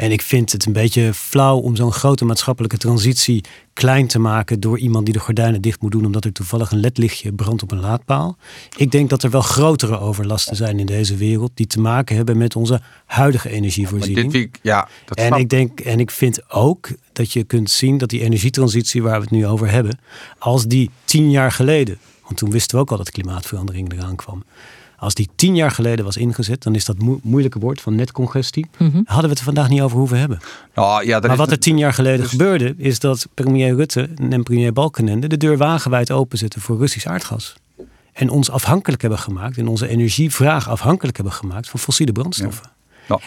En 0.00 0.12
ik 0.12 0.22
vind 0.22 0.52
het 0.52 0.66
een 0.66 0.72
beetje 0.72 1.14
flauw 1.14 1.58
om 1.58 1.76
zo'n 1.76 1.92
grote 1.92 2.24
maatschappelijke 2.24 2.76
transitie 2.76 3.44
klein 3.72 4.06
te 4.06 4.18
maken 4.18 4.60
door 4.60 4.78
iemand 4.78 5.04
die 5.04 5.14
de 5.14 5.20
gordijnen 5.20 5.60
dicht 5.60 5.80
moet 5.80 5.92
doen 5.92 6.04
omdat 6.04 6.24
er 6.24 6.32
toevallig 6.32 6.70
een 6.70 6.80
ledlichtje 6.80 7.32
brandt 7.32 7.62
op 7.62 7.70
een 7.70 7.80
laadpaal. 7.80 8.36
Ik 8.76 8.90
denk 8.90 9.10
dat 9.10 9.22
er 9.22 9.30
wel 9.30 9.40
grotere 9.40 9.98
overlasten 9.98 10.56
zijn 10.56 10.78
in 10.78 10.86
deze 10.86 11.16
wereld 11.16 11.50
die 11.54 11.66
te 11.66 11.80
maken 11.80 12.16
hebben 12.16 12.36
met 12.36 12.56
onze 12.56 12.80
huidige 13.06 13.50
energievoorziening. 13.50 14.32
dit 14.32 14.40
week, 14.42 14.58
ja, 14.62 14.88
dat 15.04 15.18
En 15.18 15.26
snap 15.26 15.38
ik, 15.38 15.48
denk, 15.48 15.80
en 15.80 16.00
ik 16.00 16.10
vind 16.10 16.50
ook 16.50 16.88
dat 17.12 17.32
je 17.32 17.44
kunt 17.44 17.70
zien 17.70 17.98
dat 17.98 18.08
die 18.08 18.20
energietransitie 18.20 19.02
waar 19.02 19.16
we 19.16 19.22
het 19.22 19.30
nu 19.30 19.46
over 19.46 19.70
hebben, 19.70 19.98
als 20.38 20.66
die 20.66 20.90
tien 21.04 21.30
jaar 21.30 21.52
geleden, 21.52 21.98
want 22.22 22.36
toen 22.36 22.50
wisten 22.50 22.76
we 22.76 22.82
ook 22.82 22.90
al 22.90 22.96
dat 22.96 23.10
klimaatverandering 23.10 23.92
eraan 23.92 24.16
kwam. 24.16 24.44
Als 25.00 25.14
die 25.14 25.28
tien 25.36 25.56
jaar 25.56 25.70
geleden 25.70 26.04
was 26.04 26.16
ingezet, 26.16 26.62
dan 26.62 26.74
is 26.74 26.84
dat 26.84 26.98
moe- 26.98 27.18
moeilijke 27.22 27.58
woord 27.58 27.80
van 27.80 27.94
netcongestie. 27.94 28.66
Hadden 29.04 29.22
we 29.24 29.28
het 29.28 29.38
er 29.38 29.44
vandaag 29.44 29.68
niet 29.68 29.80
over 29.80 29.98
hoeven 29.98 30.18
hebben. 30.18 30.38
Nou, 30.74 31.06
ja, 31.06 31.18
Maar 31.20 31.36
wat 31.36 31.50
er 31.50 31.58
tien 31.58 31.78
jaar 31.78 31.92
geleden 31.92 32.26
gebeurde, 32.26 32.74
is 32.76 32.98
dat 32.98 33.26
premier 33.34 33.74
Rutte 33.74 34.08
en 34.30 34.42
premier 34.42 34.72
Balkenende 34.72 35.26
de 35.26 35.36
deur 35.36 35.56
wagenwijd 35.56 36.10
openzetten 36.10 36.60
voor 36.60 36.78
Russisch 36.78 37.06
aardgas. 37.06 37.54
En 38.12 38.30
ons 38.30 38.50
afhankelijk 38.50 39.00
hebben 39.00 39.18
gemaakt, 39.18 39.58
en 39.58 39.68
onze 39.68 39.88
energievraag 39.88 40.68
afhankelijk 40.68 41.16
hebben 41.16 41.34
gemaakt 41.34 41.68
van 41.68 41.80
fossiele 41.80 42.12
brandstoffen. 42.12 42.70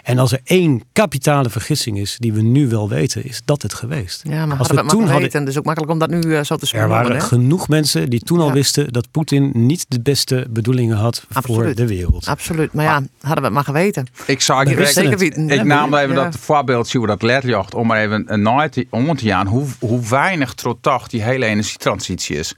En 0.04 0.20
als 0.20 0.32
er 0.32 0.40
één 0.44 0.82
kapitale 0.94 1.50
vergissing 1.50 1.98
is 1.98 2.16
die 2.20 2.34
we 2.34 2.42
nu 2.42 2.68
wel 2.68 2.90
weten, 2.90 3.26
is 3.26 3.42
dat 3.46 3.62
het 3.62 3.74
geweest. 3.74 4.22
Ja, 4.24 4.30
maar 4.46 4.58
als 4.58 4.68
hadden 4.68 4.68
we 4.68 4.76
het 4.76 4.76
maar 4.76 4.96
hadden, 5.00 5.16
geweten. 5.16 5.46
Dus 5.46 5.58
ook 5.58 5.66
makkelijk 5.66 5.92
om 5.92 6.00
dat 6.00 6.10
nu 6.10 6.36
eh, 6.36 6.44
zo 6.44 6.56
te 6.56 6.62
er 6.62 6.68
spelen. 6.68 6.88
waren 6.90 7.22
genoeg 7.22 7.68
mensen 7.68 8.10
die 8.10 8.20
toen 8.20 8.40
al 8.40 8.52
wisten 8.52 8.94
dat 8.94 9.12
Poetin 9.12 9.52
niet 9.54 9.86
de 9.88 10.02
beste 10.02 10.48
bedoelingen 10.50 10.98
had 10.98 11.26
voor 11.30 11.76
de 11.76 11.88
wereld. 11.88 12.28
Absoluut. 12.28 12.74
Maar 12.74 12.86
ja, 12.86 12.94
hadden 13.22 13.38
we 13.38 13.44
het 13.44 13.52
maar 13.54 13.64
geweten. 13.64 14.08
Ik 14.26 14.42
zou 14.42 14.64
We 14.64 14.70
direct, 14.70 14.96
weten, 15.20 15.50
ik 15.50 15.58
hè? 15.58 15.64
nam 15.64 15.94
even 15.96 16.16
Ja. 16.16 16.24
dat 16.24 16.36
voorbeeldje 16.40 16.98
hoe 16.98 17.08
dat 17.08 17.22
ledjocht 17.22 17.76
om 17.76 17.88
maar 17.88 18.02
even 18.02 18.34
een 18.34 18.42
nooit 18.42 18.86
om 18.90 19.16
te 19.16 19.26
gaan 19.26 19.48
hoe, 19.48 19.66
hoe 19.80 20.08
weinig 20.10 20.54
trotacht 20.54 21.12
die 21.12 21.22
hele 21.24 21.46
energietransitie 21.46 22.36
is. 22.38 22.54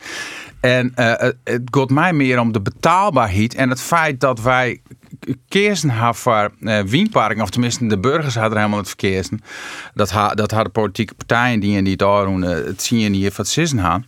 En 0.60 0.92
eh, 0.96 1.06
het- 1.18 1.36
het 1.44 1.62
gaat 1.72 1.90
mij 1.90 2.14
meer 2.14 2.40
om 2.40 2.52
de 2.52 2.62
betaalbaarheid 2.62 3.56
en 3.56 3.70
het 3.70 3.82
feit 3.82 4.20
dat 4.20 4.42
wij 4.42 4.82
keersen 5.48 5.90
hebben 5.90 6.16
voor 6.16 6.52
eh, 6.62 6.82
wienparken, 6.82 7.42
of 7.42 7.50
tenminste 7.50 7.88
de 7.88 8.00
burgers 8.00 8.36
hadden 8.36 8.58
helemaal 8.58 8.80
het 8.80 8.88
verkeersen. 8.88 9.42
Dat, 9.94 10.14
dat 10.34 10.52
hadden 10.52 10.72
politieke 10.72 11.14
partijen 11.14 11.60
die 11.60 11.78
in 11.78 11.84
die 11.84 11.96
daar 11.96 12.28
eh, 12.28 12.50
het 12.50 12.82
zien 12.82 13.14
hier 13.14 13.34
wat 13.36 13.48
zissen 13.48 13.80
gaan. 13.80 14.06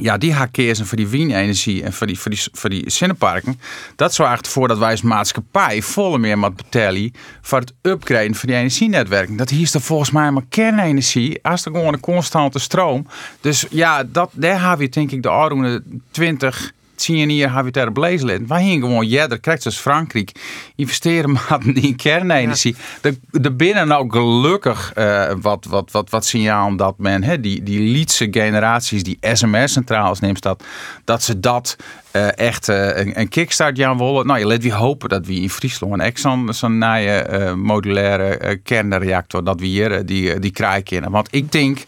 Ja, 0.00 0.18
die 0.18 0.34
kiezen 0.50 0.86
voor 0.86 0.96
die 0.96 1.08
wienenergie 1.08 1.82
en 1.82 1.92
voor 1.92 2.06
die, 2.06 2.18
voor 2.18 2.30
die, 2.30 2.42
voor 2.52 2.70
die 2.70 2.90
zinnenparken. 2.90 3.60
Dat 3.96 4.14
zorgt 4.14 4.46
ervoor 4.46 4.68
dat 4.68 4.78
wij 4.78 4.90
als 4.90 5.02
maatschappij 5.02 5.82
volle 5.82 6.18
meer 6.18 6.38
moeten 6.38 6.64
betalen 6.70 7.12
voor 7.40 7.58
het 7.58 7.72
upgraden 7.82 8.34
van 8.34 8.48
die 8.48 8.58
energienetwerken. 8.58 9.36
Dat 9.36 9.50
hier 9.50 9.62
is 9.62 9.74
er 9.74 9.80
volgens 9.80 10.10
mij 10.10 10.30
maar 10.30 10.42
kernenergie, 10.48 11.38
als 11.42 11.64
er 11.64 11.72
gewoon 11.72 11.92
een 11.92 12.00
constante 12.00 12.58
stroom. 12.58 13.06
Dus 13.40 13.66
ja, 13.70 14.04
dat, 14.04 14.30
daar 14.32 14.60
hebben 14.60 14.86
we 14.86 14.88
denk 14.88 15.10
ik 15.10 15.22
de 15.22 15.28
oude 15.28 15.82
20, 16.10 16.72
10 16.98 17.30
jaar 17.30 17.54
hebben 17.54 17.72
we 17.72 17.78
het 17.78 17.88
er 17.88 17.92
blazen 17.92 18.48
Wij 18.48 18.62
hier 18.62 18.80
gewoon, 18.80 19.08
ja, 19.08 19.26
daar 19.26 19.38
krijgt 19.38 19.62
zoals 19.62 19.78
Frankrijk, 19.78 20.32
investeren 20.76 21.30
maar 21.32 21.60
in 21.74 21.96
kernenergie. 21.96 22.76
Er, 23.00 23.14
er 23.42 23.56
binnen 23.56 23.88
nou 23.88 24.10
gelukkig 24.10 24.92
eh, 24.94 25.32
wat, 25.40 25.64
wat, 25.68 25.90
wat, 25.90 26.10
wat 26.10 26.24
signaal 26.24 26.76
dat 26.76 26.98
men, 26.98 27.22
hè, 27.22 27.40
die, 27.40 27.62
die 27.62 27.80
lietse 27.80 28.28
generaties, 28.30 29.02
die 29.02 29.18
sms-centrales 29.20 30.20
neemt, 30.20 30.42
dat, 30.42 30.64
dat 31.04 31.22
ze 31.22 31.40
dat 31.40 31.76
eh, 32.10 32.38
echt 32.38 32.68
eh, 32.68 32.96
een, 32.96 33.20
een 33.20 33.28
kickstart 33.28 33.78
gaan 33.78 33.98
willen. 33.98 34.26
Nou, 34.26 34.38
je 34.38 34.46
let 34.46 34.62
wie 34.62 34.72
hopen 34.72 35.08
dat 35.08 35.26
we 35.26 35.34
in 35.34 35.50
Friesland 35.50 36.00
en 36.00 36.12
zo'n 36.14 36.48
zo'n 36.52 36.78
nieuwe 36.78 37.54
modulaire 37.56 38.56
kernreactor, 38.56 39.44
dat 39.44 39.60
we 39.60 39.66
hier 39.66 40.06
die, 40.06 40.38
die 40.38 40.50
krijgen 40.50 40.82
kunnen. 40.82 41.10
Want 41.10 41.28
ik 41.30 41.52
denk 41.52 41.84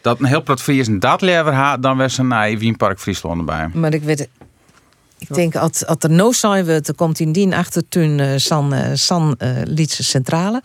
dat 0.00 0.20
een 0.20 0.26
heel 0.26 0.42
plat 0.42 0.62
Friesen 0.62 0.98
dat 0.98 1.20
lever 1.20 1.54
had, 1.54 1.82
dan 1.82 1.96
was 1.96 2.18
een 2.18 2.28
nieuwe 2.28 2.58
Wienpark 2.58 3.00
Friesland 3.00 3.38
erbij. 3.38 3.68
Maar 3.72 3.94
ik 3.94 4.02
weet, 4.02 4.28
ik 5.28 5.34
denk, 5.34 5.56
als, 5.56 5.86
als 5.86 5.96
er 6.00 6.10
no 6.10 6.32
zijn 6.32 6.68
er 6.68 6.94
komt 6.94 7.20
in 7.20 7.32
die 7.32 7.54
achtertuin 7.54 8.18
uh, 8.18 8.32
San, 8.36 8.74
uh, 8.74 8.80
San 8.94 9.36
uh, 9.38 9.48
Lietse 9.64 10.04
Centrale. 10.04 10.62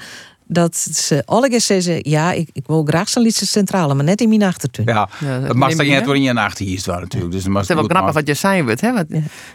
Dat 0.51 0.77
ze 0.77 1.23
alle 1.25 1.59
zeggen, 1.59 1.99
ja, 2.01 2.31
ik, 2.31 2.49
ik 2.53 2.63
wil 2.67 2.83
graag 2.83 3.09
zo'n 3.09 3.23
Lietse 3.23 3.45
Centrale, 3.45 3.93
maar 3.93 4.03
net 4.03 4.21
in 4.21 4.29
mijn 4.29 4.43
achtertuin. 4.43 4.87
Ja, 4.87 5.09
dat 5.47 5.55
mag 5.55 5.75
dan 5.75 5.87
net 5.87 6.05
door 6.05 6.15
in 6.15 6.21
je 6.21 6.33
nacht 6.33 6.57
hier 6.57 6.81
waar 6.85 7.01
natuurlijk. 7.01 7.31
Dus 7.31 7.43
dat 7.43 7.53
Het 7.53 7.69
is 7.69 7.75
wel 7.75 7.83
grappig 7.83 8.13
wat 8.13 8.27
je 8.27 8.33
zei 8.33 8.63
wordt. 8.63 8.81
Hè? 8.81 8.93
Want 8.93 9.07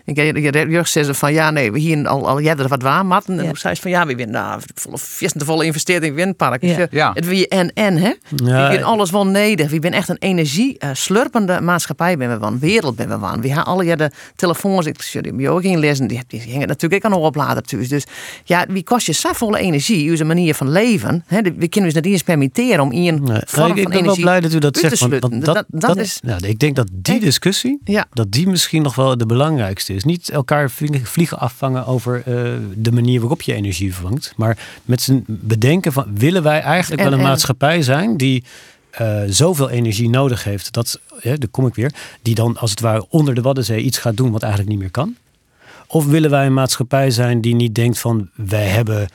ik 0.05 0.17
je 0.17 0.67
jeugd 0.69 0.91
zeggen 0.91 1.15
van 1.15 1.33
ja, 1.33 1.51
nee, 1.51 1.73
we 1.73 1.79
hier 1.79 2.09
al, 2.09 2.29
al 2.29 2.41
jij 2.41 2.57
er 2.57 2.69
wat 2.69 2.83
waar 2.83 3.07
matten. 3.07 3.39
En 3.39 3.45
toen 3.45 3.57
zei 3.57 3.75
ze 3.75 3.83
van 3.83 3.91
ja, 3.91 4.07
we 4.07 4.15
winnen 4.15 4.35
nou, 4.35 4.61
volle, 4.75 4.99
de 5.35 5.45
volle 5.45 5.65
investeerd 5.65 6.03
in 6.03 6.15
windpark. 6.15 6.61
Dus, 6.61 6.77
Ja. 6.77 6.87
Ja. 6.91 7.11
Het 7.15 7.27
wie 7.27 7.49
en 7.49 7.73
en 7.73 7.97
hè. 7.97 8.13
Ja, 8.37 8.63
we 8.63 8.69
winnen 8.69 8.83
alles 8.83 9.11
wel 9.11 9.27
neder. 9.27 9.69
We 9.69 9.79
zijn 9.79 9.99
echt 9.99 10.09
een 10.09 10.19
energie 10.19 10.77
uh, 10.79 10.91
slurpende 10.93 11.61
maatschappij 11.61 12.17
ben 12.17 12.31
we 12.31 12.39
van. 12.39 12.59
Wereld 12.59 12.97
ben 12.97 13.09
we 13.09 13.19
van. 13.19 13.41
We 13.41 13.49
hebben 13.49 13.67
alle 13.67 13.97
de 13.97 14.11
telefoons. 14.37 14.87
Ik 14.87 15.03
die 15.37 15.51
ook 15.51 15.63
in 15.63 15.79
lezen. 15.79 16.07
Die, 16.07 16.23
die 16.27 16.41
hingen 16.41 16.69
natuurlijk 16.69 17.05
ook 17.05 17.13
aan 17.13 17.19
oplader 17.19 17.63
thuis. 17.63 17.89
Dus 17.89 18.05
ja, 18.45 18.65
wie 18.69 18.85
kost 18.85 19.07
je 19.07 19.13
zo 19.13 19.33
volle 19.33 19.59
energie? 19.59 20.11
Uw 20.11 20.25
manier 20.25 20.55
van 20.55 20.71
leven. 20.71 20.84
We 20.89 21.69
kunnen 21.69 21.93
dus 21.93 22.03
niet 22.03 22.13
eens 22.13 22.23
permitteren 22.23 22.81
om 22.81 22.93
in 22.93 23.23
Nee, 23.23 23.41
vorm 23.45 23.71
ik, 23.71 23.77
ik 23.77 23.83
van 23.83 23.93
ben 23.93 24.05
wel 24.05 24.15
blij 24.15 24.41
dat 24.41 24.53
u 24.53 24.59
dat 24.59 24.77
zegt. 24.77 24.99
Want, 24.99 25.13
want 25.13 25.33
sluiten. 25.33 25.55
dat, 25.55 25.81
dat, 25.81 25.97
dat 25.97 26.05
is 26.05 26.21
ja, 26.23 26.39
ik 26.41 26.59
denk 26.59 26.77
dat 26.77 26.89
die 26.93 27.21
discussie, 27.21 27.79
Ja. 27.85 28.07
dat 28.13 28.33
die 28.33 28.49
misschien 28.49 28.83
nog 28.83 28.95
wel 28.95 29.17
de 29.19 29.27
belangrijkste 29.27 29.95
is. 29.95 30.05
Niet 30.05 30.31
elkaar 30.31 30.71
vliegen 31.03 31.39
afvangen 31.39 31.87
over 31.87 32.23
eh, 32.27 32.53
de 32.77 32.93
manier 32.93 33.21
waarop 33.21 33.43
je 33.43 33.55
energie 33.55 33.95
vervangt. 33.95 34.33
Maar 34.37 34.59
met 34.85 35.03
z'n 35.03 35.25
bedenken 35.27 35.93
van, 35.93 36.07
willen 36.15 36.43
wij 36.43 36.61
eigenlijk 36.61 37.03
En- 37.03 37.09
wel 37.09 37.19
een 37.19 37.25
en- 37.25 37.31
maatschappij 37.31 37.83
zijn 37.83 38.17
die 38.17 38.45
eh, 38.91 39.21
zoveel 39.29 39.71
energie 39.71 40.09
nodig 40.09 40.45
heeft. 40.45 40.73
Dat, 40.73 41.01
daar 41.23 41.39
kom 41.51 41.67
ik 41.67 41.75
weer. 41.75 41.93
Die 42.23 42.35
dan 42.35 42.57
als 42.57 42.71
het 42.71 42.81
ware 42.81 43.07
onder 43.09 43.35
de 43.35 43.41
Waddenzee 43.43 43.81
iets 43.83 43.99
gaat 43.99 44.17
doen 44.17 44.31
wat 44.31 44.43
eigenlijk 44.43 44.73
niet 44.73 44.81
meer 44.81 44.91
kan. 44.91 45.17
Of 45.87 46.07
willen 46.07 46.31
wij 46.31 46.47
een 46.47 46.55
maatschappij 46.55 47.11
zijn 47.11 47.41
die 47.41 47.55
niet 47.55 47.75
denkt 47.75 47.99
van 47.99 48.29
wij 48.35 48.67
hebben 48.67 49.09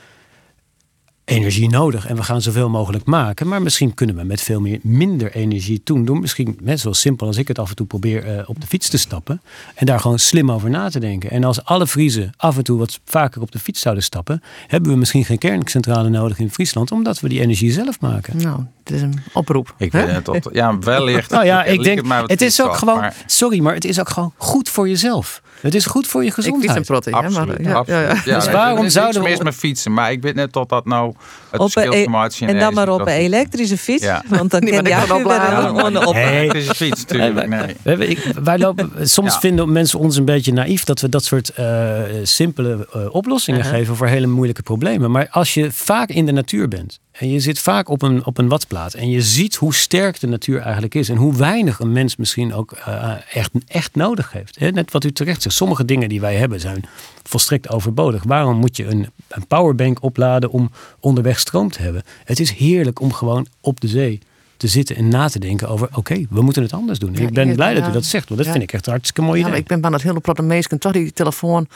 energie 1.30 1.68
nodig 1.68 2.06
en 2.06 2.16
we 2.16 2.22
gaan 2.22 2.42
zoveel 2.42 2.68
mogelijk 2.68 3.04
maken. 3.04 3.48
Maar 3.48 3.62
misschien 3.62 3.94
kunnen 3.94 4.16
we 4.16 4.22
met 4.24 4.40
veel 4.40 4.60
meer 4.60 4.78
minder 4.82 5.32
energie 5.32 5.82
toen 5.82 6.04
doen. 6.04 6.20
Misschien 6.20 6.58
net 6.62 6.80
zo 6.80 6.92
simpel 6.92 7.26
als 7.26 7.36
ik 7.36 7.48
het 7.48 7.58
af 7.58 7.70
en 7.70 7.76
toe 7.76 7.86
probeer 7.86 8.24
eh, 8.24 8.48
op 8.48 8.60
de 8.60 8.66
fiets 8.66 8.88
te 8.88 8.98
stappen. 8.98 9.42
En 9.74 9.86
daar 9.86 10.00
gewoon 10.00 10.18
slim 10.18 10.50
over 10.50 10.70
na 10.70 10.88
te 10.88 11.00
denken. 11.00 11.30
En 11.30 11.44
als 11.44 11.64
alle 11.64 11.86
Friesen 11.86 12.32
af 12.36 12.56
en 12.56 12.64
toe 12.64 12.78
wat 12.78 13.00
vaker 13.04 13.42
op 13.42 13.52
de 13.52 13.58
fiets 13.58 13.80
zouden 13.80 14.04
stappen, 14.04 14.42
hebben 14.66 14.90
we 14.90 14.96
misschien 14.96 15.24
geen 15.24 15.38
kerncentrale 15.38 16.08
nodig 16.08 16.38
in 16.38 16.50
Friesland, 16.50 16.92
omdat 16.92 17.20
we 17.20 17.28
die 17.28 17.40
energie 17.40 17.72
zelf 17.72 18.00
maken. 18.00 18.36
Nou, 18.36 18.64
het 18.84 18.92
is 18.92 19.02
een 19.02 19.20
oproep. 19.32 19.74
Ik 19.78 19.92
hè? 19.92 20.06
weet 20.06 20.14
het 20.14 20.24
tot, 20.24 20.48
ja, 20.52 20.78
wellicht. 20.78 21.30
Nou 21.30 21.44
ja, 21.44 21.64
ik 21.64 21.82
denk, 21.82 22.06
het 22.26 22.42
is 22.42 22.62
ook 22.62 22.76
gewoon, 22.76 22.98
maar- 22.98 23.14
sorry, 23.26 23.60
maar 23.60 23.74
het 23.74 23.84
is 23.84 24.00
ook 24.00 24.08
gewoon 24.08 24.32
goed 24.36 24.68
voor 24.68 24.88
jezelf. 24.88 25.42
Het 25.60 25.74
is 25.74 25.86
goed 25.86 26.06
voor 26.06 26.20
je 26.20 26.26
Ik 26.28 26.34
gezondheid. 26.34 26.64
fiets 26.64 26.76
een 26.78 26.84
protte, 26.94 27.10
hè, 27.10 27.16
maar, 27.16 27.24
Absoluut, 27.24 27.66
ja, 27.66 27.72
absoluut. 27.72 28.00
ja, 28.06 28.20
ja. 28.24 28.34
Dus 28.38 28.50
waarom 28.50 28.84
er 28.84 28.90
zouden 28.90 29.22
we- 29.22 29.28
mis 29.28 29.38
met 29.38 29.54
fietsen, 29.54 29.92
maar 29.92 30.12
ik 30.12 30.22
weet 30.22 30.34
net 30.34 30.52
tot 30.52 30.68
dat 30.68 30.84
nou 30.84 31.06
het 31.50 31.60
Op 31.60 31.66
een 31.66 31.70
verschil 31.72 31.92
e- 31.92 32.46
en 32.46 32.58
dan 32.58 32.74
maar 32.74 32.88
op 32.88 33.00
een 33.00 33.06
elektrische 33.06 33.76
fiets, 33.78 34.06
want 34.28 34.50
dan 34.50 34.60
kan 34.64 34.68
je 34.84 35.14
opladen. 35.14 35.68
gewoon 35.76 36.06
op. 36.06 36.14
Een 36.14 36.62
fiets, 36.74 37.00
natuurlijk. 37.06 37.48
Nee. 37.48 37.60
We 37.82 37.88
hebben- 37.90 38.10
ik- 38.10 38.24
wij 38.42 38.58
lopen, 38.58 38.90
soms 39.08 39.32
Ja. 39.32 39.40
vinden 39.40 39.72
mensen 39.72 39.98
ons 39.98 40.16
een 40.16 40.24
beetje 40.24 40.52
naïef 40.52 40.84
dat 40.84 41.00
we 41.00 41.08
dat 41.08 41.24
soort 41.24 41.48
eh, 41.48 41.98
simpele 42.22 42.88
eh, 42.92 43.14
oplossingen 43.14 43.60
Uh-huh. 43.60 43.74
geven 43.74 43.96
voor 43.96 44.06
hele 44.06 44.26
moeilijke 44.26 44.62
problemen. 44.62 45.10
Maar 45.10 45.28
als 45.30 45.54
je 45.54 45.72
vaak 45.72 46.08
in 46.08 46.26
de 46.26 46.32
natuur 46.32 46.68
bent 46.68 46.98
en 47.20 47.30
je 47.30 47.40
zit 47.40 47.58
vaak 47.58 47.88
op 47.88 48.02
een, 48.02 48.26
op 48.26 48.38
een 48.38 48.48
watplaat 48.48 48.94
en 48.94 49.10
je 49.10 49.22
ziet 49.22 49.54
hoe 49.56 49.74
sterk 49.74 50.20
de 50.20 50.26
natuur 50.26 50.60
eigenlijk 50.60 50.94
is 50.94 51.08
en 51.08 51.16
hoe 51.16 51.36
weinig 51.36 51.78
een 51.80 51.92
mens 51.92 52.16
misschien 52.16 52.54
ook 52.54 52.72
eh, 52.72 53.12
echt, 53.34 53.50
echt 53.66 53.94
nodig 53.94 54.32
heeft. 54.32 54.60
Net 54.60 54.92
wat 54.92 55.04
u 55.04 55.12
terecht 55.12 55.42
zegt, 55.42 55.54
sommige 55.54 55.84
dingen 55.84 56.08
die 56.08 56.20
wij 56.20 56.34
hebben 56.36 56.60
zijn 56.60 56.84
volstrekt 57.22 57.68
overbodig. 57.68 58.22
Waarom 58.22 58.56
moet 58.56 58.76
je 58.76 58.86
een, 58.86 59.06
een 59.28 59.46
powerbank 59.46 60.02
opladen 60.02 60.50
om 60.50 60.70
onderweg 61.00 61.38
stroom 61.38 61.70
te 61.70 61.82
hebben? 61.82 62.02
Het 62.24 62.40
is 62.40 62.50
heerlijk 62.50 63.00
om 63.00 63.12
gewoon 63.12 63.46
op 63.60 63.80
de 63.80 63.88
zee 63.88 64.18
te 64.56 64.68
zitten 64.68 64.96
en 64.96 65.08
na 65.08 65.28
te 65.28 65.38
denken 65.38 65.68
over... 65.68 65.88
oké, 65.94 66.26
we 66.30 66.42
moeten 66.42 66.62
het 66.62 66.72
anders 66.72 66.98
doen. 66.98 67.14
En 67.14 67.20
Ja, 67.20 67.26
ik 67.28 67.34
ben 67.34 67.54
blij 67.54 67.74
dat 67.74 67.88
u 67.88 67.92
dat 67.92 68.04
zegt, 68.04 68.28
want 68.28 68.36
dat 68.36 68.46
Ja. 68.46 68.52
vind 68.52 68.64
ik 68.64 68.72
echt 68.72 68.86
een 68.86 68.92
hartstikke 68.92 69.22
mooi 69.22 69.40
Ja, 69.40 69.46
idee. 69.46 69.58
ik 69.60 69.66
ben 69.66 69.80
bang 69.80 69.92
dat 69.94 70.02
hele 70.02 70.20
protte 70.20 70.42
meesken 70.42 70.78
toch 70.78 70.92
die 70.92 71.12
telefoon, 71.12 71.68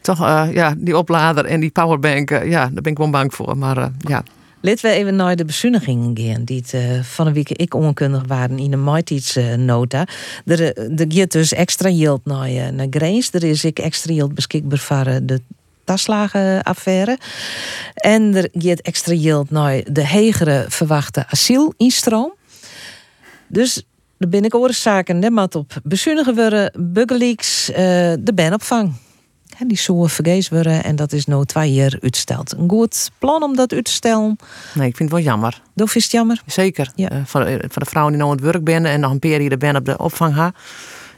toch 0.00 0.20
eh, 0.20 0.46
ja, 0.52 0.74
die 0.78 0.96
oplader 0.98 1.44
en 1.44 1.60
die 1.60 1.70
powerbank, 1.70 2.30
eh, 2.30 2.50
ja, 2.50 2.62
daar 2.72 2.82
ben 2.82 2.92
ik 2.92 2.98
wel 2.98 3.10
bang 3.10 3.34
voor. 3.34 3.56
Maar 3.58 3.90
ja, 3.98 4.22
Laten 4.64 4.90
we 4.90 4.96
even 4.96 5.16
naar 5.16 5.36
de 5.36 5.44
bezuinigingen 5.44 6.18
gaan, 6.18 6.44
die 6.44 6.64
eh, 6.70 7.02
van 7.02 7.26
een 7.26 7.32
week 7.32 7.50
ik 7.50 7.74
onkundig 7.74 8.22
waren 8.26 8.58
in 8.58 8.72
een 8.72 9.64
nota. 9.64 10.06
Er, 10.44 10.76
eh, 10.76 11.00
er 11.00 11.06
gaat 11.08 11.32
dus 11.32 11.52
extra 11.52 11.88
yield 11.88 12.24
naar, 12.24 12.48
eh, 12.48 12.68
naar 12.68 12.86
grains. 12.90 13.32
Er 13.32 13.44
is 13.44 13.64
ik 13.64 13.78
extra 13.78 14.12
yield 14.12 14.34
beschikbaar 14.34 14.78
voor 14.78 15.06
eh, 15.06 15.16
de 15.22 15.40
taslagenaffaire. 15.84 17.18
En 17.94 18.34
er 18.34 18.48
gaat 18.52 18.80
extra 18.80 19.16
geld 19.16 19.50
naar 19.50 19.82
de 19.92 20.06
hegere 20.06 20.64
verwachte 20.68 21.26
asielinstroom. 21.28 22.32
Dus 23.46 23.82
er 24.18 24.28
ben 24.28 24.44
ik 24.44 24.54
oorzaken, 24.54 25.18
net 25.18 25.32
maar 25.32 25.48
op 25.52 25.80
bezuinigen 25.82 26.34
worden, 26.34 26.72
Buggerleaks, 26.78 27.70
uh, 27.70 27.76
de 28.20 28.32
benopvang. 28.34 28.92
Die 29.66 29.78
zou 29.78 30.08
vergees 30.08 30.48
worden 30.48 30.84
en 30.84 30.96
dat 30.96 31.12
is 31.12 31.26
nu 31.26 31.44
twee 31.44 31.72
jaar 31.72 31.98
uitgesteld. 32.00 32.56
Een 32.56 32.70
goed 32.70 33.10
plan 33.18 33.42
om 33.42 33.56
dat 33.56 33.72
uit 33.72 33.84
te 33.84 33.92
stellen? 33.92 34.36
Nee, 34.74 34.88
ik 34.88 34.96
vind 34.96 35.10
het 35.10 35.18
wel 35.18 35.28
jammer. 35.28 35.62
Doe 35.74 35.86
is 35.94 36.02
het 36.02 36.12
jammer? 36.12 36.42
Zeker. 36.46 36.90
Ja. 36.94 37.12
Uh, 37.12 37.18
voor, 37.24 37.44
de, 37.44 37.64
voor 37.68 37.82
de 37.82 37.88
vrouwen 37.88 38.12
die 38.14 38.22
nou 38.22 38.32
aan 38.32 38.44
het 38.44 38.52
werk 38.52 38.68
zijn 38.68 38.86
en 38.86 39.00
nog 39.00 39.10
een 39.10 39.18
periode 39.18 39.56
ben 39.56 39.76
op 39.76 39.84
de 39.84 39.98
opvang 39.98 40.34
gaan. 40.34 40.52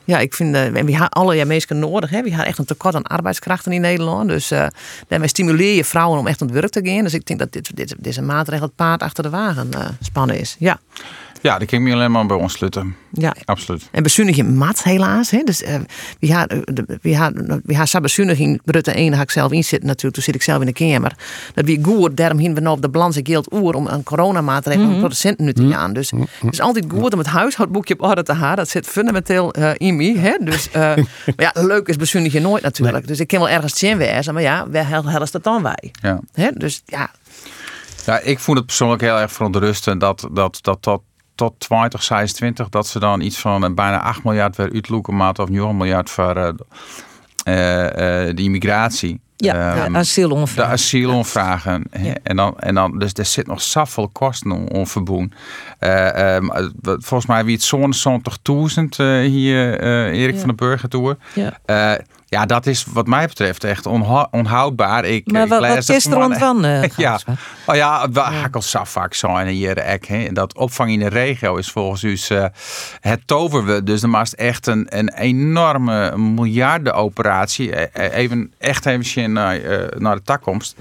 Ja, 0.05 0.19
ik 0.19 0.35
vind, 0.35 0.55
uh, 0.55 0.67
we 0.67 0.77
hebben 0.77 1.09
alle 1.09 1.35
ja, 1.35 1.45
mensen 1.45 1.79
nodig. 1.79 2.11
Hè. 2.11 2.23
We 2.23 2.29
hebben 2.29 2.47
echt 2.47 2.59
een 2.59 2.65
tekort 2.65 2.95
aan 2.95 3.03
arbeidskrachten 3.03 3.73
in 3.73 3.81
Nederland. 3.81 4.29
Dus 4.29 4.53
uh, 4.53 4.67
daarmee 5.09 5.29
stimuleer 5.29 5.75
je 5.75 5.85
vrouwen 5.85 6.19
om 6.19 6.27
echt 6.27 6.43
aan 6.43 6.47
het 6.47 6.57
werk 6.57 6.73
te 6.73 6.81
gaan. 6.83 7.03
Dus 7.03 7.15
ik 7.15 7.27
denk 7.27 7.39
dat 7.39 7.53
dit, 7.53 7.77
dit, 7.77 7.95
deze 7.99 8.23
maatregel 8.23 8.67
het 8.67 8.75
paard 8.75 9.03
achter 9.03 9.23
de 9.23 9.31
wagen 9.31 9.71
uh, 9.75 9.89
spannen 10.01 10.39
is. 10.39 10.57
Ja. 10.59 10.79
Ja, 11.47 11.59
dat 11.59 11.69
kan 11.69 11.79
ik 11.79 11.85
me 11.85 11.93
alleen 11.93 12.11
maar 12.11 12.27
bij 12.27 12.37
ons 12.37 12.53
sluiten. 12.53 12.97
Ja. 13.13 13.35
Absoluut. 13.45 13.89
En 13.93 14.03
bezuiniging 14.03 14.55
mat 14.55 14.83
helaas. 14.83 15.31
Hè. 15.31 15.43
Dus 15.45 15.63
uh, 15.63 15.75
wie 16.19 16.33
haar, 16.33 16.49
wie 17.03 17.17
haar, 17.17 17.33
wie 17.65 17.77
haar 17.77 18.01
bezuiniging 18.01 18.61
Brutte 18.65 18.91
1 18.91 19.15
ga 19.15 19.23
ik 19.23 19.31
zelf 19.31 19.53
inzitten 19.53 19.89
natuurlijk. 19.89 20.15
Toen 20.15 20.23
zit 20.23 20.35
ik 20.35 20.43
zelf 20.43 20.61
in 20.61 20.67
de 20.67 20.73
kamer. 20.73 21.17
Dat 21.55 21.65
wie 21.65 21.85
goed, 21.85 22.17
daarom 22.17 22.39
hingen 22.39 22.55
we 22.55 22.61
nou 22.61 22.77
op 22.77 22.83
de 22.83 22.89
balans 22.89 23.19
geld 23.23 23.53
oer 23.53 23.75
om 23.75 23.87
een 23.87 24.03
coronamaatregel 24.03 24.83
mm 24.83 24.91
-hmm. 24.91 24.99
producenten 24.99 25.45
nu 25.45 25.53
te 25.53 25.69
gaan. 25.69 25.93
Dus 25.93 26.11
het 26.11 26.53
is 26.53 26.61
altijd 26.61 26.85
goed 26.89 27.13
om 27.13 27.19
het 27.19 27.29
huishoudboekje 27.29 27.95
op 27.95 28.03
orde 28.03 28.23
te 28.23 28.33
houden. 28.33 28.57
Dat 28.57 28.69
zit 28.69 28.87
fundamenteel 28.87 29.59
uh, 29.59 29.71
in 29.77 29.97
me. 29.97 30.19
Hè. 30.19 30.37
Dus, 30.41 30.69
uh, 30.69 30.75
maar 30.77 30.97
ja, 31.37 31.53
leuk 31.55 31.89
is 31.89 31.97
bezuiniging 31.97 32.43
nooit 32.43 32.63
natuurlijk. 32.63 32.99
Nee. 32.99 33.07
Dus 33.07 33.21
ik 33.21 33.27
kan 33.27 33.39
wel 33.39 33.49
ergens 33.49 33.79
zien 33.79 33.97
wezen, 33.97 34.35
maar 34.35 34.43
ja, 34.43 34.67
waar 34.71 34.89
hel 34.89 35.23
is 35.23 35.31
dat 35.31 35.45
dan 35.45 35.63
wij? 35.63 35.91
Ja. 36.03 36.21
Hè. 36.33 36.51
Dus 36.55 36.83
ja. 36.85 37.11
Ja, 38.07 38.19
ik 38.19 38.39
voel 38.39 38.55
het 38.55 38.67
persoonlijk 38.67 39.03
heel 39.03 39.19
erg 39.19 39.33
verontrustend 39.33 40.01
dat 40.01 40.29
dat, 40.33 40.59
dat, 40.63 40.85
dat 40.85 41.01
tot 41.37 41.55
2026 41.59 42.69
dat 42.69 42.87
ze 42.87 42.99
dan 42.99 43.21
iets 43.21 43.39
van 43.39 43.75
bijna 43.75 44.01
8 44.01 44.25
miljard 44.25 44.57
weer 44.57 44.73
uitloeken 44.73 45.17
maat 45.17 45.39
of 45.39 45.49
9 45.49 45.77
miljard 45.77 46.11
voor 46.11 46.37
uh, 46.37 46.49
uh, 47.49 47.83
uh, 47.83 47.91
de 48.37 48.43
immigratie. 48.43 49.21
Ja, 49.37 49.85
um, 49.85 49.93
de 49.93 49.99
asielonvragen. 49.99 50.69
De 50.69 50.73
asielonvragen. 50.73 51.85
Ja. 52.03 52.15
En, 52.23 52.37
dan, 52.37 52.59
en 52.59 52.75
dan, 52.75 52.99
dus 52.99 53.13
er 53.13 53.25
zit 53.25 53.47
nog 53.47 53.63
zoveel 53.63 54.09
kosten 54.09 54.69
onverboen. 54.69 55.33
Uh, 55.81 56.35
um, 56.35 56.51
volgens 56.83 57.27
mij 57.27 57.45
wie 57.45 57.55
het 57.55 57.65
zo'n 57.65 57.95
70.000 57.95 58.85
hier, 59.23 59.81
Erik 60.13 60.35
ja. 60.35 60.39
van 60.39 60.49
den 60.49 60.57
Burger 60.57 60.89
Tour. 60.89 61.17
Ja. 61.35 61.59
Ja, 62.29 62.47
dat 62.47 62.67
is 62.67 62.85
wat 62.85 63.07
mij 63.07 63.27
betreft 63.27 63.65
echt 63.65 63.87
onhoudbaar. 64.31 65.05
Ik, 65.05 65.33
maar 65.33 65.49
wat, 65.49 65.67
wat 65.67 65.89
is 65.89 66.07
er? 66.07 66.65
Uh, 66.65 66.83
ja, 66.97 67.21
oh 67.67 67.75
ja, 67.75 68.09
we 68.11 68.21
vaak 68.91 69.15
zo 69.15 69.37
in 69.37 69.47
hier 69.47 69.79
ek. 69.79 70.35
Dat 70.35 70.55
opvang 70.55 70.91
in 70.91 70.99
de 70.99 71.09
regio 71.09 71.57
is 71.57 71.71
volgens 71.71 72.03
u 72.03 72.19
uh, 72.37 72.45
het 73.01 73.21
toverwe. 73.27 73.83
Dus 73.83 74.03
er 74.03 74.09
maakt 74.09 74.35
echt 74.35 74.67
een, 74.67 74.87
een 74.89 75.15
enorme 75.15 76.17
miljardenoperatie. 76.17 77.93
Even 78.13 78.53
echt 78.59 78.87
even 78.87 79.33
naar, 79.33 79.61
uh, 79.61 79.87
naar 79.99 80.17
de 80.17 80.23
takkomst. 80.23 80.77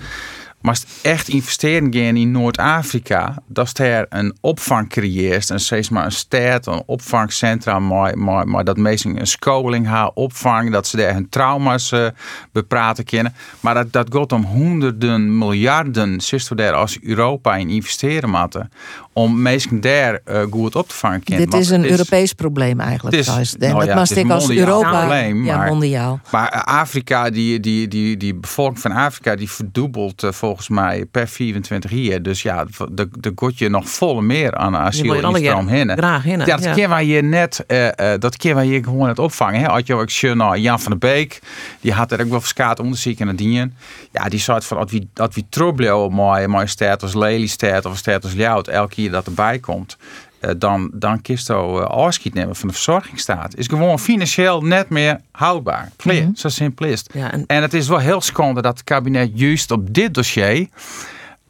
Maar 0.66 0.80
echt 1.02 1.28
investeren 1.28 1.94
gaan 1.94 2.16
in 2.16 2.32
Noord-Afrika, 2.32 3.36
dat 3.48 3.78
er 3.78 4.06
een 4.10 4.38
opvang 4.42 4.90
creëert, 4.90 5.50
en 5.50 5.60
steeds 5.60 5.90
maar 5.90 6.06
een 6.06 6.12
stad, 6.12 6.68
een 6.68 6.84
opvangcentra, 6.86 7.80
maar, 7.80 8.18
maar, 8.18 8.48
maar 8.48 8.64
dat 8.64 8.78
meestal 8.78 9.12
een 9.16 9.28
scholing 9.28 9.88
haar 9.88 10.12
opvang, 10.14 10.72
dat 10.72 10.88
ze 10.88 10.98
daar 10.98 11.14
hun 11.14 11.30
trauma's 11.30 11.92
uh, 11.92 12.08
bepraten 12.52 13.04
kunnen. 13.04 13.34
Maar 13.60 13.74
dat, 13.74 13.92
dat 13.92 14.14
gaat 14.14 14.32
om 14.32 14.44
honderden 14.44 15.38
miljarden, 15.38 16.22
zuster 16.22 16.56
daar 16.56 16.74
als 16.74 16.98
Europa 17.02 17.56
in 17.56 17.70
investeren 17.70 18.30
moeten, 18.30 18.72
om 19.18 19.42
mensen 19.42 19.82
daar 19.82 20.20
uh, 20.26 20.42
goed 20.50 20.76
op 20.76 20.88
te 20.88 20.96
vangen. 20.96 21.22
Dit 21.24 21.54
is 21.54 21.70
een 21.70 21.84
is, 21.84 21.92
Europees 21.92 22.34
probleem 22.34 22.80
eigenlijk. 22.80 23.16
Het 23.16 23.38
is, 23.40 23.56
nou 23.56 23.86
dat 23.86 23.96
was 23.96 24.12
ik 24.12 24.30
als 24.30 24.50
Europa. 24.50 25.00
Probleem, 25.00 25.46
ja, 25.46 25.58
maar, 25.58 25.68
mondiaal. 25.68 26.20
Maar 26.32 26.50
Afrika, 26.64 27.30
die, 27.30 27.60
die, 27.60 27.88
die, 27.88 28.18
die 28.18 28.36
bevolking 28.36 28.80
van 28.80 28.92
Afrika, 28.92 29.36
die 29.36 29.50
verdubbelt 29.50 30.24
uh, 30.24 30.32
volgens 30.32 30.70
mij 30.70 31.06
per 31.06 31.28
24 31.28 31.92
jaar. 31.92 32.22
Dus 32.22 32.42
ja, 32.42 32.66
de, 32.92 33.10
de 33.20 33.32
god 33.36 33.58
je 33.58 33.70
nog 33.70 33.90
volle 33.90 34.22
meer 34.22 34.56
aan 34.56 34.76
asielinstroom 34.76 35.68
heen. 35.68 35.90
Graag 35.90 36.24
heen. 36.24 36.40
Ja, 36.40 36.46
dat 36.46 36.64
ja. 36.64 36.74
keer 36.74 36.90
waar 36.90 37.04
je 37.04 37.22
net, 37.22 37.64
uh, 37.68 37.86
uh, 37.86 37.92
dat 38.20 38.38
keer 38.38 38.56
waar 38.56 38.66
je 38.66 38.84
gewoon 38.84 39.08
het 39.08 39.20
opvangen. 39.20 39.60
Hè. 39.60 39.68
Had 39.68 39.88
je 39.88 39.94
ook 39.94 40.22
nou, 40.22 40.58
Jan 40.58 40.80
van 40.80 40.92
der 40.92 41.00
Beek, 41.00 41.40
die 41.82 41.94
had 41.94 42.12
er 42.12 42.22
ook 42.22 42.30
wel 42.30 42.40
verskaat 42.42 42.80
onderzoek 42.80 43.20
in 43.20 43.28
het 43.28 43.38
dienen. 43.38 43.76
Ja, 44.12 44.30
die 44.30 44.40
zei 44.40 44.62
van 44.62 44.78
dat 44.78 44.92
wie 44.92 45.10
dat 45.14 45.34
wie 45.34 45.46
trouble 45.50 46.10
mooi, 46.10 46.48
mooi 46.48 46.68
stad 46.68 47.02
als 47.02 47.14
Lelystad 47.14 47.86
of 47.86 47.98
stad 47.98 48.24
als 48.24 48.34
Ljout, 48.34 48.68
elke 48.68 49.04
keer 49.06 49.14
dat 49.14 49.26
erbij 49.26 49.60
komt. 49.60 49.98
Uh, 50.42 50.52
dan, 50.58 50.92
dan 50.94 51.22
kist 51.22 51.48
je 51.48 51.54
uh, 51.54 51.84
afschiet 51.84 52.34
nemen 52.34 52.56
van 52.56 52.68
de 52.68 52.74
verzorgingsstaat. 52.74 53.56
Is 53.56 53.68
gewoon 53.68 54.00
financieel 54.00 54.62
net 54.62 54.90
meer 54.90 55.20
houdbaar. 55.32 55.92
Clear, 55.98 56.20
mm 56.20 56.26
-hmm. 56.26 56.36
zo 56.36 56.50
simpel 56.50 56.86
is 56.86 57.00
het. 57.00 57.10
Ja, 57.14 57.32
en... 57.32 57.44
en... 57.48 57.62
het 57.62 57.74
is 57.74 57.88
wel 57.88 57.98
heel 57.98 58.22
schande 58.22 58.62
dat 58.62 58.74
het 58.74 58.84
kabinet 58.84 59.32
juist 59.34 59.72
op 59.72 59.94
dit 59.94 60.14
dossier 60.14 60.68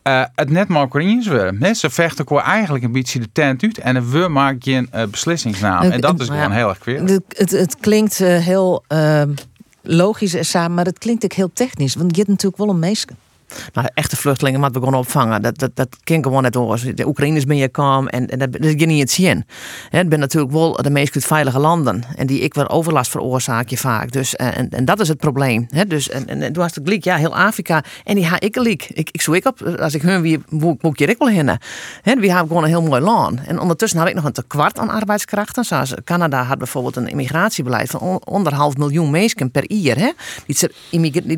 uh, 0.07 0.23
het 0.35 0.49
net 0.49 0.67
maar 0.67 1.01
inzweren. 1.01 1.75
Ze 1.75 1.89
vechten 1.89 2.27
gewoon 2.27 2.43
eigenlijk 2.43 2.83
een 2.83 2.91
beetje 2.91 3.19
de 3.19 3.29
tent 3.31 3.63
uit 3.63 3.77
en 3.77 4.11
we 4.11 4.27
maken 4.27 4.71
je 4.71 4.87
een 4.91 5.09
beslissingsnaam. 5.09 5.81
En 5.81 6.01
dat 6.01 6.19
is 6.19 6.27
gewoon 6.27 6.51
heel 6.51 6.69
erg 6.69 6.77
kweer. 6.77 7.03
Het, 7.27 7.51
het, 7.51 7.77
klinkt 7.79 8.17
heel 8.17 8.83
ehm, 8.87 9.33
logisch 9.81 10.49
samen, 10.49 10.73
maar 10.73 10.85
het 10.85 10.99
klinkt 10.99 11.23
ook 11.23 11.33
heel 11.33 11.51
technisch. 11.53 11.95
Want 11.95 12.11
je 12.11 12.17
hebt 12.17 12.29
natuurlijk 12.29 12.57
wel 12.57 12.69
een 12.69 12.79
meisje. 12.79 13.07
Nou, 13.73 13.87
echte 13.93 14.15
vluchtelingen 14.15 14.59
moeten 14.59 14.81
we 14.81 14.87
gewoon 14.87 15.01
opvangen. 15.01 15.41
Dat, 15.41 15.59
dat, 15.59 15.71
dat 15.73 15.97
kan 16.03 16.23
gewoon 16.23 16.41
net 16.41 16.53
door. 16.53 16.79
De 16.95 17.07
Oekraïners 17.07 17.45
ben 17.45 17.57
je 17.57 17.67
kwam 17.67 18.07
en, 18.07 18.27
en 18.27 18.39
dat, 18.39 18.51
dat 18.51 18.79
je 18.79 18.85
niet 18.85 18.99
het 18.99 19.11
zien. 19.11 19.45
Het 19.89 20.09
ben 20.09 20.19
natuurlijk 20.19 20.53
wel 20.53 20.73
de 20.73 20.89
meest 20.89 21.25
veilige 21.25 21.59
landen. 21.59 22.03
En 22.15 22.27
die 22.27 22.39
ik 22.39 22.53
wel 22.53 22.69
overlast 22.69 23.11
veroorzaak 23.11 23.69
je 23.69 23.77
vaak. 23.77 24.11
Dus, 24.11 24.35
en, 24.35 24.69
en 24.69 24.85
dat 24.85 24.99
is 24.99 25.07
het 25.07 25.17
probleem. 25.17 25.65
He, 25.69 25.85
dus, 25.85 26.09
en, 26.09 26.27
en, 26.27 26.41
en 26.41 26.53
toen 26.53 26.63
was 26.63 26.75
het 26.75 26.83
gelijk, 26.83 27.03
ja, 27.03 27.15
heel 27.15 27.35
Afrika. 27.35 27.83
En 28.03 28.15
die 28.15 28.25
ha 28.25 28.39
ik. 28.39 28.53
Ik, 28.55 29.09
ik 29.11 29.21
zoek 29.21 29.45
op, 29.45 29.61
als 29.61 29.93
ik 29.93 30.01
hun 30.01 30.21
wie 30.21 30.39
moet 30.81 30.99
je 30.99 31.05
ik 31.05 31.17
wel 31.17 31.27
heen. 31.27 31.47
He, 32.01 32.15
we 32.15 32.27
hebben 32.27 32.47
gewoon 32.47 32.63
een 32.63 32.69
heel 32.69 32.81
mooi 32.81 33.01
land. 33.01 33.39
En 33.45 33.59
ondertussen 33.59 33.99
had 33.99 34.07
ik 34.07 34.15
nog 34.15 34.23
een 34.23 34.31
tekort 34.31 34.79
aan 34.79 34.89
arbeidskrachten. 34.89 35.63
Zoals 35.63 35.93
Canada 36.03 36.43
had 36.43 36.57
bijvoorbeeld 36.57 36.95
een 36.95 37.07
immigratiebeleid 37.07 37.89
van 37.89 37.99
on, 37.99 38.19
anderhalf 38.19 38.77
miljoen 38.77 39.11
mensen 39.11 39.51
per 39.51 39.73
jaar. 39.73 39.97
Hè, 39.97 40.11
die 40.45 40.55
ze, 40.55 40.71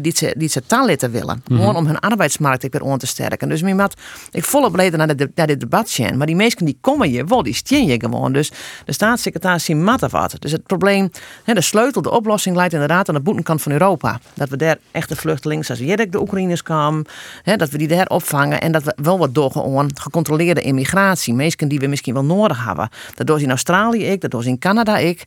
die 0.02 0.14
ze, 0.16 0.34
die 0.38 0.50
ze 0.50 1.10
willen. 1.12 1.36
Mm 1.36 1.42
-hmm. 1.46 1.58
Gewoon 1.58 1.76
om 1.76 1.86
hun 1.86 1.97
arbeidsmarkt 2.00 2.64
ik 2.64 2.72
weer 2.72 2.82
on 2.82 2.98
te 2.98 3.08
sterken. 3.08 3.50
Dus 3.50 3.62
mijn 3.62 3.76
ik 4.32 4.44
volop 4.44 4.76
leden 4.76 5.00
naar, 5.36 5.48
dit 5.48 5.60
debat 5.60 5.90
zien. 5.90 6.18
Maar 6.18 6.28
die 6.28 6.36
mensen 6.36 6.66
die 6.66 6.78
komen 6.82 7.12
je 7.12 7.24
wel, 7.24 7.44
die 7.44 7.54
stien 7.54 7.86
je 7.86 8.00
gewoon. 8.00 8.34
Dus 8.34 8.52
de 8.86 8.92
staatssecretaris 8.92 9.64
zien 9.64 9.84
matten 9.84 10.10
wat. 10.10 10.36
Dus 10.40 10.52
het 10.52 10.64
probleem, 10.64 11.12
de 11.46 11.62
sleutel, 11.62 12.02
de 12.02 12.12
oplossing 12.12 12.56
lijkt 12.56 12.74
inderdaad 12.74 13.10
aan 13.10 13.16
de 13.16 13.22
boetenkant 13.22 13.62
van 13.62 13.72
Europa. 13.72 14.20
Dat 14.34 14.50
we 14.50 14.58
daar 14.58 14.78
echte 14.92 15.16
vluchtelingen, 15.16 15.66
zoals 15.66 15.82
Jerk 15.82 16.12
de 16.12 16.22
Oekraïners 16.22 16.64
kwamen, 16.64 17.06
hè, 17.44 17.56
dat 17.56 17.70
we 17.70 17.78
die 17.78 17.88
daar 17.88 18.08
opvangen. 18.08 18.62
En 18.62 18.72
dat 18.72 18.84
we 18.84 18.96
wel 19.02 19.18
wat 19.18 19.36
doorgaan 19.36 19.90
gecontroleerde 19.94 20.62
immigratie. 20.62 21.34
Mensen 21.34 21.68
die 21.68 21.80
we 21.80 21.88
misschien 21.88 22.14
wel 22.14 22.24
nodig 22.24 22.66
hebben. 22.66 22.90
Dat 23.16 23.28
doen 23.28 23.38
ze 23.38 23.44
in 23.44 23.50
Australië 23.50 24.06
ik, 24.06 24.22
dat 24.22 24.32
doen 24.32 24.42
ze 24.42 24.50
in 24.50 24.60
Canada 24.60 24.98
ik. 24.98 25.24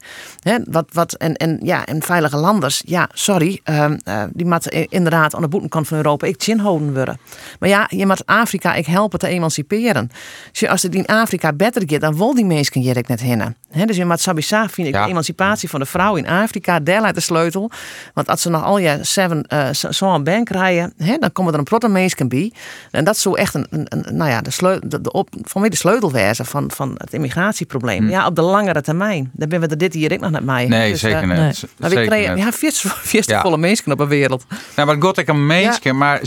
Wat, 0.64 0.88
wat, 0.92 1.12
en, 1.12 1.36
en, 1.36 1.58
ja, 1.62 1.86
en 1.86 2.02
veilige 2.02 2.36
landers, 2.36 2.82
ja, 2.86 3.08
sorry, 3.12 3.60
uh, 3.64 3.84
uh, 4.04 4.22
die 4.32 4.46
moeten 4.46 4.88
inderdaad 4.88 5.34
aan 5.34 5.42
de 5.42 5.48
boetenkant 5.48 5.88
van 5.88 5.96
Europa 5.96 6.26
ik 6.26 6.38
houden 6.60 6.94
worden. 6.94 7.18
Maar 7.58 7.68
ja, 7.68 7.86
je 7.88 8.06
moet 8.06 8.26
Afrika 8.26 8.74
ik 8.74 8.86
helpen 8.86 9.18
te 9.18 9.26
emanciperen. 9.26 10.10
Dus 10.52 10.68
als 10.68 10.82
het 10.82 10.94
in 10.94 11.06
Afrika 11.06 11.52
beter 11.52 11.82
gaat, 11.86 12.00
dan 12.00 12.16
wil 12.16 12.34
die 12.34 12.44
mensen 12.44 12.82
je 12.82 13.04
net 13.06 13.20
hinnen. 13.20 13.56
dus 13.86 13.96
je 13.96 14.04
moet 14.04 14.20
sabisa 14.20 14.68
vind 14.68 14.88
ik 14.88 14.94
ja. 14.94 15.04
de 15.04 15.10
emancipatie 15.10 15.68
van 15.68 15.80
de 15.80 15.86
vrouw 15.86 16.16
in 16.16 16.28
Afrika, 16.28 16.80
daar 16.80 17.12
de 17.12 17.20
sleutel. 17.20 17.70
Want 18.14 18.28
als 18.28 18.42
ze 18.42 18.50
nog 18.50 18.64
al 18.64 18.78
je 18.78 18.98
seven 19.00 19.44
uh, 19.48 19.68
zo'n 19.72 20.24
bank 20.24 20.48
rijden, 20.48 20.92
he, 20.96 21.18
dan 21.18 21.32
komen 21.32 21.52
er 21.52 21.58
een 21.58 21.64
protte 21.64 21.88
mensen 21.88 22.28
bij. 22.28 22.52
En 22.90 23.04
dat 23.04 23.14
is 23.14 23.22
zo 23.22 23.34
echt 23.34 23.54
een, 23.54 23.66
een, 23.70 23.86
een, 23.88 24.16
nou 24.16 24.30
ja, 24.30 24.40
de 24.40 24.50
sleutel, 24.50 24.88
de, 24.88 25.00
de 25.00 25.12
op, 25.12 25.28
voor 25.42 25.60
mij 25.60 25.70
de 25.70 25.76
sleutelwijze 25.76 26.44
van, 26.44 26.70
van 26.70 26.94
het 26.96 27.12
immigratieprobleem. 27.12 28.04
Hm. 28.04 28.10
Ja, 28.10 28.26
op 28.26 28.34
de 28.34 28.42
langere 28.42 28.80
termijn. 28.80 29.30
Dan 29.32 29.48
ben 29.48 29.60
we 29.60 29.66
er 29.66 29.78
dit 29.78 29.94
hier 29.94 30.12
ik 30.12 30.20
nog 30.20 30.30
net 30.30 30.44
mee. 30.44 30.68
Nee, 30.68 30.90
dus, 30.90 31.00
zeker 31.00 31.22
uh, 31.22 31.46
niet. 31.46 31.64
Maar 31.78 31.90
we 31.90 32.06
kregen 32.06 32.36
ja, 33.26 33.40
volle 33.40 33.54
ja. 33.54 33.60
mensen 33.60 33.92
op 33.92 33.98
de 33.98 34.06
wereld. 34.06 34.44
Nou, 34.76 34.88
maar 34.88 35.02
god 35.02 35.18
ik 35.18 35.28
een 35.28 35.46
mensen, 35.46 35.80
ja. 35.82 35.92
maar 35.92 36.20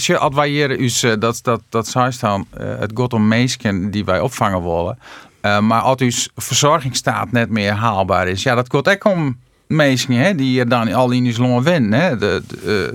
is 0.79 1.03
uh, 1.03 1.13
dat, 1.19 1.39
dat, 1.41 1.61
dat 1.69 1.87
zou 1.87 2.11
staan, 2.11 2.45
uh, 2.61 2.79
het 2.79 2.91
gaat 2.93 3.13
om 3.13 3.27
die 3.91 4.05
wij 4.05 4.19
opvangen 4.19 4.63
willen. 4.63 4.99
Uh, 5.41 5.59
maar 5.59 5.81
als 5.81 6.01
uw 6.01 6.11
verzorgingsstaat 6.35 7.31
net 7.31 7.49
meer 7.49 7.71
haalbaar 7.71 8.27
is, 8.27 8.43
ja, 8.43 8.55
dat 8.55 8.71
gaat 8.71 8.89
ook 8.89 9.05
om 9.05 9.37
mensen 9.67 10.13
hè, 10.13 10.35
die 10.35 10.65
dan 10.65 10.93
al 10.93 11.11
in 11.11 11.23
die 11.23 11.39
longen 11.39 11.63
winnen, 11.63 11.99
hè, 11.99 12.17
de, 12.17 12.41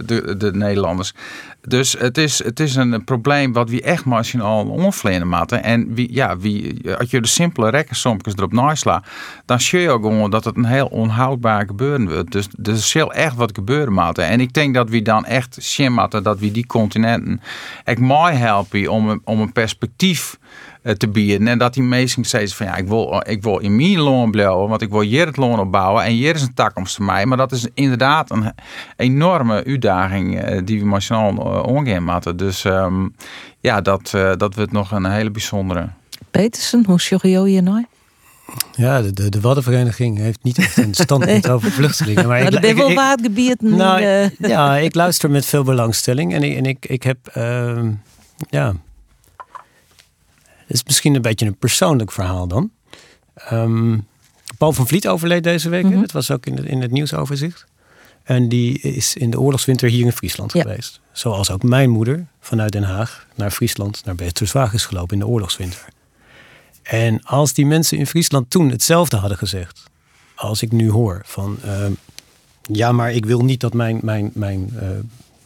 de, 0.05 0.37
de, 0.37 0.53
Nederlanders. 0.53 1.15
Dus 1.61 1.93
het 1.93 2.19
is, 2.19 2.45
het 2.45 2.61
is 2.61 2.75
een 2.75 3.05
probleem 3.05 3.53
wat 3.53 3.71
we 3.71 3.83
echt 3.83 4.05
machinaal 4.05 4.67
onvlenen 4.67 5.29
moeten. 5.29 5.63
En 5.63 5.95
wie, 5.95 6.13
ja, 6.13 6.37
wie, 6.37 6.97
als 6.97 7.11
je 7.11 7.21
de 7.21 7.29
simpele 7.29 7.71
rekkensompjes 7.71 8.35
erop 8.35 8.53
naslaat, 8.53 9.07
dan 9.45 9.61
zie 9.61 9.81
je 9.81 9.91
ook 9.91 10.03
gewoon 10.03 10.31
dat 10.31 10.45
het 10.45 10.57
een 10.57 10.65
heel 10.65 10.87
onhoudbaar 10.87 11.67
gebeuren 11.67 12.09
wordt. 12.09 12.33
Dus 12.33 12.49
er 12.63 12.77
zal 12.77 13.13
echt 13.13 13.35
wat 13.35 13.55
gebeuren 13.55 13.93
moeten. 13.93 14.25
En 14.25 14.41
ik 14.41 14.53
denk 14.53 14.75
dat 14.75 14.91
we 14.91 15.03
dan 15.03 15.25
echt 15.25 15.57
zien 15.61 16.07
dat 16.09 16.39
we 16.39 16.51
die 16.51 16.67
continenten 16.67 17.41
echt 17.85 17.99
mooi 17.99 18.35
helpen 18.35 18.89
om 18.89 19.21
om 19.25 19.41
een 19.41 19.53
perspectief 19.53 20.39
te 20.97 21.09
bieden. 21.09 21.49
En 21.49 21.59
dat 21.59 21.75
die 21.75 21.83
mensen 21.83 22.25
zeggen 22.25 22.51
van 22.51 22.67
ja, 22.67 22.77
ik 22.77 22.89
wil, 22.89 23.23
ik 23.27 23.43
wil 23.43 23.59
in 23.59 23.77
mijn 23.77 23.99
loon 23.99 24.31
blijven, 24.31 24.69
want 24.69 24.83
ik 24.83 24.91
wil 24.91 25.01
hier 25.01 25.27
het 25.27 25.37
loon 25.37 25.61
opbouwen 25.61 26.05
en 26.05 26.13
hier 26.13 26.35
is 26.35 26.43
een 26.43 26.55
takkomst 26.55 26.97
voor 26.97 27.05
mij. 27.05 27.27
Maar 27.27 27.37
dat 27.37 27.53
is 27.53 27.67
inderdaad 27.75 28.31
een 28.31 28.53
enorme 28.97 29.65
uitdaging 29.65 30.41
eh, 30.41 30.61
die 30.65 30.81
we 30.81 30.87
massaal 30.87 31.33
uh, 31.33 31.63
omgaan 31.63 32.05
moeten. 32.05 32.37
Dus 32.37 32.65
um, 32.65 33.15
ja, 33.61 33.81
dat, 33.81 34.13
uh, 34.15 34.33
dat 34.37 34.55
wordt 34.55 34.73
nog 34.73 34.91
een 34.91 35.07
hele 35.07 35.31
bijzondere. 35.31 35.89
Petersen, 36.31 36.85
hoe 36.87 37.19
je 37.31 37.53
je 37.53 37.61
nou? 37.61 37.85
Ja, 38.73 39.03
de, 39.03 39.13
de, 39.13 39.29
de 39.29 39.41
Waddenvereniging 39.41 40.19
heeft 40.19 40.39
niet 40.43 40.59
echt 40.59 40.77
een 40.77 40.95
standpunt 40.95 41.43
nee. 41.47 41.53
over 41.53 41.71
vluchtelingen. 41.71 42.29
Maar, 42.29 42.43
maar 42.53 42.65
ik, 42.65 42.77
wel 42.77 42.95
waardgebied. 42.95 43.61
Nou, 43.61 44.03
uh... 44.03 44.31
ja, 44.39 44.77
ik 44.77 44.95
luister 44.95 45.31
met 45.31 45.47
veel 45.47 45.63
belangstelling. 45.63 46.35
En 46.35 46.43
ik, 46.43 46.57
en 46.57 46.65
ik, 46.65 46.87
ik 46.87 47.03
heb, 47.03 47.19
uh, 47.37 47.81
ja, 48.51 48.75
het 50.69 50.77
is 50.77 50.85
misschien 50.85 51.15
een 51.15 51.23
beetje 51.23 51.47
een 51.47 51.57
persoonlijk 51.57 52.13
verhaal 52.13 52.49
dan. 52.49 52.71
Um, 53.53 54.07
Paul 54.59 54.73
van 54.73 54.87
Vliet 54.87 55.09
overleed 55.09 55.43
deze 55.43 55.69
week. 55.69 55.85
Mm 55.85 55.93
-hmm. 55.93 56.01
Dat 56.01 56.13
was 56.13 56.31
ook 56.31 56.47
in 56.47 56.57
het, 56.57 56.67
in 56.67 56.83
het 56.83 56.91
nieuwsoverzicht. 56.91 57.67
En 58.23 58.49
die 58.49 58.81
is 58.81 59.17
in 59.17 59.31
de 59.31 59.41
oorlogswinter 59.41 59.89
hier 59.89 60.05
in 60.05 60.13
Friesland 60.13 60.53
ja. 60.53 60.63
geweest. 60.63 61.01
Zoals 61.13 61.51
ook 61.51 61.63
mijn 61.63 61.91
moeder 61.91 62.27
vanuit 62.41 62.73
Den 62.73 62.83
Haag 62.83 63.27
naar 63.35 63.51
Friesland, 63.51 64.05
naar 64.05 64.15
Betuwerswaag 64.15 64.73
is 64.73 64.87
gelopen 64.87 65.13
in 65.13 65.19
de 65.19 65.27
oorlogswinter. 65.27 65.85
En 66.83 67.23
als 67.23 67.53
die 67.53 67.67
mensen 67.67 67.99
in 67.99 68.07
Friesland 68.07 68.51
toen 68.51 68.71
hetzelfde 68.71 69.17
hadden 69.17 69.39
gezegd, 69.39 69.83
als 70.35 70.63
ik 70.63 70.73
nu 70.73 70.91
hoor 70.91 71.23
van, 71.25 71.59
uh, 71.65 71.87
ja, 72.63 72.93
maar 72.93 73.13
ik 73.13 73.27
wil 73.27 73.45
niet 73.45 73.61
dat 73.61 73.73
mijn, 73.73 73.99
mijn, 74.03 74.31
mijn, 74.35 74.71
uh, 74.75 74.89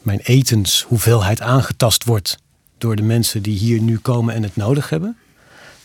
mijn 0.02 0.20
etenshoeveelheid 0.20 1.40
aangetast 1.40 2.04
wordt 2.04 2.38
door 2.82 2.96
de 2.96 3.02
mensen 3.02 3.42
die 3.42 3.58
hier 3.58 3.80
nu 3.80 3.98
komen 3.98 4.34
en 4.34 4.42
het 4.42 4.56
nodig 4.56 4.88
hebben, 4.88 5.16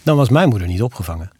dan 0.03 0.17
was 0.17 0.29
mijn 0.29 0.49
moeder 0.49 0.67
niet 0.67 0.81
opgevangen. 0.81 1.31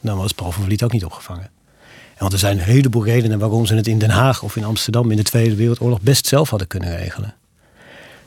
Dan 0.00 0.16
was 0.16 0.32
Paul 0.32 0.52
van 0.52 0.64
Vliet 0.64 0.82
ook 0.82 0.92
niet 0.92 1.04
opgevangen. 1.04 1.50
En 1.84 2.18
want 2.18 2.32
er 2.32 2.38
zijn 2.38 2.58
een 2.58 2.64
heleboel 2.64 3.04
redenen 3.04 3.38
waarom 3.38 3.66
ze 3.66 3.74
het 3.74 3.86
in 3.86 3.98
Den 3.98 4.10
Haag 4.10 4.42
of 4.42 4.56
in 4.56 4.64
Amsterdam 4.64 5.10
in 5.10 5.16
de 5.16 5.22
Tweede 5.22 5.54
Wereldoorlog 5.54 6.00
best 6.00 6.26
zelf 6.26 6.50
hadden 6.50 6.68
kunnen 6.68 6.96
regelen. 6.96 7.34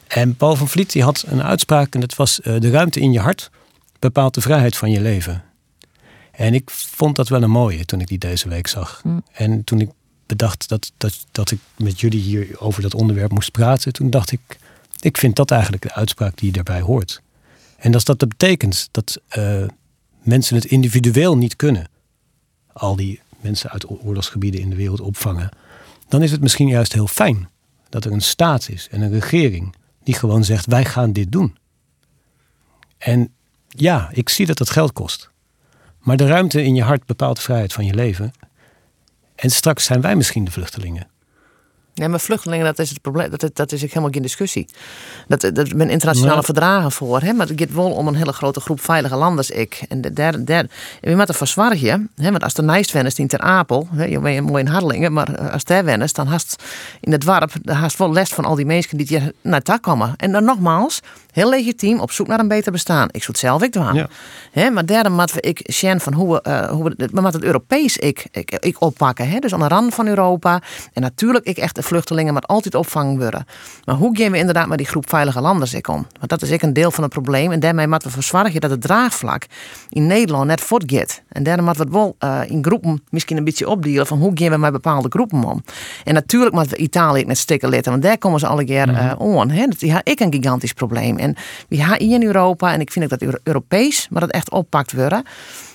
En 0.07 0.35
Paul 0.35 0.55
van 0.55 0.67
Vliet 0.67 0.91
die 0.91 1.03
had 1.03 1.23
een 1.27 1.43
uitspraak 1.43 1.93
en 1.93 1.99
dat 1.99 2.15
was 2.15 2.39
uh, 2.39 2.59
de 2.59 2.69
ruimte 2.69 2.99
in 2.99 3.11
je 3.11 3.19
hart 3.19 3.49
bepaalt 3.99 4.33
de 4.33 4.41
vrijheid 4.41 4.77
van 4.77 4.91
je 4.91 5.01
leven. 5.01 5.43
En 6.31 6.53
ik 6.53 6.69
vond 6.71 7.15
dat 7.15 7.29
wel 7.29 7.43
een 7.43 7.51
mooie 7.51 7.85
toen 7.85 8.01
ik 8.01 8.07
die 8.07 8.17
deze 8.17 8.49
week 8.49 8.67
zag. 8.67 9.01
Mm. 9.03 9.23
En 9.31 9.63
toen 9.63 9.79
ik 9.79 9.89
bedacht 10.25 10.69
dat, 10.69 10.91
dat, 10.97 11.25
dat 11.31 11.51
ik 11.51 11.59
met 11.77 11.99
jullie 11.99 12.21
hier 12.21 12.59
over 12.59 12.81
dat 12.81 12.93
onderwerp 12.93 13.31
moest 13.31 13.51
praten, 13.51 13.93
toen 13.93 14.09
dacht 14.09 14.31
ik, 14.31 14.39
ik 14.99 15.17
vind 15.17 15.35
dat 15.35 15.51
eigenlijk 15.51 15.81
de 15.81 15.93
uitspraak 15.93 16.37
die 16.37 16.51
daarbij 16.51 16.81
hoort. 16.81 17.21
En 17.77 17.93
als 17.93 18.03
dat 18.03 18.17
betekent 18.17 18.89
dat 18.91 19.21
uh, 19.37 19.63
mensen 20.21 20.55
het 20.55 20.65
individueel 20.65 21.37
niet 21.37 21.55
kunnen, 21.55 21.89
al 22.73 22.95
die 22.95 23.21
mensen 23.41 23.69
uit 23.69 23.89
oorlogsgebieden 23.89 24.61
in 24.61 24.69
de 24.69 24.75
wereld 24.75 25.01
opvangen, 25.01 25.49
dan 26.07 26.23
is 26.23 26.31
het 26.31 26.41
misschien 26.41 26.67
juist 26.67 26.93
heel 26.93 27.07
fijn 27.07 27.49
dat 27.89 28.05
er 28.05 28.11
een 28.11 28.21
staat 28.21 28.69
is 28.69 28.87
en 28.91 29.01
een 29.01 29.11
regering 29.11 29.75
die 30.03 30.13
gewoon 30.13 30.43
zegt: 30.43 30.65
wij 30.65 30.85
gaan 30.85 31.13
dit 31.13 31.31
doen. 31.31 31.57
En 32.97 33.33
ja, 33.67 34.09
ik 34.11 34.29
zie 34.29 34.45
dat 34.45 34.59
het 34.59 34.69
geld 34.69 34.93
kost. 34.93 35.29
Maar 35.99 36.17
de 36.17 36.27
ruimte 36.27 36.63
in 36.63 36.75
je 36.75 36.83
hart 36.83 37.05
bepaalt 37.05 37.35
de 37.35 37.41
vrijheid 37.41 37.73
van 37.73 37.85
je 37.85 37.93
leven. 37.93 38.31
En 39.35 39.49
straks 39.49 39.83
zijn 39.83 40.01
wij 40.01 40.15
misschien 40.15 40.45
de 40.45 40.51
vluchtelingen. 40.51 41.07
Ja, 41.99 42.07
maar 42.07 42.19
vluchtelingen, 42.19 42.65
dat 42.65 42.79
is 42.79 42.89
het 42.89 43.01
probleem. 43.01 43.29
Dat, 43.29 43.49
dat 43.53 43.71
is 43.71 43.81
helemaal 43.81 44.09
geen 44.11 44.21
discussie. 44.21 44.67
Dat, 45.27 45.41
dat 45.41 45.75
ben 45.75 45.89
internationale 45.89 46.43
verdragen 46.43 46.91
voor. 46.91 47.21
Hè? 47.21 47.33
Maar 47.33 47.47
het 47.47 47.59
gaat 47.59 47.73
wel 47.73 47.91
om 47.91 48.07
een 48.07 48.15
hele 48.15 48.33
grote 48.33 48.59
groep 48.59 48.81
veilige 48.81 49.15
landers. 49.15 49.49
Ik. 49.49 49.81
En 49.87 50.01
daar, 50.01 50.45
daar, 50.45 50.65
we 51.01 51.15
moeten 51.15 51.35
verzwargen. 51.35 52.09
Hè? 52.15 52.31
Want 52.31 52.43
als 52.43 52.53
de 52.53 52.61
nijst 52.61 52.91
wenst 52.91 53.19
in 53.19 53.27
Ter 53.27 53.39
Apel, 53.39 53.87
hè, 53.91 54.05
je 54.05 54.19
bent 54.19 54.47
mooi 54.47 54.63
in 54.63 54.69
Hardelingen, 54.69 55.13
maar 55.13 55.51
als 55.51 55.63
daar 55.63 55.85
wenst, 55.85 56.15
dan 56.15 56.27
haast 56.27 56.63
in 57.01 57.11
het 57.11 57.21
dorp, 57.21 57.51
dan 57.61 57.75
haast 57.75 57.97
wel 57.97 58.13
les 58.13 58.29
van 58.29 58.45
al 58.45 58.55
die 58.55 58.65
mensen 58.65 58.97
die 58.97 59.07
hier 59.07 59.31
naar 59.41 59.63
daar 59.63 59.79
komen. 59.79 60.13
En 60.17 60.31
dan 60.31 60.43
nogmaals, 60.43 60.99
heel 61.31 61.49
legitiem 61.49 61.99
op 61.99 62.11
zoek 62.11 62.27
naar 62.27 62.39
een 62.39 62.47
beter 62.47 62.71
bestaan. 62.71 63.07
Ik 63.11 63.23
zou 63.23 63.27
het 63.27 63.37
zelf 63.37 63.61
ik 63.61 63.73
doen. 63.73 64.07
Ja. 64.53 64.69
maar 64.69 64.85
derde 64.85 65.09
we 65.33 65.41
ik 65.41 65.59
zien 65.63 65.99
van 65.99 66.13
hoe 66.13 66.33
we, 66.33 66.49
uh, 66.49 66.69
hoe 66.69 66.83
we, 66.83 67.21
het 67.21 67.43
Europees 67.43 67.97
ik, 67.97 68.27
ik, 68.31 68.51
ik 68.51 68.81
oppakken. 68.81 69.29
Hè? 69.29 69.39
Dus 69.39 69.53
aan 69.53 69.59
de 69.59 69.67
rand 69.67 69.93
van 69.93 70.07
Europa. 70.07 70.61
En 70.93 71.01
natuurlijk 71.01 71.45
ik 71.45 71.57
echt 71.57 71.75
de 71.75 71.83
vluchtelingen 71.83 72.33
maar 72.33 72.41
altijd 72.41 72.75
opvangen 72.75 73.17
worden. 73.17 73.45
Maar 73.85 73.95
hoe 73.95 74.17
gaan 74.17 74.31
we 74.31 74.37
inderdaad 74.37 74.67
met 74.67 74.77
die 74.77 74.87
groep 74.87 75.09
veilige 75.09 75.41
landen 75.41 75.67
ik 75.71 75.87
om? 75.87 76.07
Want 76.17 76.29
dat 76.29 76.41
is 76.41 76.49
ik 76.49 76.61
een 76.61 76.73
deel 76.73 76.91
van 76.91 77.03
het 77.03 77.13
probleem. 77.13 77.51
En 77.51 77.59
daarmee 77.59 77.87
moeten 77.87 78.07
we 78.07 78.13
verzorgen 78.13 78.61
dat 78.61 78.71
het 78.71 78.81
draagvlak 78.81 79.45
in 79.89 80.07
Nederland 80.07 80.45
net 80.45 80.61
voortgaat. 80.61 81.21
En 81.29 81.43
daarom 81.43 81.65
moeten 81.65 81.89
we 81.89 81.97
het 81.97 82.17
wel 82.19 82.29
uh, 82.29 82.49
in 82.49 82.63
groepen 82.63 83.03
misschien 83.09 83.37
een 83.37 83.43
beetje 83.43 83.69
opdelen 83.69 84.07
van 84.07 84.17
hoe 84.17 84.31
gaan 84.33 84.49
we 84.49 84.57
met 84.57 84.71
bepaalde 84.71 85.09
groepen 85.09 85.43
om. 85.43 85.63
En 86.03 86.13
natuurlijk 86.13 86.53
moeten 86.53 86.71
we 86.71 86.83
Italië 86.83 87.23
net 87.23 87.37
stikken 87.37 87.69
letten, 87.69 87.91
want 87.91 88.03
daar 88.03 88.17
komen 88.17 88.39
ze 88.39 88.47
alle 88.47 88.65
keer 88.65 88.89
uh, 88.89 89.11
on. 89.17 89.49
Hè? 89.49 89.65
Dat 89.65 89.81
is 89.81 89.93
ik 90.03 90.19
een 90.19 90.33
gigantisch 90.33 90.73
probleem. 90.73 91.17
En 91.19 91.35
we 91.67 91.83
hebben 91.83 91.99
in 91.99 92.23
Europa, 92.23 92.73
en 92.73 92.81
ik 92.81 92.91
vind 92.91 93.09
dat 93.09 93.39
Europees, 93.43 94.07
maar 94.09 94.21
dat 94.21 94.29
echt 94.29 94.51
oppakt 94.51 94.93
worden. 94.93 95.23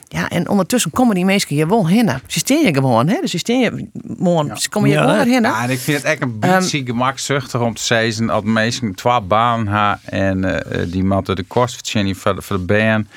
Ja, 0.08 0.28
en 0.28 0.48
ondertussen 0.48 0.90
komen 0.90 1.14
die 1.14 1.24
mensen 1.24 1.54
hier 1.54 1.68
wel 1.68 1.88
heen. 1.88 2.10
Ze 2.26 2.38
steen 2.38 2.64
je 2.64 2.74
gewoon, 2.74 3.08
hè? 3.08 3.20
Dus 3.20 3.30
ze 3.30 3.38
steen 3.38 3.60
je 3.60 3.88
gewoon, 4.18 4.58
ze 4.58 4.68
komen 4.68 4.88
hier 4.88 4.98
ja, 4.98 5.22
heen. 5.24 5.42
Ja, 5.42 5.62
en 5.62 5.70
ik 5.70 5.78
vind 5.78 5.96
het 5.96 6.06
echt 6.06 6.22
een 6.22 6.38
beetje 6.38 6.78
um, 6.78 6.86
gemakzuchtig 6.86 7.60
om 7.60 7.74
te 7.74 7.82
zeggen 7.82 8.26
dat 8.26 8.44
mensen 8.44 8.94
twee 8.94 9.20
baan 9.20 9.66
hebben 9.68 10.00
en 10.04 10.44
uh, 10.44 10.92
die 10.92 11.04
moeten 11.04 11.36
de 11.36 11.42
kost 11.42 11.90
voor, 12.14 12.42
voor 12.42 12.56
de 12.56 12.64
baan. 12.64 13.08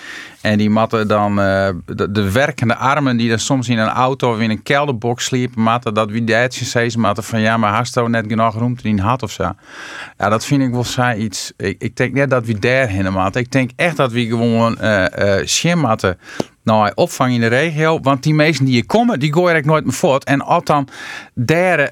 En 0.42 0.58
die 0.58 0.70
matten 0.70 1.08
dan 1.08 1.40
uh, 1.40 1.70
de, 1.86 2.12
de, 2.12 2.32
werkende 2.32 2.76
armen 2.76 3.18
die 3.18 3.30
dan 3.30 3.40
soms 3.40 3.70
in 3.70 3.78
een 3.78 3.88
auto 3.88 4.34
of 4.34 4.40
in 4.40 4.50
een 4.50 4.64
kelderbox 4.64 5.26
sliepen, 5.26 5.62
matten 5.62 5.94
dat 5.94 6.10
wie 6.10 6.24
deitje 6.24 6.66
steeds 6.66 6.96
matten 6.96 7.24
van 7.24 7.40
ja, 7.40 7.58
maar 7.58 7.74
hast 7.74 7.96
net 8.08 8.26
genoeg 8.28 8.56
ruimte 8.56 8.88
in 8.88 9.00
had 9.00 9.24
of 9.24 9.32
zo. 9.32 9.52
Ja, 10.18 10.30
dat 10.30 10.46
vind 10.46 10.62
ik 10.62 10.72
wel 10.72 10.84
saai 10.84 11.22
iets. 11.22 11.54
Ik, 11.58 11.82
ik 11.82 11.96
denk 11.96 12.14
net 12.14 12.30
dat 12.30 12.46
we 12.46 12.60
daar 12.60 13.12
matten. 13.12 13.42
Ik 13.42 13.52
denk 13.52 13.72
echt 13.76 13.98
dat 13.98 14.12
we 14.12 14.26
gewoon 14.26 14.78
uh, 14.82 15.06
uh, 15.64 16.14
nou, 16.68 16.92
opvang 16.96 17.34
in 17.34 17.40
de 17.40 17.48
regio. 17.48 18.00
Want 18.00 18.24
die 18.24 18.34
mensen 18.34 18.66
die 18.66 18.74
hier 18.74 18.86
komen, 18.86 19.20
die 19.20 19.34
gooien 19.34 19.56
ik 19.56 19.66
nooit 19.66 19.84
meer 19.84 19.94
voort. 19.94 20.24
En 20.24 20.42
als 20.42 20.64
dan 20.64 20.88
daar 21.34 21.92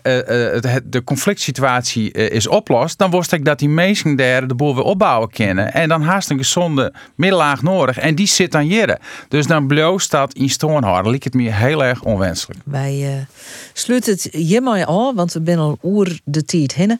de 0.84 1.02
conflict 1.04 1.42
situatie 1.42 2.12
is 2.12 2.48
oplost, 2.48 2.98
dan 2.98 3.12
wist 3.12 3.32
ik 3.32 3.46
dat 3.46 3.60
die 3.60 3.70
mensen 3.70 4.16
daar 4.16 4.48
de 4.48 4.56
boel 4.56 4.76
weer 4.76 4.84
opbouwen 4.84 5.30
kunnen. 5.30 5.74
En 5.74 5.90
dan 5.90 6.02
haast 6.02 6.30
een 6.30 6.38
gezonde 6.38 6.94
middellaag 7.16 7.62
nodig. 7.62 7.98
En 7.98 8.16
die 8.16 8.28
zit 8.36 8.52
dan 8.52 8.62
hier. 8.62 9.00
Dus 9.28 9.48
dan 9.48 9.68
bloost 9.68 10.12
dat 10.12 10.34
in 10.34 10.50
Stoornhouden. 10.50 11.12
Liek 11.12 11.24
het 11.24 11.34
me 11.34 11.54
heel 11.54 11.84
erg 11.84 12.04
onwenselijk. 12.04 12.60
Wij 12.64 13.28
sluiten 13.74 14.14
het 14.14 14.28
hiermee 14.32 14.86
aan, 14.86 15.16
want 15.16 15.34
we 15.34 15.42
zijn 15.46 15.58
al 15.58 15.78
oer 15.84 16.20
de 16.24 16.46
tijd 16.46 16.74
heen. 16.74 17.00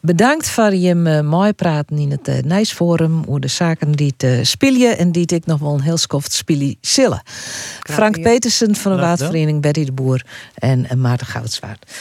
bedankt 0.00 0.48
voor 0.48 0.74
je 0.74 0.94
mooi 1.22 1.52
praten 1.52 1.98
in 1.98 2.10
het 2.10 2.28
uh, 2.28 2.38
Nijsforum 2.38 3.22
over 3.26 3.40
de 3.40 3.48
zaken 3.48 3.92
die 3.92 4.14
te 4.16 4.40
spelen 4.42 4.98
en 4.98 5.12
die 5.12 5.26
ik 5.26 5.46
nog 5.46 5.60
wel 5.60 5.74
een 5.74 5.80
heel 5.80 5.96
skoft 5.96 6.32
spelen 6.32 6.76
zullen. 6.80 7.22
Frank 7.80 8.22
Petersen 8.22 8.76
van 8.76 8.92
de 8.92 8.98
Watervereniging 9.00 9.62
Betty 9.62 9.84
de 9.84 9.92
Boer 9.92 10.22
en 10.54 11.00
Maarten 11.00 11.26
Goudswaard. 11.26 11.92